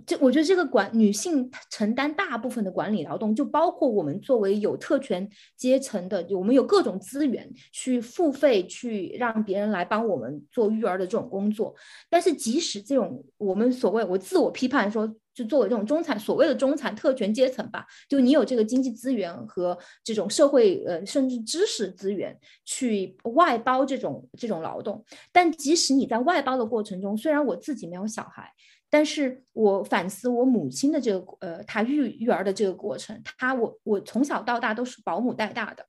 [0.06, 11.74] 这我觉得这个管女性承担大部分的管理劳动，就包括我们作为有特权阶层的，我们有各种资源去付费去让别人来帮我们做育儿的这种工作。
[12.08, 25.04] 但是即使这种我们所谓我自我批判说，就作为这种中产所谓的中产特权阶层吧，就你有这个经济资源和这种社会呃甚至知识资源去外包这种这种劳动。
[25.32, 28.52] 但即使你在外包的过程中，虽然我自己没有小孩。
[28.90, 35.84] 但是我反思我母亲的这个呃，她育育儿的这个过程，她我我从小到大都是保姆带大的，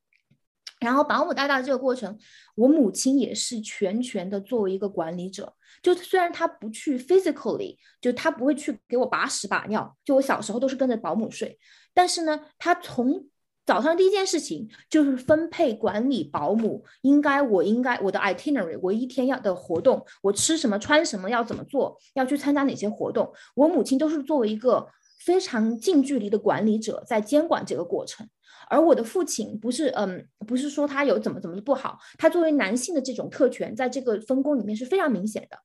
[0.80, 2.17] 然后保姆带大的这个过程，
[2.55, 11.57] 我母亲也是全权的作为一个管理者，就虽然她不去 physically，就她不会去给我把屎把尿，就我小时候都是跟着保姆睡，
[11.93, 13.26] 但是呢，她从
[13.69, 24.87] 早上第一件事情就是分配管理保姆，应该我应该我的 itinerary，我一天要的活动，我吃什么穿什么要怎么做，要去参加哪些活动，我母亲都是作为一个
[25.23, 28.27] 非常近距离的管理者在监管这个过程，
[28.71, 35.59] 而我的父亲不是嗯不是说他有怎么怎么的不好，他作为男性的这种特权在这个分工里面是非常明显的，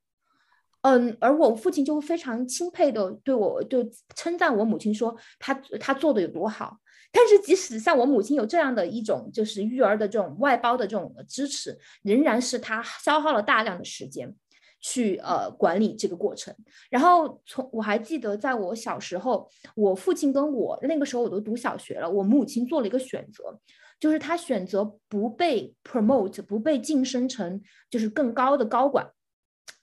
[0.82, 3.82] 嗯，而我父亲就非常钦佩的对我就
[4.14, 6.76] 称赞我母亲说他他做的有多好。
[7.14, 14.34] 但是即使像我母亲有这样的一种就是育儿的这种外包的这种支持，仍然是她消耗了大量的时间
[14.80, 16.52] 去呃管理这个过程。
[16.90, 23.58] 然后从我还记得，在我小时候，我父亲跟我那个时候我都读小学了，我母亲做了一个选择。
[24.00, 29.08] 就是他选择不被 promote，不被晋升成就是更高的高管，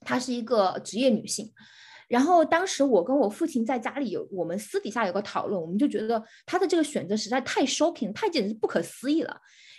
[0.02, 1.52] 她是一个职业女性。
[2.12, 9.34] 然后当时我跟我父亲在家里有我们私底下有个讨论，我们就觉得他的这个选择实在太 shocking，太简直不可思议了。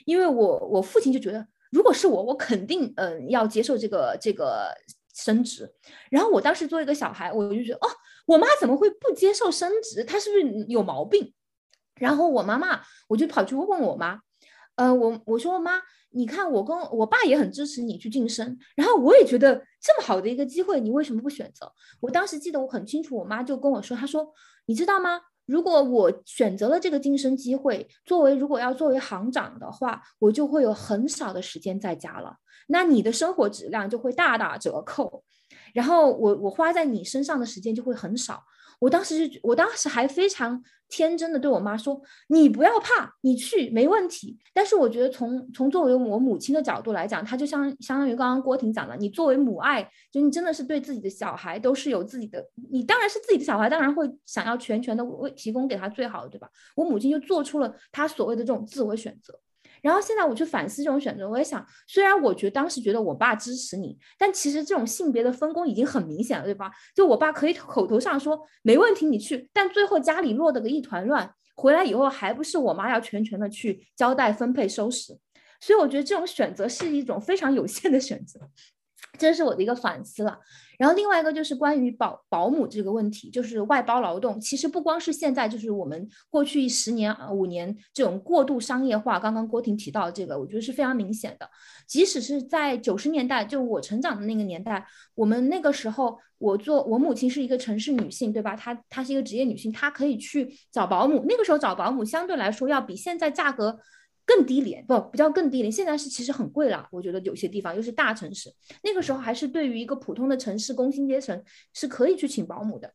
[0.07, 4.75] 因为我我父亲就觉得，如果是我，我肯定嗯要接受这个这个
[5.15, 5.71] 升职。
[6.11, 7.89] 然后我当时作为一个小孩，我就觉得哦，
[8.27, 10.03] 我妈怎么会不接受升职？
[10.03, 11.35] 她是不是有毛病？
[11.97, 14.19] 然后我妈妈，我就跑去问我妈，
[14.77, 15.81] 呃，我我说妈，
[16.11, 21.71] 你看我跟我爸也很支持你去晋升，然后我也觉得这么好的一个机会，你为什么不选择？
[22.01, 24.33] 我当时记得我很清楚，我妈就跟我说，她说
[24.67, 25.21] 你知道吗？
[25.45, 32.37] 如果我选择了这个晋升机会，作为如果要作为行长的话，我就会有很少的时间在家了，
[32.69, 35.25] 那你的生活质量就会大打折扣，
[35.75, 38.43] 然后我我花在你身上的时间就会很少。
[38.83, 56.49] 我当时就，我当时还非常天真的对我妈说：“你不要怕，你去没问题。”但是我觉得从从作为我母亲的角度来讲，她就相相当于刚刚郭婷讲的，你作为母爱，就你真的是对自己的小孩都是有自己的，你当然是自己的小孩，当然会想要全权的为提供给他最好的，对吧？
[56.75, 59.39] 我母亲就做出了她所谓的这种自我选择。
[59.83, 66.71] 然后现在我去反思这种选择，我也想，虽然我觉得当时觉得我爸支持你，但其实这种性别的分工已经很明显了，对吧？
[66.95, 75.19] 就我爸可以口头上说没问题你去，但最后家里落得个一团乱，回来以后还不是我妈要全权的去交代、分配、收拾。
[75.61, 78.41] 所以我觉得这种选择是一种非常有限的选择。
[79.19, 80.39] 这是我的一个反思了，
[80.79, 91.49] 然后另外一个就是关于保保姆这个问题，就是外包劳动，其实不光是现在，就是我们过去十年、五年这种过度商业化，刚刚郭婷提到这个，我觉得是非常明显的。
[91.87, 94.85] 即使是在九十年代，就我成长的那个年代，
[95.15, 98.57] 我们那个时候，我做我母亲是一个城市女性，对吧？
[98.57, 101.25] 她她是一个职业女性，她可以去找保姆。
[101.29, 103.79] 那个时候找保姆相对来说要比现在价格。
[104.25, 106.89] 更低廉不不叫更低廉，现在是其实很贵了。
[106.93, 108.51] 我觉得有些地方又是大城市，
[108.83, 111.43] 那个时候还是对于一个普通的城市工薪阶层
[111.73, 112.93] 是可以去请保姆的。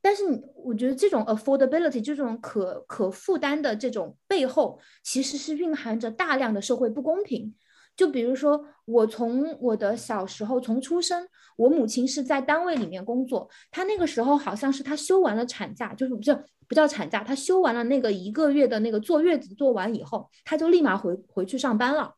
[0.00, 7.54] 但是你我觉得这种 affordability 这种可可负担的这种背后，其实是蕴含着大量的社会不公平。
[7.96, 16.34] 就比如说，我从我的小时候从出生，我母亲是在单位里面工作，她那个时候好像是她休完了产假，就是不叫
[16.66, 22.14] 不叫产假，她休完了那个一个月的那个坐月子做完以后，她就立马回回去上班了，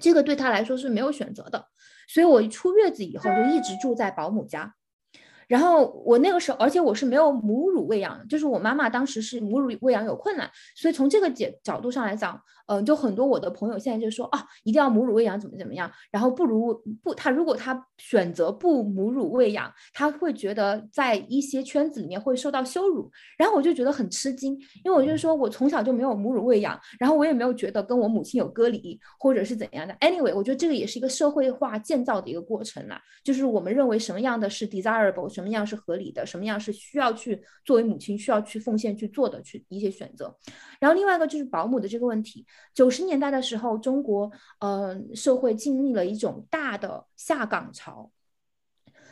[0.00, 1.66] 这个对她来说是没有选择的，
[2.08, 4.74] 所以我出月子以后就一直住在保姆家。
[5.48, 24.52] 然后我那个时候，而且我是没有母乳喂养，就是我妈妈当时是母乳喂养有困难，所以从这个角角度上来讲，嗯，就很多我的朋友现在就说啊，一定要母乳喂养怎么怎么样，然后不如不，他如果他选择不母乳喂养，他会觉得在一些圈子里面会受到羞辱，然后我就觉得很吃惊，
[24.84, 35.37] 因为我就是说我从小就没有母乳喂养，然后我也没有觉得跟我母亲有隔离或者是怎样的，anyway，我觉得这个也是一个社会化建造的一个过程啦，就是我们认为什么样的是 desirable。
[35.38, 36.26] 什么样是合理的？
[36.26, 40.36] 什么样是需要去作为母亲需要去奉献去做的去一些选择？
[40.80, 42.44] 然后另外一个就是保姆的这个问题。
[42.74, 44.28] 九十年代的时候，中国
[44.58, 48.10] 呃社会经历了一种大的下岗潮。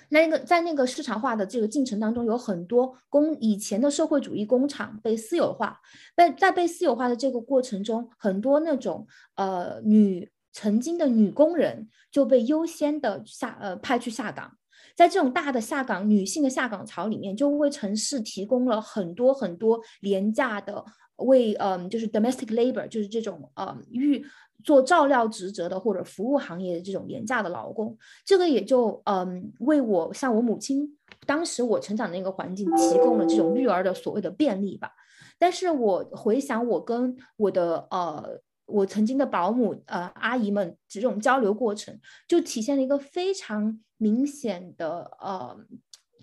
[0.09, 5.81] 那个在那个市场化的这个进程当中，有很多工以前的社会主义工厂被私有化。
[6.17, 14.57] 被在被私有化的这个过程中，很多那种呃女曾经的女工人就被优先的下呃派去下岗。
[14.97, 20.83] 在这种大的下岗女性的下岗潮里面，就为城市提供了很多很多廉价的
[21.17, 24.25] 为嗯，就是 domestic labor，就是这种呃，育
[24.65, 27.95] 做照料职责的或者服务行业的这种廉价的劳工。
[28.25, 30.97] 这个也就嗯，为我像我母亲
[31.27, 34.91] 当时我成长的那个环境提供了这种育儿的所谓的便利吧。
[35.39, 38.41] 但是我回想我跟我的呃。
[38.67, 41.99] 我曾经的保姆，呃，阿姨们这种交流过程，
[42.29, 45.57] 就体现了一个非常明显的，呃，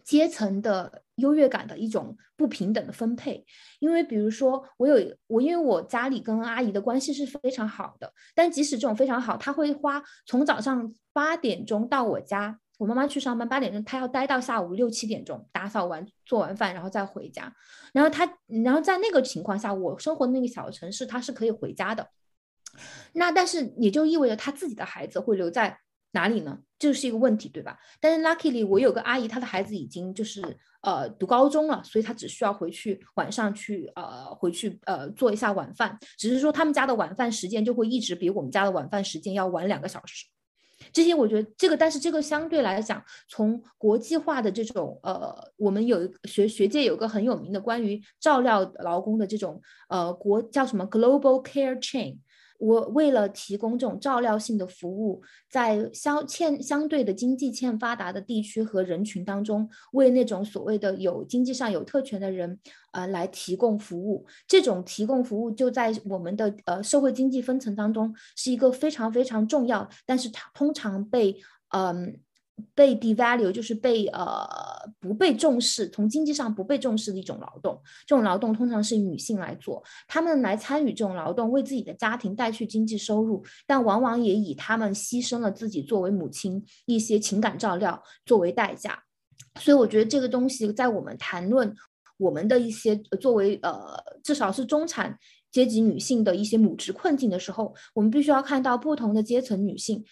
[0.03, 3.45] 阶层的优越感的一种不平等的分配。
[3.79, 17.53] 因为，比如说，我有我，因为我家里跟阿姨的关系是非常好的，但即使这种非常好，他会花从早上八点钟到我家，我妈妈去上班八点钟，她要待到下午六七点钟，打扫完做完饭，然后再回家。
[17.93, 18.29] 然后他，
[18.63, 22.05] 然后在那个情况下，我生活的那个小城市，他是可以回家的。
[23.13, 25.77] 那但是也就意味着他自己的孩子会留在
[26.11, 26.59] 哪里呢？
[26.77, 27.79] 这是一个问题，对吧？
[27.99, 30.41] 但是 luckily 我有个阿姨，她的孩子已经就是
[30.81, 40.25] 呃读高中了，所以她只需要回去晚上去呃回去呃做一下晚饭，只是说他们家的晚饭时间就会一直比我们家的晚饭时间要晚两个小时。
[40.91, 52.17] 这些我觉得这个，但是这个相对来讲，从国际化的这种呃，我们有学学界有个很有名的关于照料劳工的这种呃国叫什么 global care chain。
[52.63, 62.57] 我为了提供这种照料性的服务，在相欠相对的经济欠发达的地区和人群当中，为那种所谓的有经济上有特权的人，
[62.93, 64.25] 呃，来提供服务。
[64.47, 71.35] 这种提供服务就在我们的呃社会经济分层当中是一个非常非常重要，但是它通常被
[71.75, 72.17] 嗯。
[72.75, 74.47] 被 devalue 就是被呃
[74.99, 77.81] 不被重视，从经济上不被重视的一种劳动。
[78.05, 89.03] 这种劳动通常是女性来做，她们来参与这种劳动，为自己的家庭带去经济收入，但往往也以她们牺牲了自己作为母亲一些情感照料作为代价。
[89.59, 91.75] 所以我觉得这个东西在我们谈论
[92.17, 95.17] 我们的一些作为呃至少是中产。
[95.53, 100.03] 阶级女性的一些母职困境的时候，我们必须要看到不同的阶层女性，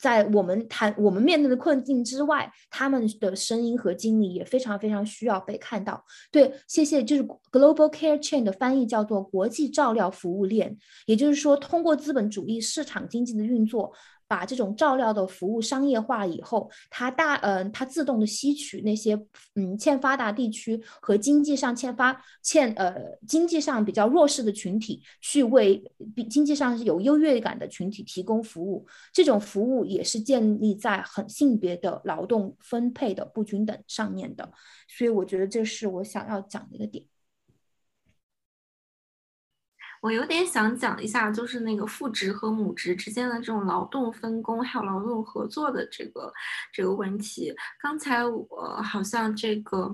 [0.00, 6.02] 在我们谈我们面对的困境之外，她们的声音和经历也非常非常需要被看到。
[6.32, 7.04] 对，谢谢。
[7.04, 13.92] 就是 global care chain 的翻译叫做国际照料服务链，也就是说，通过资本主义市场经济的运作。
[14.28, 19.14] 把这种照料的服务商业化以后，它大嗯，它自动的吸取那些
[19.54, 22.94] 嗯欠发达地区和经济上欠发欠呃
[23.26, 25.82] 经济上比较弱势的群体，去为
[26.14, 28.86] 比经济上有优越感的群体提供服务。
[29.12, 34.50] 这种服务也是建立在很性别的劳动分配的不均等上面的，
[34.88, 37.04] 所以我觉得这是我想要讲的一个点。
[40.06, 46.32] 我有点想讲一下，就是那个父职和母职之间的这种劳动分工，还有劳动合作的这个
[46.72, 47.52] 这个问题。
[47.80, 49.92] 刚才我好像这个。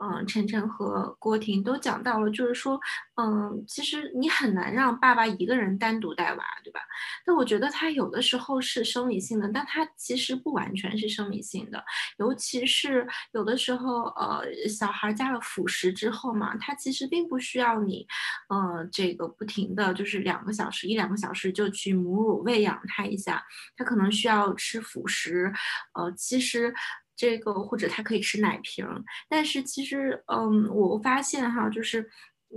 [0.00, 2.80] 嗯，晨晨和郭婷都讲到了，就是说，
[3.16, 6.80] 嗯，其实你很难让爸爸一个人单独带娃，对吧？
[7.26, 11.84] 但我觉得他有的时候是生理性的，但他其实不完全是生理性的，
[12.18, 18.06] 尤其是有的时候，呃，小孩加了辅食之后嘛，他其实并不需要你，
[18.48, 23.44] 呃，这个不停的就是两个小时一两个小时就去母乳喂养他一下，
[23.76, 25.52] 他可能需要吃辅食，
[25.94, 26.72] 呃，其实。
[27.18, 28.86] 这个或者他可以吃奶瓶，
[29.28, 32.08] 但是其实，嗯，我发现哈，就是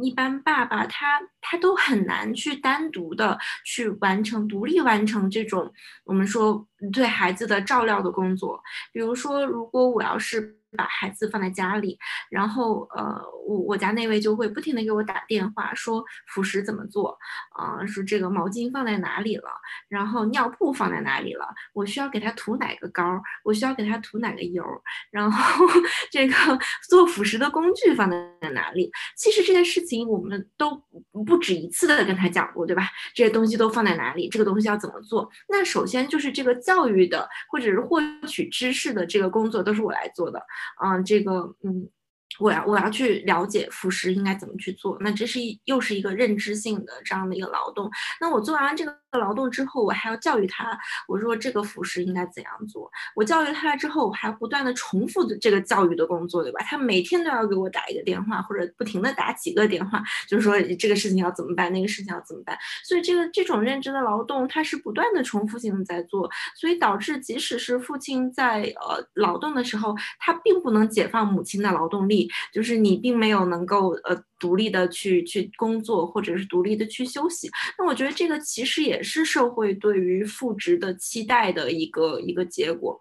[0.01, 5.73] 一般爸爸他他都很难去单独的去完成独立完成这种
[6.05, 8.61] 我们说对孩子的照料的工作。
[8.91, 10.57] 比如说，如果我要是。
[10.77, 11.99] 把孩子放在家里，
[12.29, 17.85] 然后呃，我我家那位就会不停的给我打电话说辅食怎么做啊？
[17.85, 19.49] 说这个毛巾放在哪里了？
[19.89, 21.45] 然后尿布放在哪里了？
[21.73, 23.21] 我需要给他涂哪个膏？
[23.43, 24.63] 我需要给他涂哪个油？
[25.11, 25.65] 然后
[26.09, 26.33] 这个
[26.87, 28.89] 做辅食的工具放在哪里？
[29.17, 30.81] 其实这件事情我们都
[31.25, 32.87] 不止一次的跟他讲过，对吧？
[33.13, 34.29] 这些东西都放在哪里？
[34.29, 35.29] 这个东西要怎么做？
[35.49, 40.41] 那首先就是这个教教育的或者是获取知识的这个工作都是我来做的。
[40.83, 41.89] 嗯，这个嗯。
[42.39, 47.89] 我要我要去了解辅食应该怎么去做，那这是一又是一个认知性的这样的一个劳动。
[48.19, 50.77] 那我做完这个劳动之后，我还要教育他，
[51.07, 52.89] 我说这个辅食应该怎样做。
[53.15, 56.59] 我教育他了之后，我还不断的重复的这个教育的工作，对吧？
[56.63, 62.57] 他每天都要给我打一个电话，或者不停的打几个电话，就是说这个事情要怎么办，那个事情要怎么办。
[62.85, 72.20] 所以这个这种认知的劳动，它是不断的重复性的在做，所以导致即使是父亲在呃劳动的时候，他并不能解放母亲的劳动力。
[72.53, 77.49] 就是你并没有能够呃独立的去去工作，或者是独立的去休息。
[77.77, 82.99] 那我觉得这个其实也是社会对于父职的期待的一个一个结果。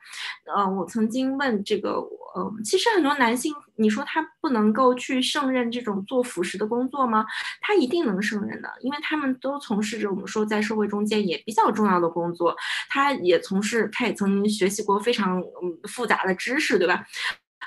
[0.55, 1.93] 呃，我曾经问这个，
[2.35, 7.25] 呃，其实很多男性，你说他不能够去胜任这种做辅食的工作吗？
[7.61, 12.55] 他一定能胜任的，因为他们都从事着我们说在社会中间也比较重要的工作。
[12.89, 17.07] 他也从事，他也曾经学习过非常嗯复杂的知识，对吧？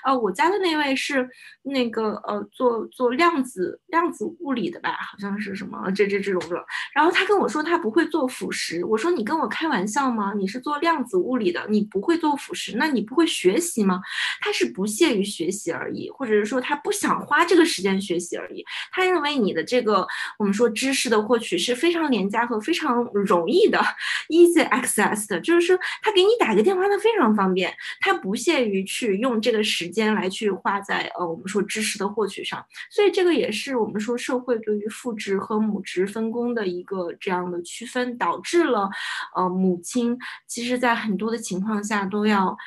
[0.05, 1.29] 哦，我家的那位是
[1.61, 6.61] 那个呃，做做量子量子物理的吧，好像是什么这这这种的。
[6.93, 10.33] 然后他跟我说他不会做辅食，我说你跟我开玩笑吗？
[10.35, 14.01] 你是做量子物理的，你不会做辅食，那你不会学习吗？
[14.41, 18.65] 他是不屑于学习而已，或者是说他不想花这个时间学习而已。
[18.91, 20.05] 他认为你的这个
[20.37, 23.79] 我们说知识的获取是非常廉价和非常容易的
[24.27, 29.92] ，easy access 的，就是说他给你打个电话他非常方便，他不屑于去用这个时。
[29.93, 38.89] 间来去花在呃我们说知识的获取上，所以这个也是我们说社会对于父职和母职分工的一个这样的区分，导致了
[39.35, 40.17] 呃母亲
[40.47, 42.57] 其实在很多的情况下都要。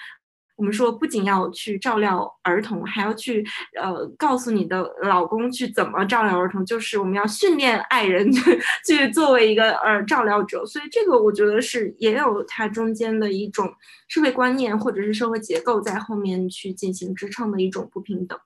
[0.56, 3.46] 我们说，不仅要去照料儿童，还要去
[3.80, 10.64] 呃告诉你的老公去怎么照料儿童，就是我们要训练爱人去去作为一个呃照料者。
[10.64, 13.70] 所以这个我觉得是也有它中间的一种
[14.08, 18.38] 社会观念或者是社会结构在后面去进行支撑的一种不平等。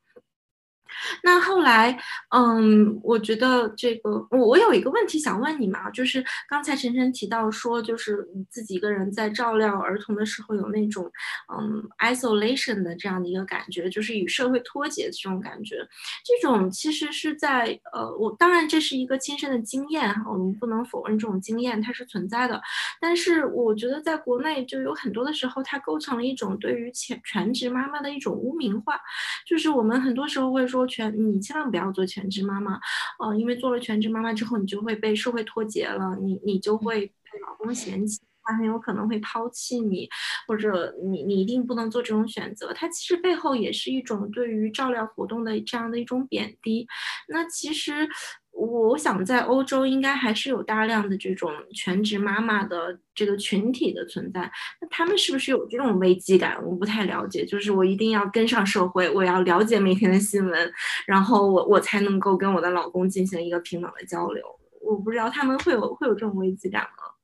[1.23, 1.99] 那后来，
[2.35, 11.11] 嗯，我觉得这个我我有一个问题想问你嘛，就是刚才晨晨提到说，就是你自己一个人在照料儿童的时候有那种
[11.53, 15.77] 嗯 isolation 的这样的一个感觉，就是与社会脱节的这种感觉。
[16.25, 22.61] 这种其实是在呃，我当然这是一个亲身的经验哈，我们不能否认这种经验它是存在的。
[23.01, 29.01] 但是我觉得在国内就有很多的时候，它构成了一种对于全全职妈妈的一种污名化，
[29.47, 30.87] 就是我们很多时候会说。
[30.91, 32.79] 全你千万不要做全职妈妈，
[33.21, 40.09] 呃，因为做了全职妈妈之后，你就会被社会脱节了，你你就会被老公嫌弃，他很有可能会抛弃你，
[40.49, 42.73] 或者你你一定不能做这种选择。
[42.75, 46.87] 它其实背后也是一种对于照料活动的这样的一种贬低。
[47.29, 48.09] 那其实。
[48.53, 54.41] 我想在欧洲应该还是有大量的这种全职妈妈的这个群体的存在，
[54.81, 56.63] 那他们是不是有这种危机感？
[56.65, 60.73] 我不太了解，就是我一定要跟上社会，我要了解每天的新闻，
[61.07, 64.45] 然后我我才能够跟我的老公进行一个平等的交流。
[64.83, 67.15] 我不知道他们会有会有这种危机感吗？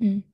[0.00, 0.24] 嗯，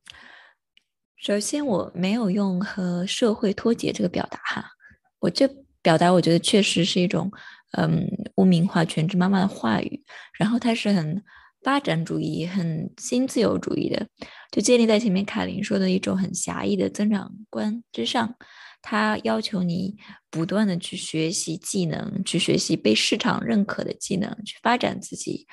[1.16, 4.72] 首先我没有用和社会脱节这个表达哈，
[5.20, 5.46] 我这
[5.82, 7.30] 表达我觉得确实是一种。
[7.72, 8.06] 嗯，
[8.36, 10.02] 污名化全职妈妈的话语，
[10.38, 11.22] 然后它是很
[11.62, 14.06] 发展主义、很新自由主义的，
[14.50, 18.34] 就建立在前面凯琳说的一种很狭义的增长观之上。
[18.82, 19.94] 他要求你
[20.30, 25.46] 不断的去学习技能，去学习被市场认可的技能，去发展自己。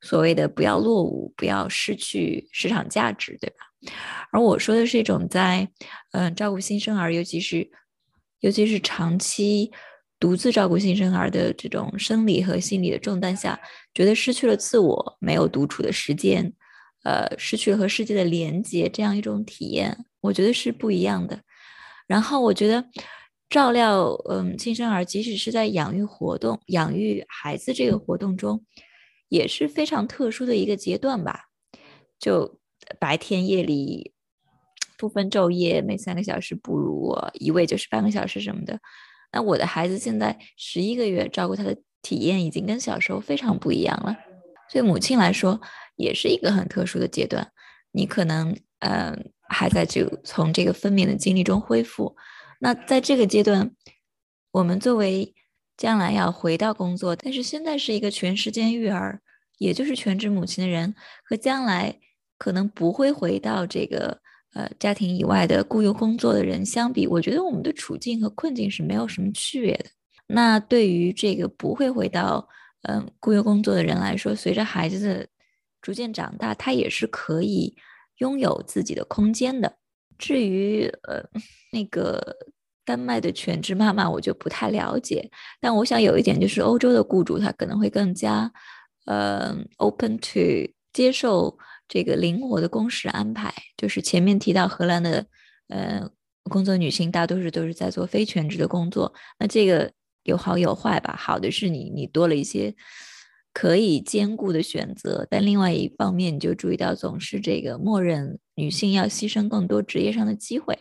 [0.00, 3.66] 所谓的不要落伍，不要失去市场价值，对吧？
[4.32, 5.68] 而我说的是一种在
[6.10, 7.70] 嗯照顾新生儿，尤其是
[8.40, 9.70] 尤其是长期。
[10.22, 13.58] 独自照顾新生儿的这种生理和心理的重担下，
[13.92, 16.52] 觉得失去了自我，没有独处的时间，
[17.02, 21.40] 呃，失去和世界的连接，这样一种体验，我觉得是不一样的。
[22.06, 22.84] 然后我觉得
[23.50, 28.64] 照料嗯新生儿，即使是在养育活动、养育孩子这个活动中，
[29.28, 31.46] 也是非常特殊的一个阶段吧。
[32.20, 32.60] 就
[33.00, 34.12] 白天夜里
[34.96, 38.78] 不分昼夜，每三个小时哺乳，一喂就是半个小时什么的。
[39.32, 44.16] 那我的孩子现在十一个月，照顾他的体验已经跟小时候非常不一样了。
[44.70, 45.60] 对母亲来说，
[45.96, 47.52] 也是一个很特殊的阶段。
[47.90, 52.16] 你可能，嗯，还在就从这个分娩的经历中恢复。
[52.60, 53.72] 那在这个阶段，
[54.50, 55.34] 我们作为
[55.76, 59.20] 将来要回到工作，但是现在是一个全时间育儿，
[59.58, 60.94] 也就是全职母亲的人，
[61.24, 61.98] 和将来
[62.38, 64.21] 可能不会回到这个。
[64.54, 69.86] 呃，家庭以外的雇佣工作的人相比，我觉得我们的处境和困境是没有什么区别的。
[70.26, 72.46] 那对于这个不会回到
[72.82, 75.26] 嗯雇佣工作的人来说，随着孩子的
[75.80, 77.74] 逐渐长大，他也是可以
[78.18, 79.74] 拥有自己的空间的。
[80.18, 81.24] 至于呃
[81.72, 82.36] 那个
[82.84, 85.30] 丹麦的全职妈妈，我就不太了解。
[85.62, 88.52] 但我想有一点就是，欧洲的雇主他可能会更加
[89.06, 91.56] 呃 open to 接受。
[91.92, 95.26] 这个灵活的工时安排，就是前面提到荷兰的，
[95.68, 96.08] 呃，
[96.44, 99.12] 工作女性大多数都是在做非全职的工作。
[99.38, 99.92] 那这个
[100.22, 101.14] 有好有坏吧？
[101.14, 102.74] 好的是你你多了一些
[103.52, 110.78] 可以兼顾的选择，但另外一方面你就注意到总是这个默认女性要牺牲更多职业上的机会。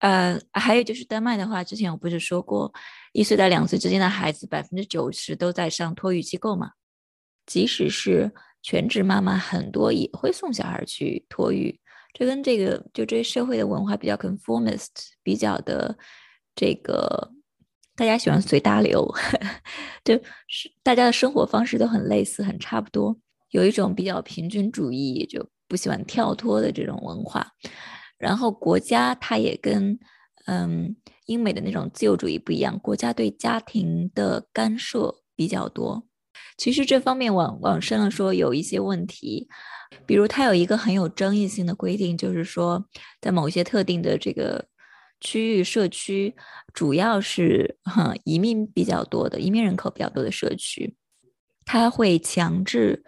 [0.00, 2.70] 呃，还有就是丹麦的话，之前我不是说过，
[3.14, 6.72] 一岁到两岁之间的孩子百分之九十都在上托育机构嘛，
[7.46, 8.30] 即使是。
[8.62, 11.80] 全职妈妈很多也会送小孩去托育，
[12.12, 14.88] 这跟这个就这社会的文化比较 conformist，
[15.22, 15.96] 比较的
[16.54, 17.32] 这个
[17.96, 19.08] 大家喜欢随大流，
[20.04, 20.14] 就
[20.48, 23.16] 是大家的生活方式都很类似，很差不多，
[23.50, 27.46] 有一种比较平均主义，就不喜欢跳脱的这种文化。
[28.18, 29.98] 然后国家它也跟
[30.46, 30.94] 嗯
[31.26, 36.06] 英美的那种自由主义不一样，国家对家庭的干涉比较多。
[36.60, 39.48] 其实这方面往往深了说有一些问题，
[40.04, 42.84] 比如它有一个很有争议性的规定，就是说
[43.18, 44.62] 在某些特定的这个
[45.22, 46.36] 区域社区，
[46.74, 50.94] 主要是哈移民比较多的移民人口比较多的社区，
[51.64, 53.02] 他会强制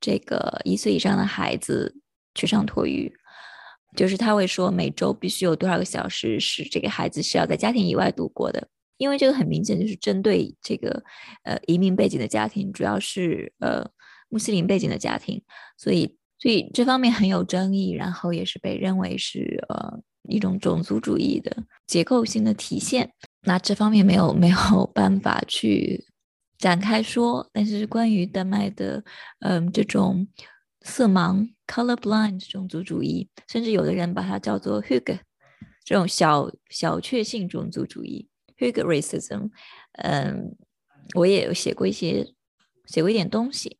[0.00, 1.94] 这个一岁以上的孩子
[2.34, 3.14] 去上托育。
[3.94, 8.66] 就是他会说每周必须有多少个小时是这个孩子是要在家庭以外度过的，
[8.96, 11.02] 因为这个很明显就是针对这个
[11.44, 13.88] 呃移民背景的家庭，主要是呃
[14.28, 15.42] 穆斯林背景的家庭，
[15.76, 21.56] 所以所以这方面很有争议，然后也是被认为是呃一种种族主义的
[21.86, 23.12] 结构性的体现。
[23.42, 26.04] 那这方面没有没有办法去
[26.58, 29.04] 展开说，但是关于丹麦的
[29.40, 30.26] 嗯这种
[30.82, 35.16] 色盲 （color blind） 种族主义，甚至有的人把它叫做 “hug”
[35.84, 39.50] 这种小小确幸种族主义 （hug racism）。
[39.92, 40.56] 嗯，
[41.14, 42.26] 我也有写过一些
[42.86, 43.78] 写过一点东西。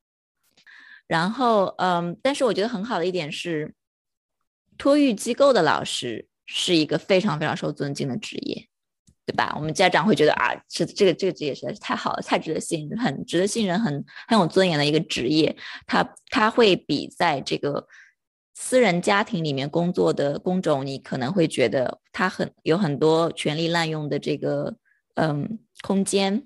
[1.06, 3.74] 然后嗯，但是我觉得很好的一点是，
[4.76, 8.68] 托育机构的老师是一个非常非常受尊敬的职业。
[9.28, 9.52] 对吧？
[9.56, 13.92] 我们家长会觉得啊，是这个这个职业实在是太好了，太值得信任，很值得信任，很
[14.28, 15.56] 很有尊严的一个职业。
[15.84, 17.88] 他他会比在这个
[18.58, 24.74] 私人家庭里面工作的工种，你可能会觉得他很有很多权力滥用的这个
[25.14, 26.42] 嗯空间。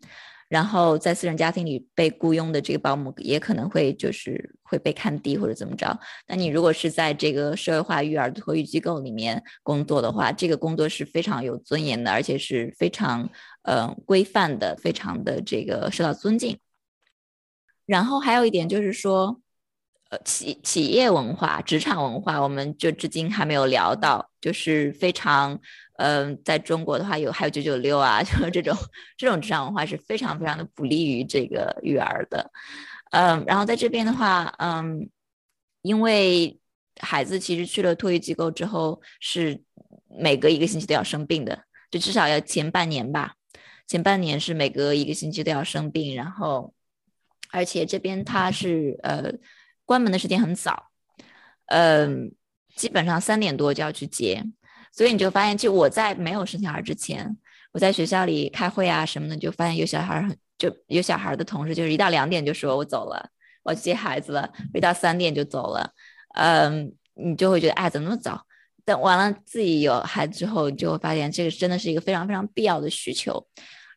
[0.49, 5.97] 然后在私人家庭里被雇佣的这个保姆也可能会就是会被看低或者怎么着。
[6.27, 13.31] 那你如果是在这个社会化育儿托育机构里面工作的话，这个工作是非常有尊严的，而且是非常
[13.63, 16.59] 呃规范的，非常的这个受到尊敬。
[17.87, 19.41] 然后还有一点就是说，
[20.11, 25.59] 呃企企业文化、职场文化，我们就至今还没有聊到，就是非常。
[26.03, 28.75] 嗯，在中国的话，有还有九九六啊， 就是这种
[29.19, 32.51] 这种职场文化是非常非常的不利于这个育儿的。
[33.11, 35.11] 嗯，然后在这边的话，嗯，
[35.83, 36.59] 因为
[37.03, 39.63] 孩子其实去了托育机构之后，是
[40.19, 43.35] 每隔一个星期都要生病的，就至少要前半年吧，
[43.87, 46.73] 前半年是每隔一个星期都要生病，然后
[47.51, 49.31] 而且这边他是呃
[49.91, 50.93] 关门的时间很早，
[51.67, 52.33] 嗯，
[52.77, 54.41] 基本上三点多就要去接。
[54.93, 57.37] 所以你就发现，就我在没有生小孩之前，
[57.73, 63.31] 我在学校里开会啊什么的，就发现有小孩很就有小孩的同事，就是一到两点就说我走了，
[63.65, 65.91] 我去接孩子了，一到三点就走了。
[66.37, 68.47] 嗯，你就会觉得哎，怎么那么早？
[68.85, 73.45] 等完了自己有孩子之后，你就会发现这个真的是一个非常非常必要的需求。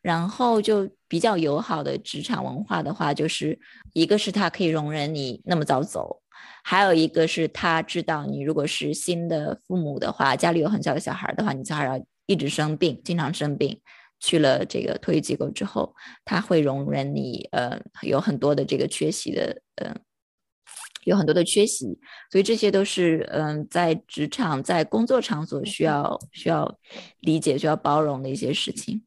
[0.01, 3.59] 然后就比较友好的职场文化的话，就是
[3.93, 6.23] 一个是他可以容忍你那么早走。
[6.63, 13.79] 还有一个是他知道，你如果是新的父母的话，家里有很小的小孩的话，你小孩要一直生病，经常生病，
[14.19, 15.93] 去了这个托育机构之后，
[16.25, 19.95] 他会容忍你，呃，有很多的这个缺席的，呃，
[21.03, 21.99] 有很多的缺席，
[22.31, 26.75] 所以这些都是，嗯，在职场在工作场所需要需要
[27.19, 29.03] 理解、需要包容的一些事情。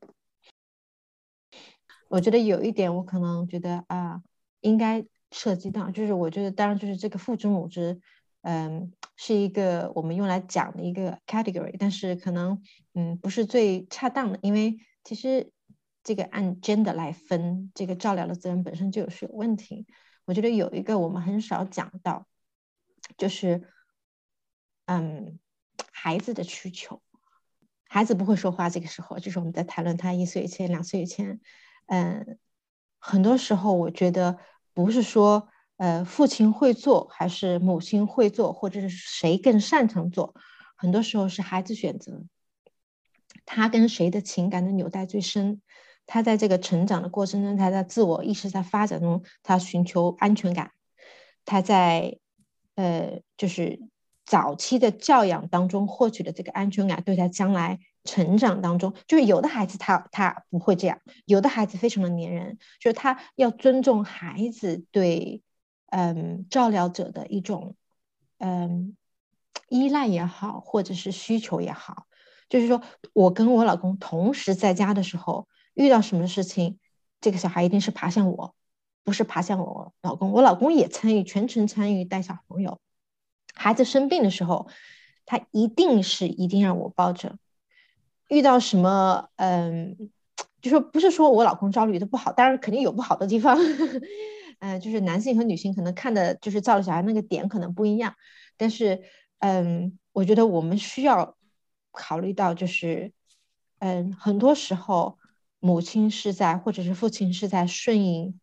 [2.09, 4.23] 我觉得有一点，我可能觉得啊，
[4.61, 5.07] 应该。
[5.33, 8.01] 涉及到，就是我觉得，当然就是这个父之母之，
[8.43, 12.63] 嗯，是一个我们用来讲的一个 category，但是可能，
[12.95, 15.51] 嗯，不是最恰当的，因为其实
[16.05, 19.85] 这个按 gender 来分，这个照料的责任本身就是有问题。
[20.27, 22.29] 我觉得有一个我们很少讲到，
[23.19, 23.69] 就是，
[24.87, 25.41] 嗯，
[25.91, 27.03] 孩子的需求，
[27.89, 31.41] 孩子不会说话，这个时候就是我们在谈论他一岁以前、两岁以前，
[31.87, 32.39] 嗯，
[32.99, 34.39] 很多时候我觉得。
[34.75, 35.49] 不是说，
[35.79, 40.35] 呃，父亲会做还是母亲会做，或者是谁更擅长做，
[40.77, 42.21] 很多时候是孩子选择。
[43.47, 45.63] 他跟谁的情感的纽带最深？
[46.05, 50.73] 他在这个成长的过程中，他在自我意识在发展中，他寻求安全感。
[51.47, 52.19] 他在，
[52.75, 53.81] 呃，就是
[54.27, 57.79] 早期的教养当中获取的这个安全感，对他将来。
[58.07, 65.43] 成长当中，就是有的孩子他他不会这样，有的孩子非常的粘人，就是他要尊重孩子对
[65.89, 67.77] 嗯照料者的一种
[68.39, 68.97] 嗯
[69.69, 72.07] 依赖也好，或者是需求也好，
[72.49, 72.81] 就是说
[73.13, 76.79] 我跟我老公同时在家的时候，遇到什么事情，
[77.21, 78.55] 这个小孩一定是爬向我，
[79.05, 82.79] 不是爬向我老公，我老公也参与全程参与带小朋友，
[83.55, 84.69] 孩子生病的时候，
[85.25, 87.37] 他一定是一定让我抱着。
[88.29, 90.11] 遇到什么，嗯，
[90.61, 93.57] 就说不是说我老公焦虑的不好，当然肯定有不好的地方，
[94.61, 98.15] 嗯，就是男性和女性可能看的就是照顾小孩那个点可能不一样，
[98.57, 99.03] 但是，
[99.39, 101.37] 嗯，我觉得我们需要
[101.93, 103.13] 考虑到，就是，
[103.79, 105.19] 嗯，很多时候
[105.61, 108.41] 母亲是在或者是父亲是在顺应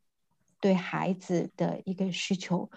[0.61, 2.69] 对孩子的一个需求，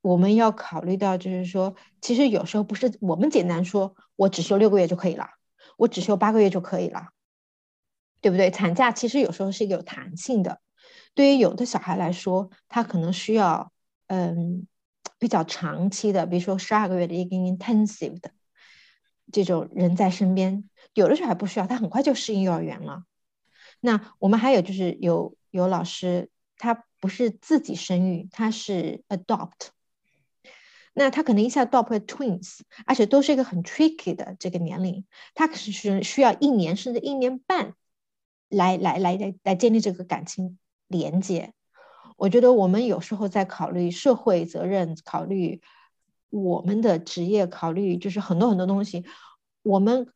[0.00, 5.26] 我们要考虑到，就是说，其实有时候不是我们简单说我只休六个月就可以了。
[5.76, 7.08] 我只休八个月就可以了，
[8.20, 8.50] 对不对？
[8.50, 10.60] 产假其实有时候是一个有弹性的，
[11.14, 13.72] 对于有的小孩来说，他可能需要
[14.06, 14.66] 嗯
[15.18, 18.30] 比较长期的，比如说十二个月的一个 intensive 的，
[19.30, 23.04] 这种人在身边，有的时候还不需要，他很快就适应幼儿园了。
[23.80, 29.75] 那我们还有就是有有老师，他不是自己生育，他是 adopt。
[30.98, 35.04] 那他可能一下 adopt twins，而且都是一个很 tricky 的这个年龄，
[35.34, 37.74] 他可是需需要一年甚至一年半
[38.48, 40.58] 来来来来来建立这个感情
[40.88, 41.52] 连接。
[42.16, 45.60] 我觉得我们有时候在考虑社会责任，考虑
[46.30, 49.04] 我们的职业，考虑就是很多很多东西，
[49.62, 50.10] 我们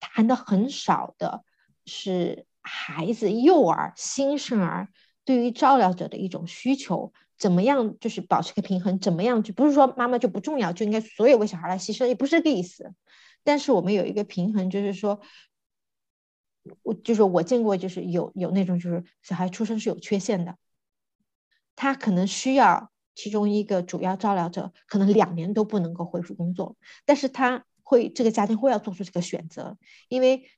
[0.00, 1.44] 谈的很少的
[1.84, 4.88] 是孩子、幼儿、新生儿
[5.26, 12.92] 对于照料者的一种需求，怎么样就是保持个平衡，怎么样就不是说妈妈就不重要，就应该所有为小孩来牺牲，也不是这个意思。
[13.44, 15.20] 但是我们有一个平衡，就是说，
[16.82, 20.56] 我就是我见过，就是有有那种就是小孩出生是有缺陷的。
[21.76, 29.78] 他可能需要其中一个主要照料者，可能两年都不能够恢复工作，但是他会这个家庭会要做出这个选择，
[30.08, 30.50] 因为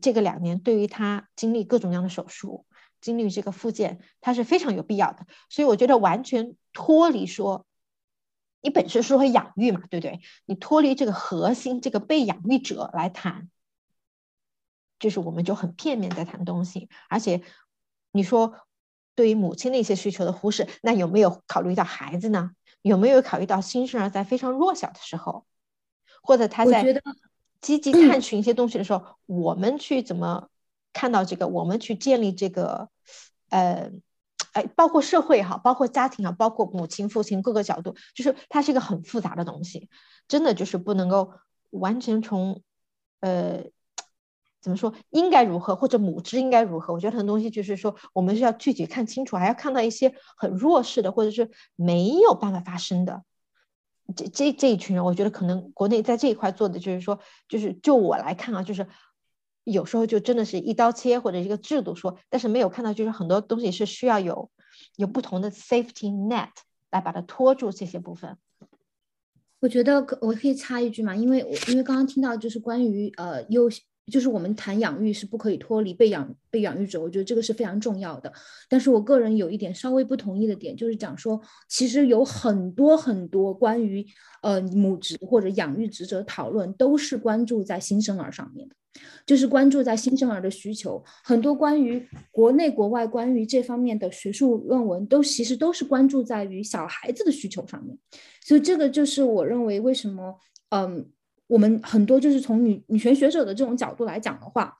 [0.00, 2.64] 这个两年对于他经历各种各样的手术，
[3.00, 5.26] 经历这个复健，它是非常有必要的。
[5.48, 7.66] 所以我觉得完全脱离说，
[8.60, 10.20] 你本身是会养育嘛，对不对？
[10.46, 13.48] 你脱离这个核心，这个被养育者来谈，
[14.98, 17.42] 就是我们就很片面在谈东西，而且
[18.12, 18.54] 你说。
[19.16, 22.52] 对于母亲的一些需求的忽视，那有没有考虑到孩子呢？
[22.80, 25.44] 有没有考虑到新生儿在非常弱小的时候，
[26.22, 27.02] 或者他在
[27.60, 30.48] 积极探寻一些东西的时候，我们去怎么
[30.92, 31.48] 看到这个？
[31.48, 32.88] 我们去建立这个，
[33.48, 33.90] 呃，
[34.52, 39.88] 哎，包括社会哈，包括家庭啊，包括母亲、父亲各个角度，就是它是一个很复杂的东西，
[40.28, 41.32] 真的就是不能够
[41.70, 42.62] 完全从，
[43.20, 43.64] 呃。
[44.62, 46.92] 怎么说应该如何，或者母职应该如何？
[46.92, 53.24] 我觉得很多东西就是说，我们是要具体看清楚，还要看到一些很弱势的，或者是没有办法发生的
[54.14, 55.02] 这这这一群人。
[55.02, 57.18] 我觉得可能国内在这一块做的就是说，
[57.48, 58.86] 就是就我来看啊，就是
[59.64, 64.50] 有时候就真的是一刀切或者一个制度说，但是没有看到就是很多东西是需要有
[64.96, 66.50] 有不同的 safety net
[66.90, 68.36] 来把它拖住这些部分。
[69.60, 73.68] 我觉得可我可以插一句嘛，因为我因为刚刚听到就是关于呃优。
[74.10, 78.32] 就是我们谈养育是不可以脱离被养被养育者，我觉得这个是非常重要的。
[78.68, 84.04] 但是我个人有一点稍微不同意的点，就是讲说，其实有很多很多关于
[84.42, 88.74] 呃母职或者养育职责讨论，都是关注在新生儿上面的，
[89.26, 91.02] 就是关注在新生儿的需求。
[91.24, 97.98] 很多关于国内国外关于这方面的学术论文，都其实都是关注在于小孩子的需求上面。
[98.42, 100.38] 所以这个就是我认为为什么
[100.70, 101.10] 嗯。
[101.50, 104.72] 我们很多就是从女女权学者的这种角度来讲的话，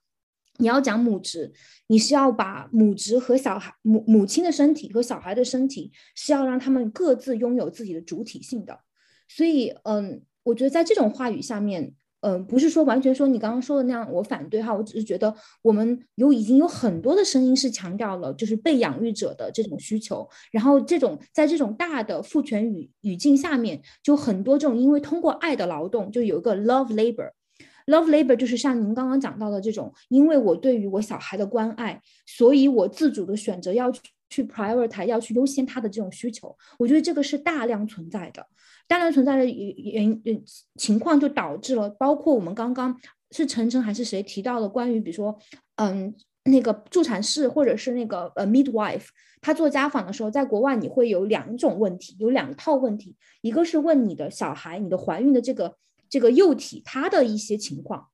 [0.59, 1.53] 你要讲母职，
[1.89, 8.79] 你是要把母职和小孩母母亲的身体和小孩的身体是要让他们各自拥有自己的主体性的。
[9.27, 11.93] 所以，嗯，我觉得在这种话语下面。
[12.23, 14.75] 嗯，不是说完全说你刚刚说的那样，我反对哈。
[14.75, 20.29] 我只是觉得我们有已经有很多的声音是强调了，就是被养育者的这种需求。
[20.53, 34.01] 然后这种在这种大的父权语语境下面，就很多这种因为通过爱的劳动，就有一个 love labor，love labor 就是像您刚刚讲到的这种，因为我对于我小孩的关爱，所以我自主的选择要去
[34.31, 36.57] 去 prioritize，要去优先他的这种需求。
[36.79, 38.47] 我觉得这个是大量存在的。
[38.89, 40.43] 大量存在的原原
[40.77, 42.99] 情况就导致了，包括我们刚刚
[43.31, 45.39] 是晨晨还是谁提到的关于，比如说，
[45.77, 46.13] 嗯，
[46.45, 49.07] 那个助产士或者是那个呃 midwife，
[49.41, 55.77] 他做家访的时候，在国外你会有两种问题，有两套问题，一个是问你的小孩，你的怀孕的这个
[56.09, 58.09] 这个幼体他的一些情况，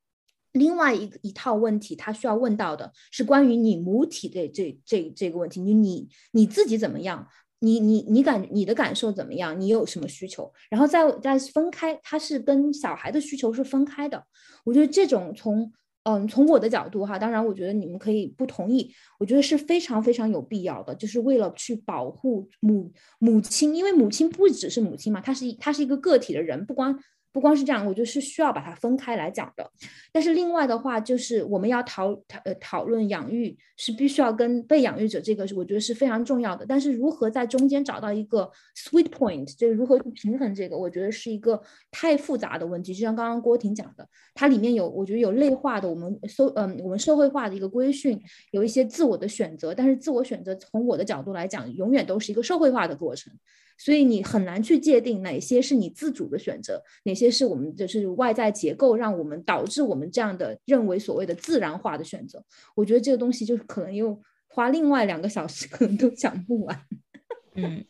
[0.56, 7.28] 另外一一套问题，他需要问到的是关于你母体的这这这个问题，你你你自己怎么样？
[7.60, 9.58] 你你你感你的感受怎么样？
[9.58, 10.52] 你有什么需求？
[10.68, 14.22] 然后再再分开，它是跟小孩的需求是分开的。
[14.64, 15.72] 我觉得这种从
[16.02, 26.98] 嗯从我的角度哈，当然我觉得你们可以不同意，我觉得是非常非常有必要的，就是为了去保护母母亲，因为母亲不只是母亲嘛，她是她是一个个体的人，不光。
[27.36, 29.70] 不光是这样，我觉得是需要把它分开来讲的。
[30.10, 36.64] 但是另外的话，就是我们要讨讨呃讨论养育，是必须要跟被养育者这个是，我觉得是非常重要的。
[36.66, 41.60] 但是如何在中间找到一个 sweet point，就是如何去平衡这个，我觉得是一个
[41.90, 42.94] 太复杂的问题。
[42.94, 48.18] 就像刚刚郭婷讲的，它里面有我觉得有类化的，我们搜嗯我们社会化的一个规训，
[48.52, 49.74] 有一些自我的选择。
[49.74, 53.30] 但是自我选择从我的角度来讲，永远都是一个社会化的过程。
[53.78, 62.44] 所以你很难去界定哪些是你自主的选择，哪些是我们就是外在结构让我们导致我们这样的认为所谓的自然化的选择。
[62.74, 66.86] 我觉得这个东西就可能又花另外两个小时可能都讲不完。
[67.55, 67.85] 嗯，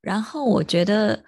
[0.00, 1.24] 然后我觉得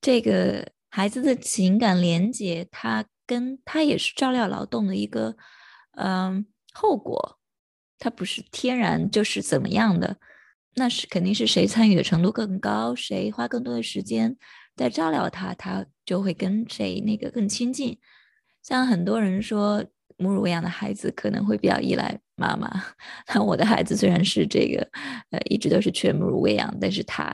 [0.00, 5.36] 这个孩子的情感连接，他跟它也是照料劳动的一个
[5.96, 7.38] 嗯后果，
[7.98, 10.18] 它不是天然就是怎么样的，
[10.78, 14.36] 那是肯定是谁参与的程度更高，谁花更多的时间
[14.76, 17.98] 在照料他，他就会跟谁那个更亲近。
[18.62, 19.84] 像很多人说。
[20.20, 22.68] 母乳喂养的孩子可能会比较依赖妈妈。
[23.32, 24.84] 那我的孩子虽然是这个，
[25.30, 27.32] 呃，一直都是全母乳喂养，但是他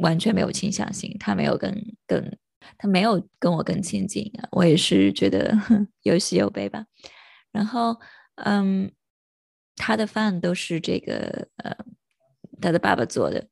[0.00, 1.72] 完全没有倾向性，他没有跟
[2.08, 2.38] 跟，
[2.76, 4.28] 他没有跟我更亲近。
[4.50, 5.56] 我也是觉得
[6.02, 6.84] 有喜有悲吧。
[7.52, 7.96] 然后，
[8.34, 8.90] 嗯，
[9.76, 11.72] 他的饭都是这个，呃，
[12.60, 13.48] 他的爸爸做的。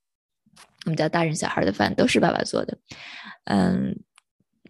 [0.84, 2.78] 我们家大人小孩的饭都是爸爸做的。
[3.44, 3.98] 嗯，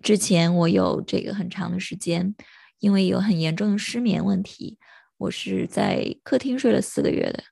[0.03, 2.35] 之前我有这个很长的时间。
[2.81, 4.79] 因为有很严重的失眠问题，
[5.17, 7.43] 我是在客厅睡了四个月的。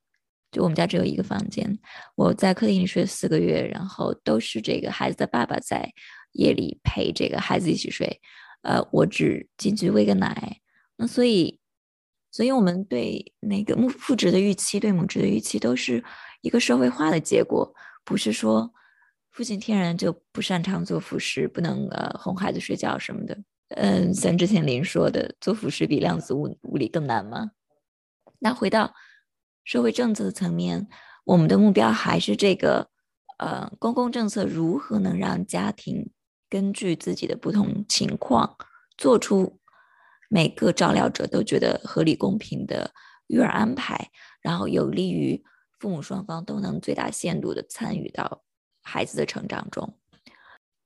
[0.53, 1.77] 就我们家只有一个房间，
[2.15, 5.93] 我在客厅里睡了四个月，然后都是这个孩子的爸爸在
[6.31, 8.21] 夜里陪这个孩子一起睡。
[8.63, 10.61] 呃，我只进去喂个奶。
[10.97, 11.59] 那所以，
[12.31, 16.05] 所以我们对那个母父职的预期，对母职的预期，都是
[16.41, 18.73] 一个社会化的结果，不是说
[19.31, 23.37] 父亲天然就不擅长做辅食，不能呃哄孩子睡觉什么的。
[23.71, 27.51] 嗯，像之前林说的，做辅食比量子物物理更难吗？
[28.39, 28.95] 那回到
[29.65, 30.87] 社会政策层面，
[31.25, 32.89] 我们的目标还是这个，
[33.39, 36.11] 呃，公共政策如何能让家庭
[36.49, 38.57] 根据自己的不同情况，
[38.97, 39.59] 做出
[40.29, 42.93] 每个照料者都觉得合理公平的
[43.27, 44.11] 育儿安排，
[44.41, 45.43] 然后有利于
[45.79, 48.43] 父母双方都能最大限度的参与到
[48.83, 49.99] 孩子的成长中。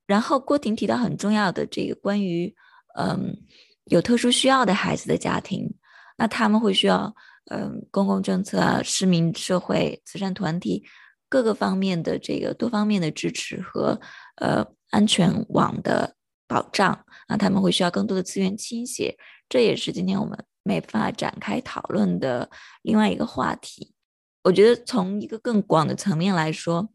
[0.06, 2.54] 然后郭婷提到很重要的这个关于。
[2.96, 3.36] 嗯，
[3.84, 5.72] 有特殊需要的孩子的家庭，
[6.18, 7.14] 那他们会需要
[7.52, 10.84] 嗯公共政策啊、市民社会、慈善团体
[11.28, 13.98] 各个方面的这个多方面的支持和
[14.38, 16.16] 呃安全网的
[16.48, 19.16] 保障那他们会需要更多的资源倾斜，
[19.48, 22.50] 这也是今天我们没法展开讨论的
[22.82, 23.94] 另外一个话题。
[24.42, 26.90] 我觉得从一个更广的层面来说，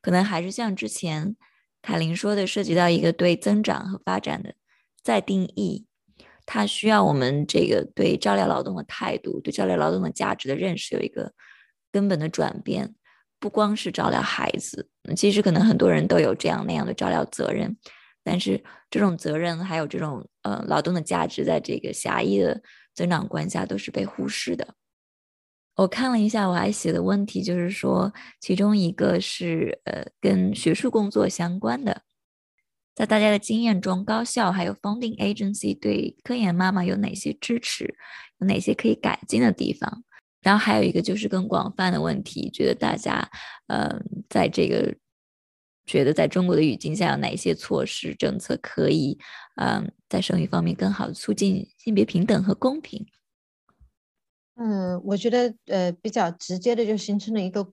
[0.00, 1.36] 可能还是像之前
[1.82, 4.54] 凯琳说的，涉及到一个对增长和发展的。
[5.02, 5.86] 再定义，
[6.46, 11.32] 它需要我们这个对照料劳动的态度、对照料劳动的价值的认识有一个
[11.92, 12.94] 根本的转变。
[13.40, 17.76] 不光是照料孩子，其实可能很多人都有这样那样的照料责任，
[18.22, 22.62] 但是这种责任还有这种呃劳动的价值，在这个狭义的
[22.94, 24.74] 增长观下都是被忽视的。
[25.76, 32.02] 我看了一下，我还写的问题就是说，其中一个是呃跟学术工作相关的。
[32.94, 37.96] 在大家的经验中，高校还有 funding agency 对科研妈妈有哪些支持？
[38.38, 40.04] 有哪些可以改进的地方？
[40.42, 43.28] 然后还有一个就是更广泛的问题，觉得大家，
[43.66, 44.94] 嗯，在这个
[45.86, 49.18] 觉得在中国的语境下，有哪些措施政策可以，
[49.56, 53.04] 嗯，在生育方面更好的促进性别平等和公平？
[54.56, 57.72] 嗯，我觉得，呃，比较直接的就形成了一个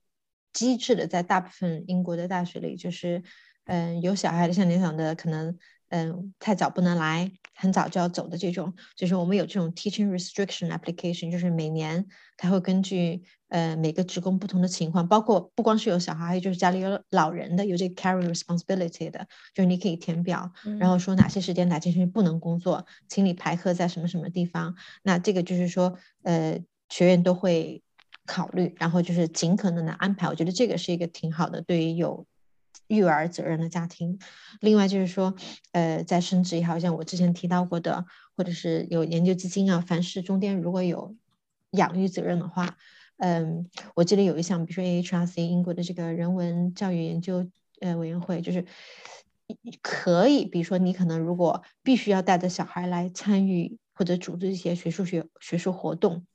[0.54, 3.24] 机制的，在大部分英国的大学里，就是。
[3.66, 5.56] 嗯，有小孩的，像你讲的，可能
[5.90, 12.04] 嗯太早不能来，很早就要走的这种，就是我们有这种 teaching restriction application，就是每年
[12.38, 24.76] 他会根据呃每个职工不同的情况，包括不光是有小孩，还有就是家里有老人的，有这个 carry responsibility 的，就是你可以填表，然后说哪些时间哪些时间不能工作，请你排课在什么什么地方。
[25.04, 26.60] 那这个就是说，呃，
[26.92, 27.82] 学院都会
[28.28, 30.28] 考虑，然后就是尽可能的安排。
[30.28, 32.28] 我觉得这个是一个挺好的，对于有。
[32.88, 34.20] 育儿责任的家庭，
[34.60, 35.34] 另外就是说，
[35.72, 38.06] 呃，在升职也好像我之前提到过的，
[38.36, 41.16] 或者是有研究基金啊，凡是中间如果有
[41.72, 42.78] 养育责任的话，
[43.18, 47.50] 嗯，我记得有一项，比如说 AHRC 英国的这个人文教育研究
[47.80, 48.66] 呃委员会，就是
[49.82, 56.26] 可以，比如说你可能如果必须要带着小孩来参与或者组织一些学术学学术活动，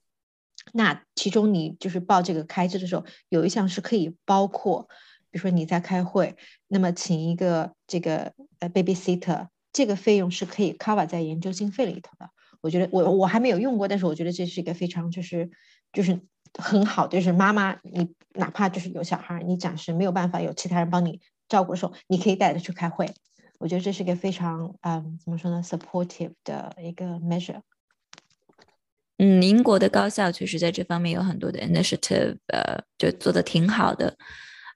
[0.72, 4.88] 那其中你就是报这个开支的时候，有一项是可以包括。
[5.28, 6.34] 比如说你在开会，
[6.66, 12.30] 那么请一个这个呃 babysitter，这个费用是可以 cover 在研究经费里头的。
[12.62, 15.50] 我觉得我我还没有用过，但是我觉得这是一个非常就是
[15.92, 16.18] 就是
[16.58, 21.20] 很好，就是妈妈你哪怕就是有小孩，你暂时没有办法有其他人帮你
[21.50, 23.12] 照顾的时候，你可以带着去开会。
[23.58, 27.60] 我觉得这是一个非常嗯怎么说呢 supportive 的一个 measure。
[29.18, 34.16] 嗯，英国的高校确实在这方面有很多的 initiative，呃，就做的挺好的。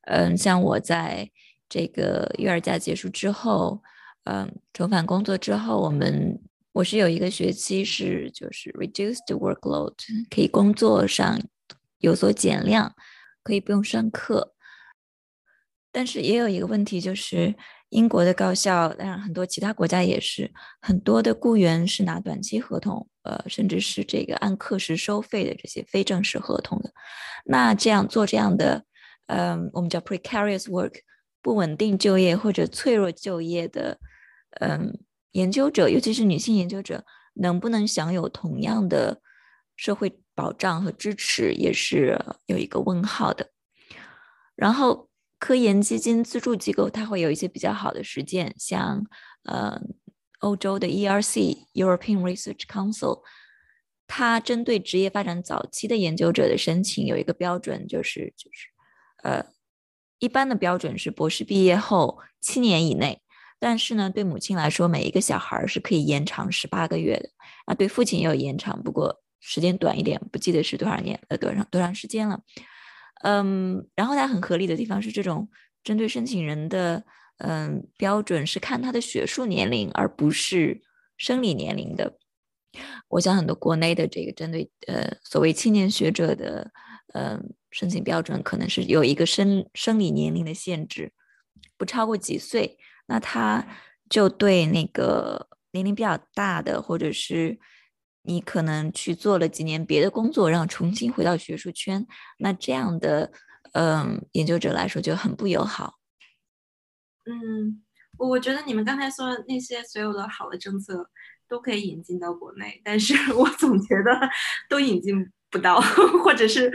[0.07, 1.31] 嗯，像我在
[1.69, 3.83] 这个育儿假结束之后，
[4.25, 6.41] 嗯，重返工作之后，我们
[6.73, 9.93] 我是有一个学期是就是 reduced workload，
[10.35, 11.39] 可以工作上
[11.99, 12.95] 有所减量，
[13.43, 14.55] 可以不用上课。
[15.93, 17.55] 但是也有一个问题，就是
[17.91, 26.93] 英国的高校，当然很多其他国家也是，很多的雇员是拿短期合同，呃，甚至是这个按课时收费的这些非正式合同的。
[27.45, 28.85] 那这样做这样的，
[29.27, 31.01] 嗯，我们叫 precarious work，
[31.43, 33.99] 不稳定就业或者脆弱就业的，
[34.61, 34.97] 嗯，
[35.33, 37.05] 研究者，尤其是女性研究者，
[37.35, 39.21] 能不能享有同样的
[39.75, 43.51] 社会保障和支持，也是有一个问号的。
[44.55, 45.10] 然后。
[45.41, 49.05] 科研基金资助机构，它会有一些比较好的实践，像
[49.45, 49.81] 呃
[50.41, 53.23] 欧洲的 ERC European Research Council，
[54.07, 58.69] 它针对职业发展早期的研究者的申请有一个标准，就是就是
[59.23, 59.47] 呃
[60.19, 63.23] 一般的标准是博士毕业后七年以内，
[63.59, 67.31] 但是呢，对母亲来说，每一个小孩是可以延长十八个月的，
[67.65, 72.43] 啊，对父亲也有延长，不过时间短一点，不记得是多少年呃多长多长时间了。
[73.23, 75.49] 嗯，然后它很合理的地方是，这种
[75.85, 77.05] 针对申请人的
[77.39, 80.81] 嗯标准是看他的学术年龄，而不是
[81.17, 82.19] 生理年龄的。
[83.09, 86.71] 我想很多国内的这个针对呃所谓青年学者的
[87.15, 91.13] 嗯申请标准，可能是有一个生生理年龄的限制，
[91.77, 93.67] 不超过几岁，那他
[94.09, 97.59] 就对那个年龄比较大的或者是。
[98.23, 102.07] 你可能去做了几年别的工作，然后重新回到学术圈，
[102.39, 103.33] 那这样的
[103.73, 105.99] 嗯研究者来说就很不友好。
[107.25, 107.83] 嗯，
[108.19, 111.09] 我觉得你们刚才说的那些所有的好的政策
[111.49, 114.29] 都可以引进到国内，但是 我总觉得
[114.69, 115.81] 都引进不到，
[116.23, 116.73] 或者是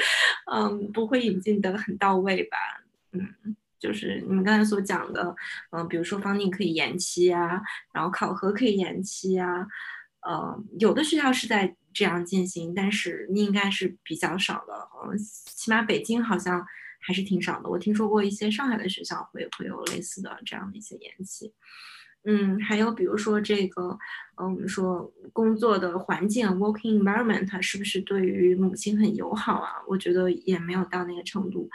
[0.51, 2.57] 嗯不会引进的很到位吧。
[3.11, 5.35] 嗯，就是你们刚才所讲的，
[5.71, 7.61] 嗯，比如说方定可以延期啊，
[7.93, 9.67] 然后考核可以延期啊。
[10.25, 14.73] 呃，有的学校是在这样进行，但是应该是比较少的。
[15.03, 16.65] 嗯，起码北京好像
[16.99, 17.69] 还是挺少的。
[17.69, 21.53] 我听说过一些上海的学校会会有类似的这样的一些延期。
[22.27, 23.97] 嗯，还有比如说这个，
[24.37, 29.71] 嗯，我们说工作的环境 （working environment） 是不是对于母亲很友好啊？
[29.87, 31.69] 我觉得也没有到那个程度。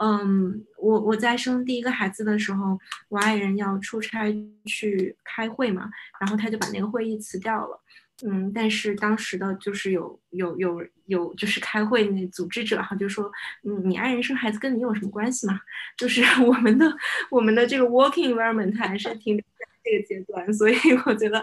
[0.00, 4.32] 嗯，我我在生第一个孩子的时候，我爱人要出差
[4.64, 7.80] 去开会嘛，然后他就把那个会议辞掉了。
[8.26, 13.30] 嗯，但是当时的就是有有有有就是开会那组织者哈，就说，
[13.64, 15.60] 嗯，你爱人生孩子跟你有什么关系吗？
[15.96, 16.92] 就是我们的
[17.30, 19.40] 我们的这个 working environment 还是挺。
[19.90, 20.74] 这个阶段，所以
[21.06, 21.42] 我觉得，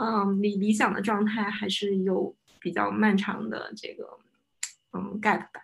[0.00, 4.04] 嗯，理理想的状态还是有比较漫长的这个，
[4.92, 5.60] 嗯，gap 吧。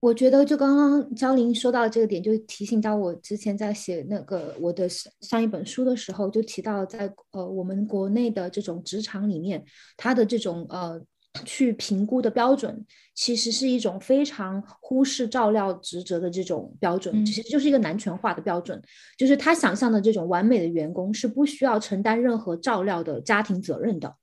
[0.00, 9.64] 我觉得，就刚刚焦林说到这个点，就提醒到我之前在写那个我的上一本书的时候，就提到在呃我们国内的这种职场里面，
[9.96, 11.04] 它的这种呃。
[11.44, 12.84] 去评估的标准，
[13.14, 18.80] 其实是一种非常忽视照料职责的这种标准，其实就是一个男权化的标准。
[19.18, 24.14] 就是他想象的这种完美的员工是不需要承担任何照料的家庭责任的。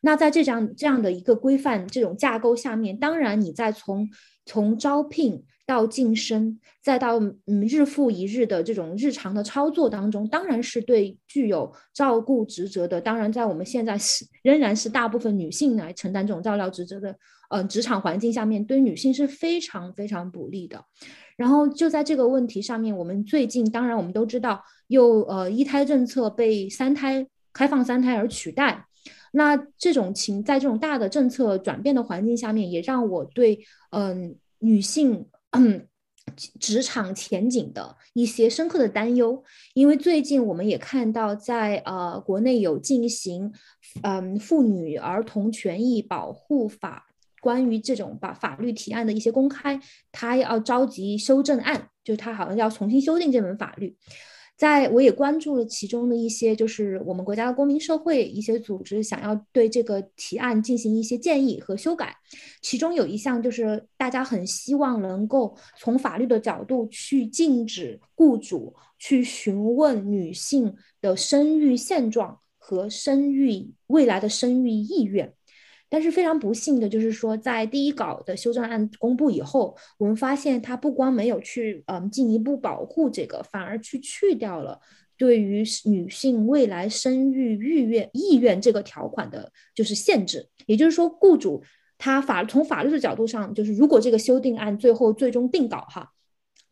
[0.00, 4.08] 那在这样这样的一个规范这种架构下面，当然你在从
[4.48, 5.44] 从招聘。
[5.68, 17.14] 到晋升，再到嗯日复一日的这种日常的操作当中，当然是对具有照顾职责的，当然在我们现在是仍然是大部分女性来承担这种照料职责的，
[17.50, 20.82] 嗯，职场环境下面对女性是非常非常不利的。
[21.36, 28.86] 然后就在这个问题上面，我们最近当然我们都知道，又呃一胎政策被三胎开放三胎而取代，
[29.38, 33.58] 那这种情在这种大的政策转变的环境下面，也让我对
[33.90, 35.26] 嗯女性。
[35.52, 35.88] 嗯，
[36.60, 39.42] 职场前景的一些深刻的担忧，
[39.72, 43.50] 因为最近我们也看到，在呃国内有进行
[44.02, 47.06] 嗯妇女儿童权益保护法
[47.40, 49.80] 关于这种把法律提案的一些公开，
[50.12, 53.96] 他要召集修正案，就他好像要重新修订这门法律。
[54.58, 62.12] 在我也关注了其中的一些，就是我们国家的公民社会一些组织想要对这个提案进行一些建议和修改，
[62.60, 75.32] 其中有一项就是大家很希望能够从法律的角度去禁止雇主去询问女性的生育现状和生育未来的生育意愿。
[75.90, 84.78] 但是非常不幸的就是说，在第一稿的修正案公布以后，我们发现它不光没有去嗯进一步保护这个，反而去去掉了
[85.16, 90.46] 对于女性未来生育意愿意愿这个条款的就是限制。
[90.66, 91.62] 也就是说，雇主
[91.96, 96.10] 他法从法律的角度上，就是如果这个修订案最后最终定稿哈，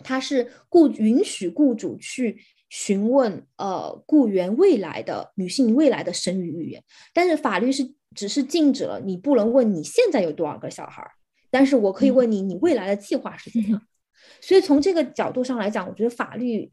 [0.04, 2.36] 他是雇允许雇主去
[2.68, 6.84] 询问呃雇员未来的女性未来的生育意愿，
[7.14, 7.95] 但是法律是。
[8.16, 11.12] 只是禁止了你不能问你现在有多少个小孩儿，
[11.50, 13.80] 但是我可以问你你未来的计划是怎样。
[14.40, 16.68] 所以从这个角度上来讲，我觉得法律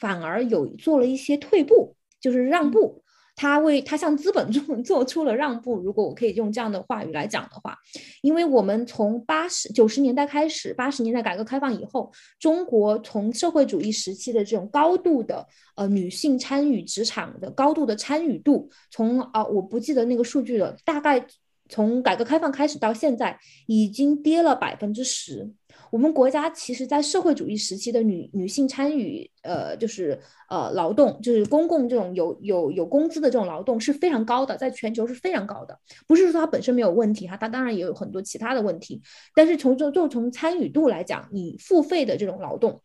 [0.00, 3.02] 反而有做了一些退步，就是让步。
[3.38, 5.78] 他为他向资本 做做出了让步。
[5.78, 7.78] 如果我可以用这样的话语来讲的话，
[8.20, 12.10] 因为我们从八十九十年代开始，八十年代改革开放以后，
[12.40, 15.46] 中国从社会主义时期的这种高度的
[15.76, 21.24] 呃女性参与职场的高度的参与度，从啊我不记得那个数据了，大概
[21.68, 23.38] 从改革开放开始到现在，
[23.68, 25.48] 已经跌了百分之十。
[25.90, 30.18] 我们国家其实，在社会主义时期的女女性参与，呃，就是
[30.50, 35.78] 呃劳动，就是公共这种有有有工资的这种劳动是非常高的，在全球是非常高的。
[36.06, 39.00] 不是说它本身没有问题哈，它当然也有很多其他的问题。
[39.34, 42.80] 但是从就就从参与度来讲，你付费的这种劳动，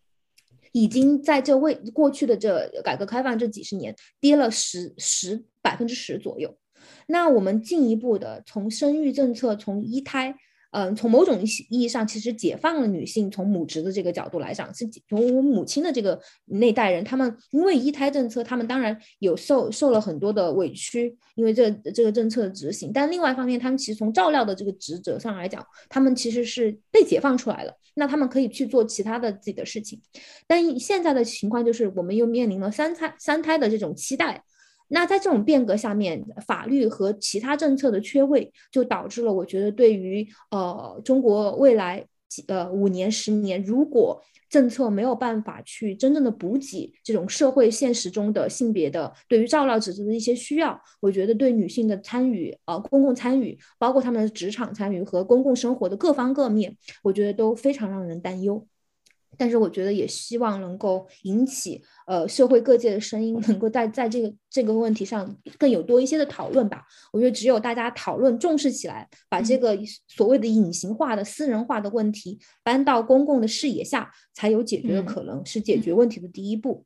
[0.72, 6.56] 已经在这未过去的这改革开放这几十年跌了十十百分之十左右。
[7.08, 10.36] 那我们进一步的从生育政策，从一胎。
[10.74, 11.40] 嗯，从某种
[11.70, 22.92] 意义上，其实解放了女性从母职的这个角度来讲，是从我母亲的这个那代人，他们因为一胎政策，他们当然有受受了很多的委屈，因为这这个政策的执行。
[22.92, 30.02] 但另外一方面，他们其实从照料的这个职责上来讲，他们其实是被解放出来了，那他们可以去做其他的自己的事情。
[30.48, 34.44] 但现在的情况就是，我们又面临了三胎三胎的这种期待。
[34.94, 42.06] 那在这种变革下面，法律和其他政策的缺位，就导致了我觉得对于呃中国未来
[42.48, 44.22] 呃五年十年，如果
[44.52, 58.68] 政策没有办法去真正的补给这种社会现实中的性别的对于照料职责的一些需要，我觉得对女性的参与呃公共参与，包括他们的职场参与和公共生活的各方各面，我觉得都非常让人担忧。
[59.38, 66.84] 但是我觉得也希望能够引起呃社会各界的声音，能够在在这个这个问题上更有多一些的讨论吧。
[67.12, 69.78] 我觉得只有大家讨论重视起来，把这个
[70.08, 76.86] 所谓的隐形化的私人化的问题搬到公共的视野下，才有解决的可能，是解决问题的第一步。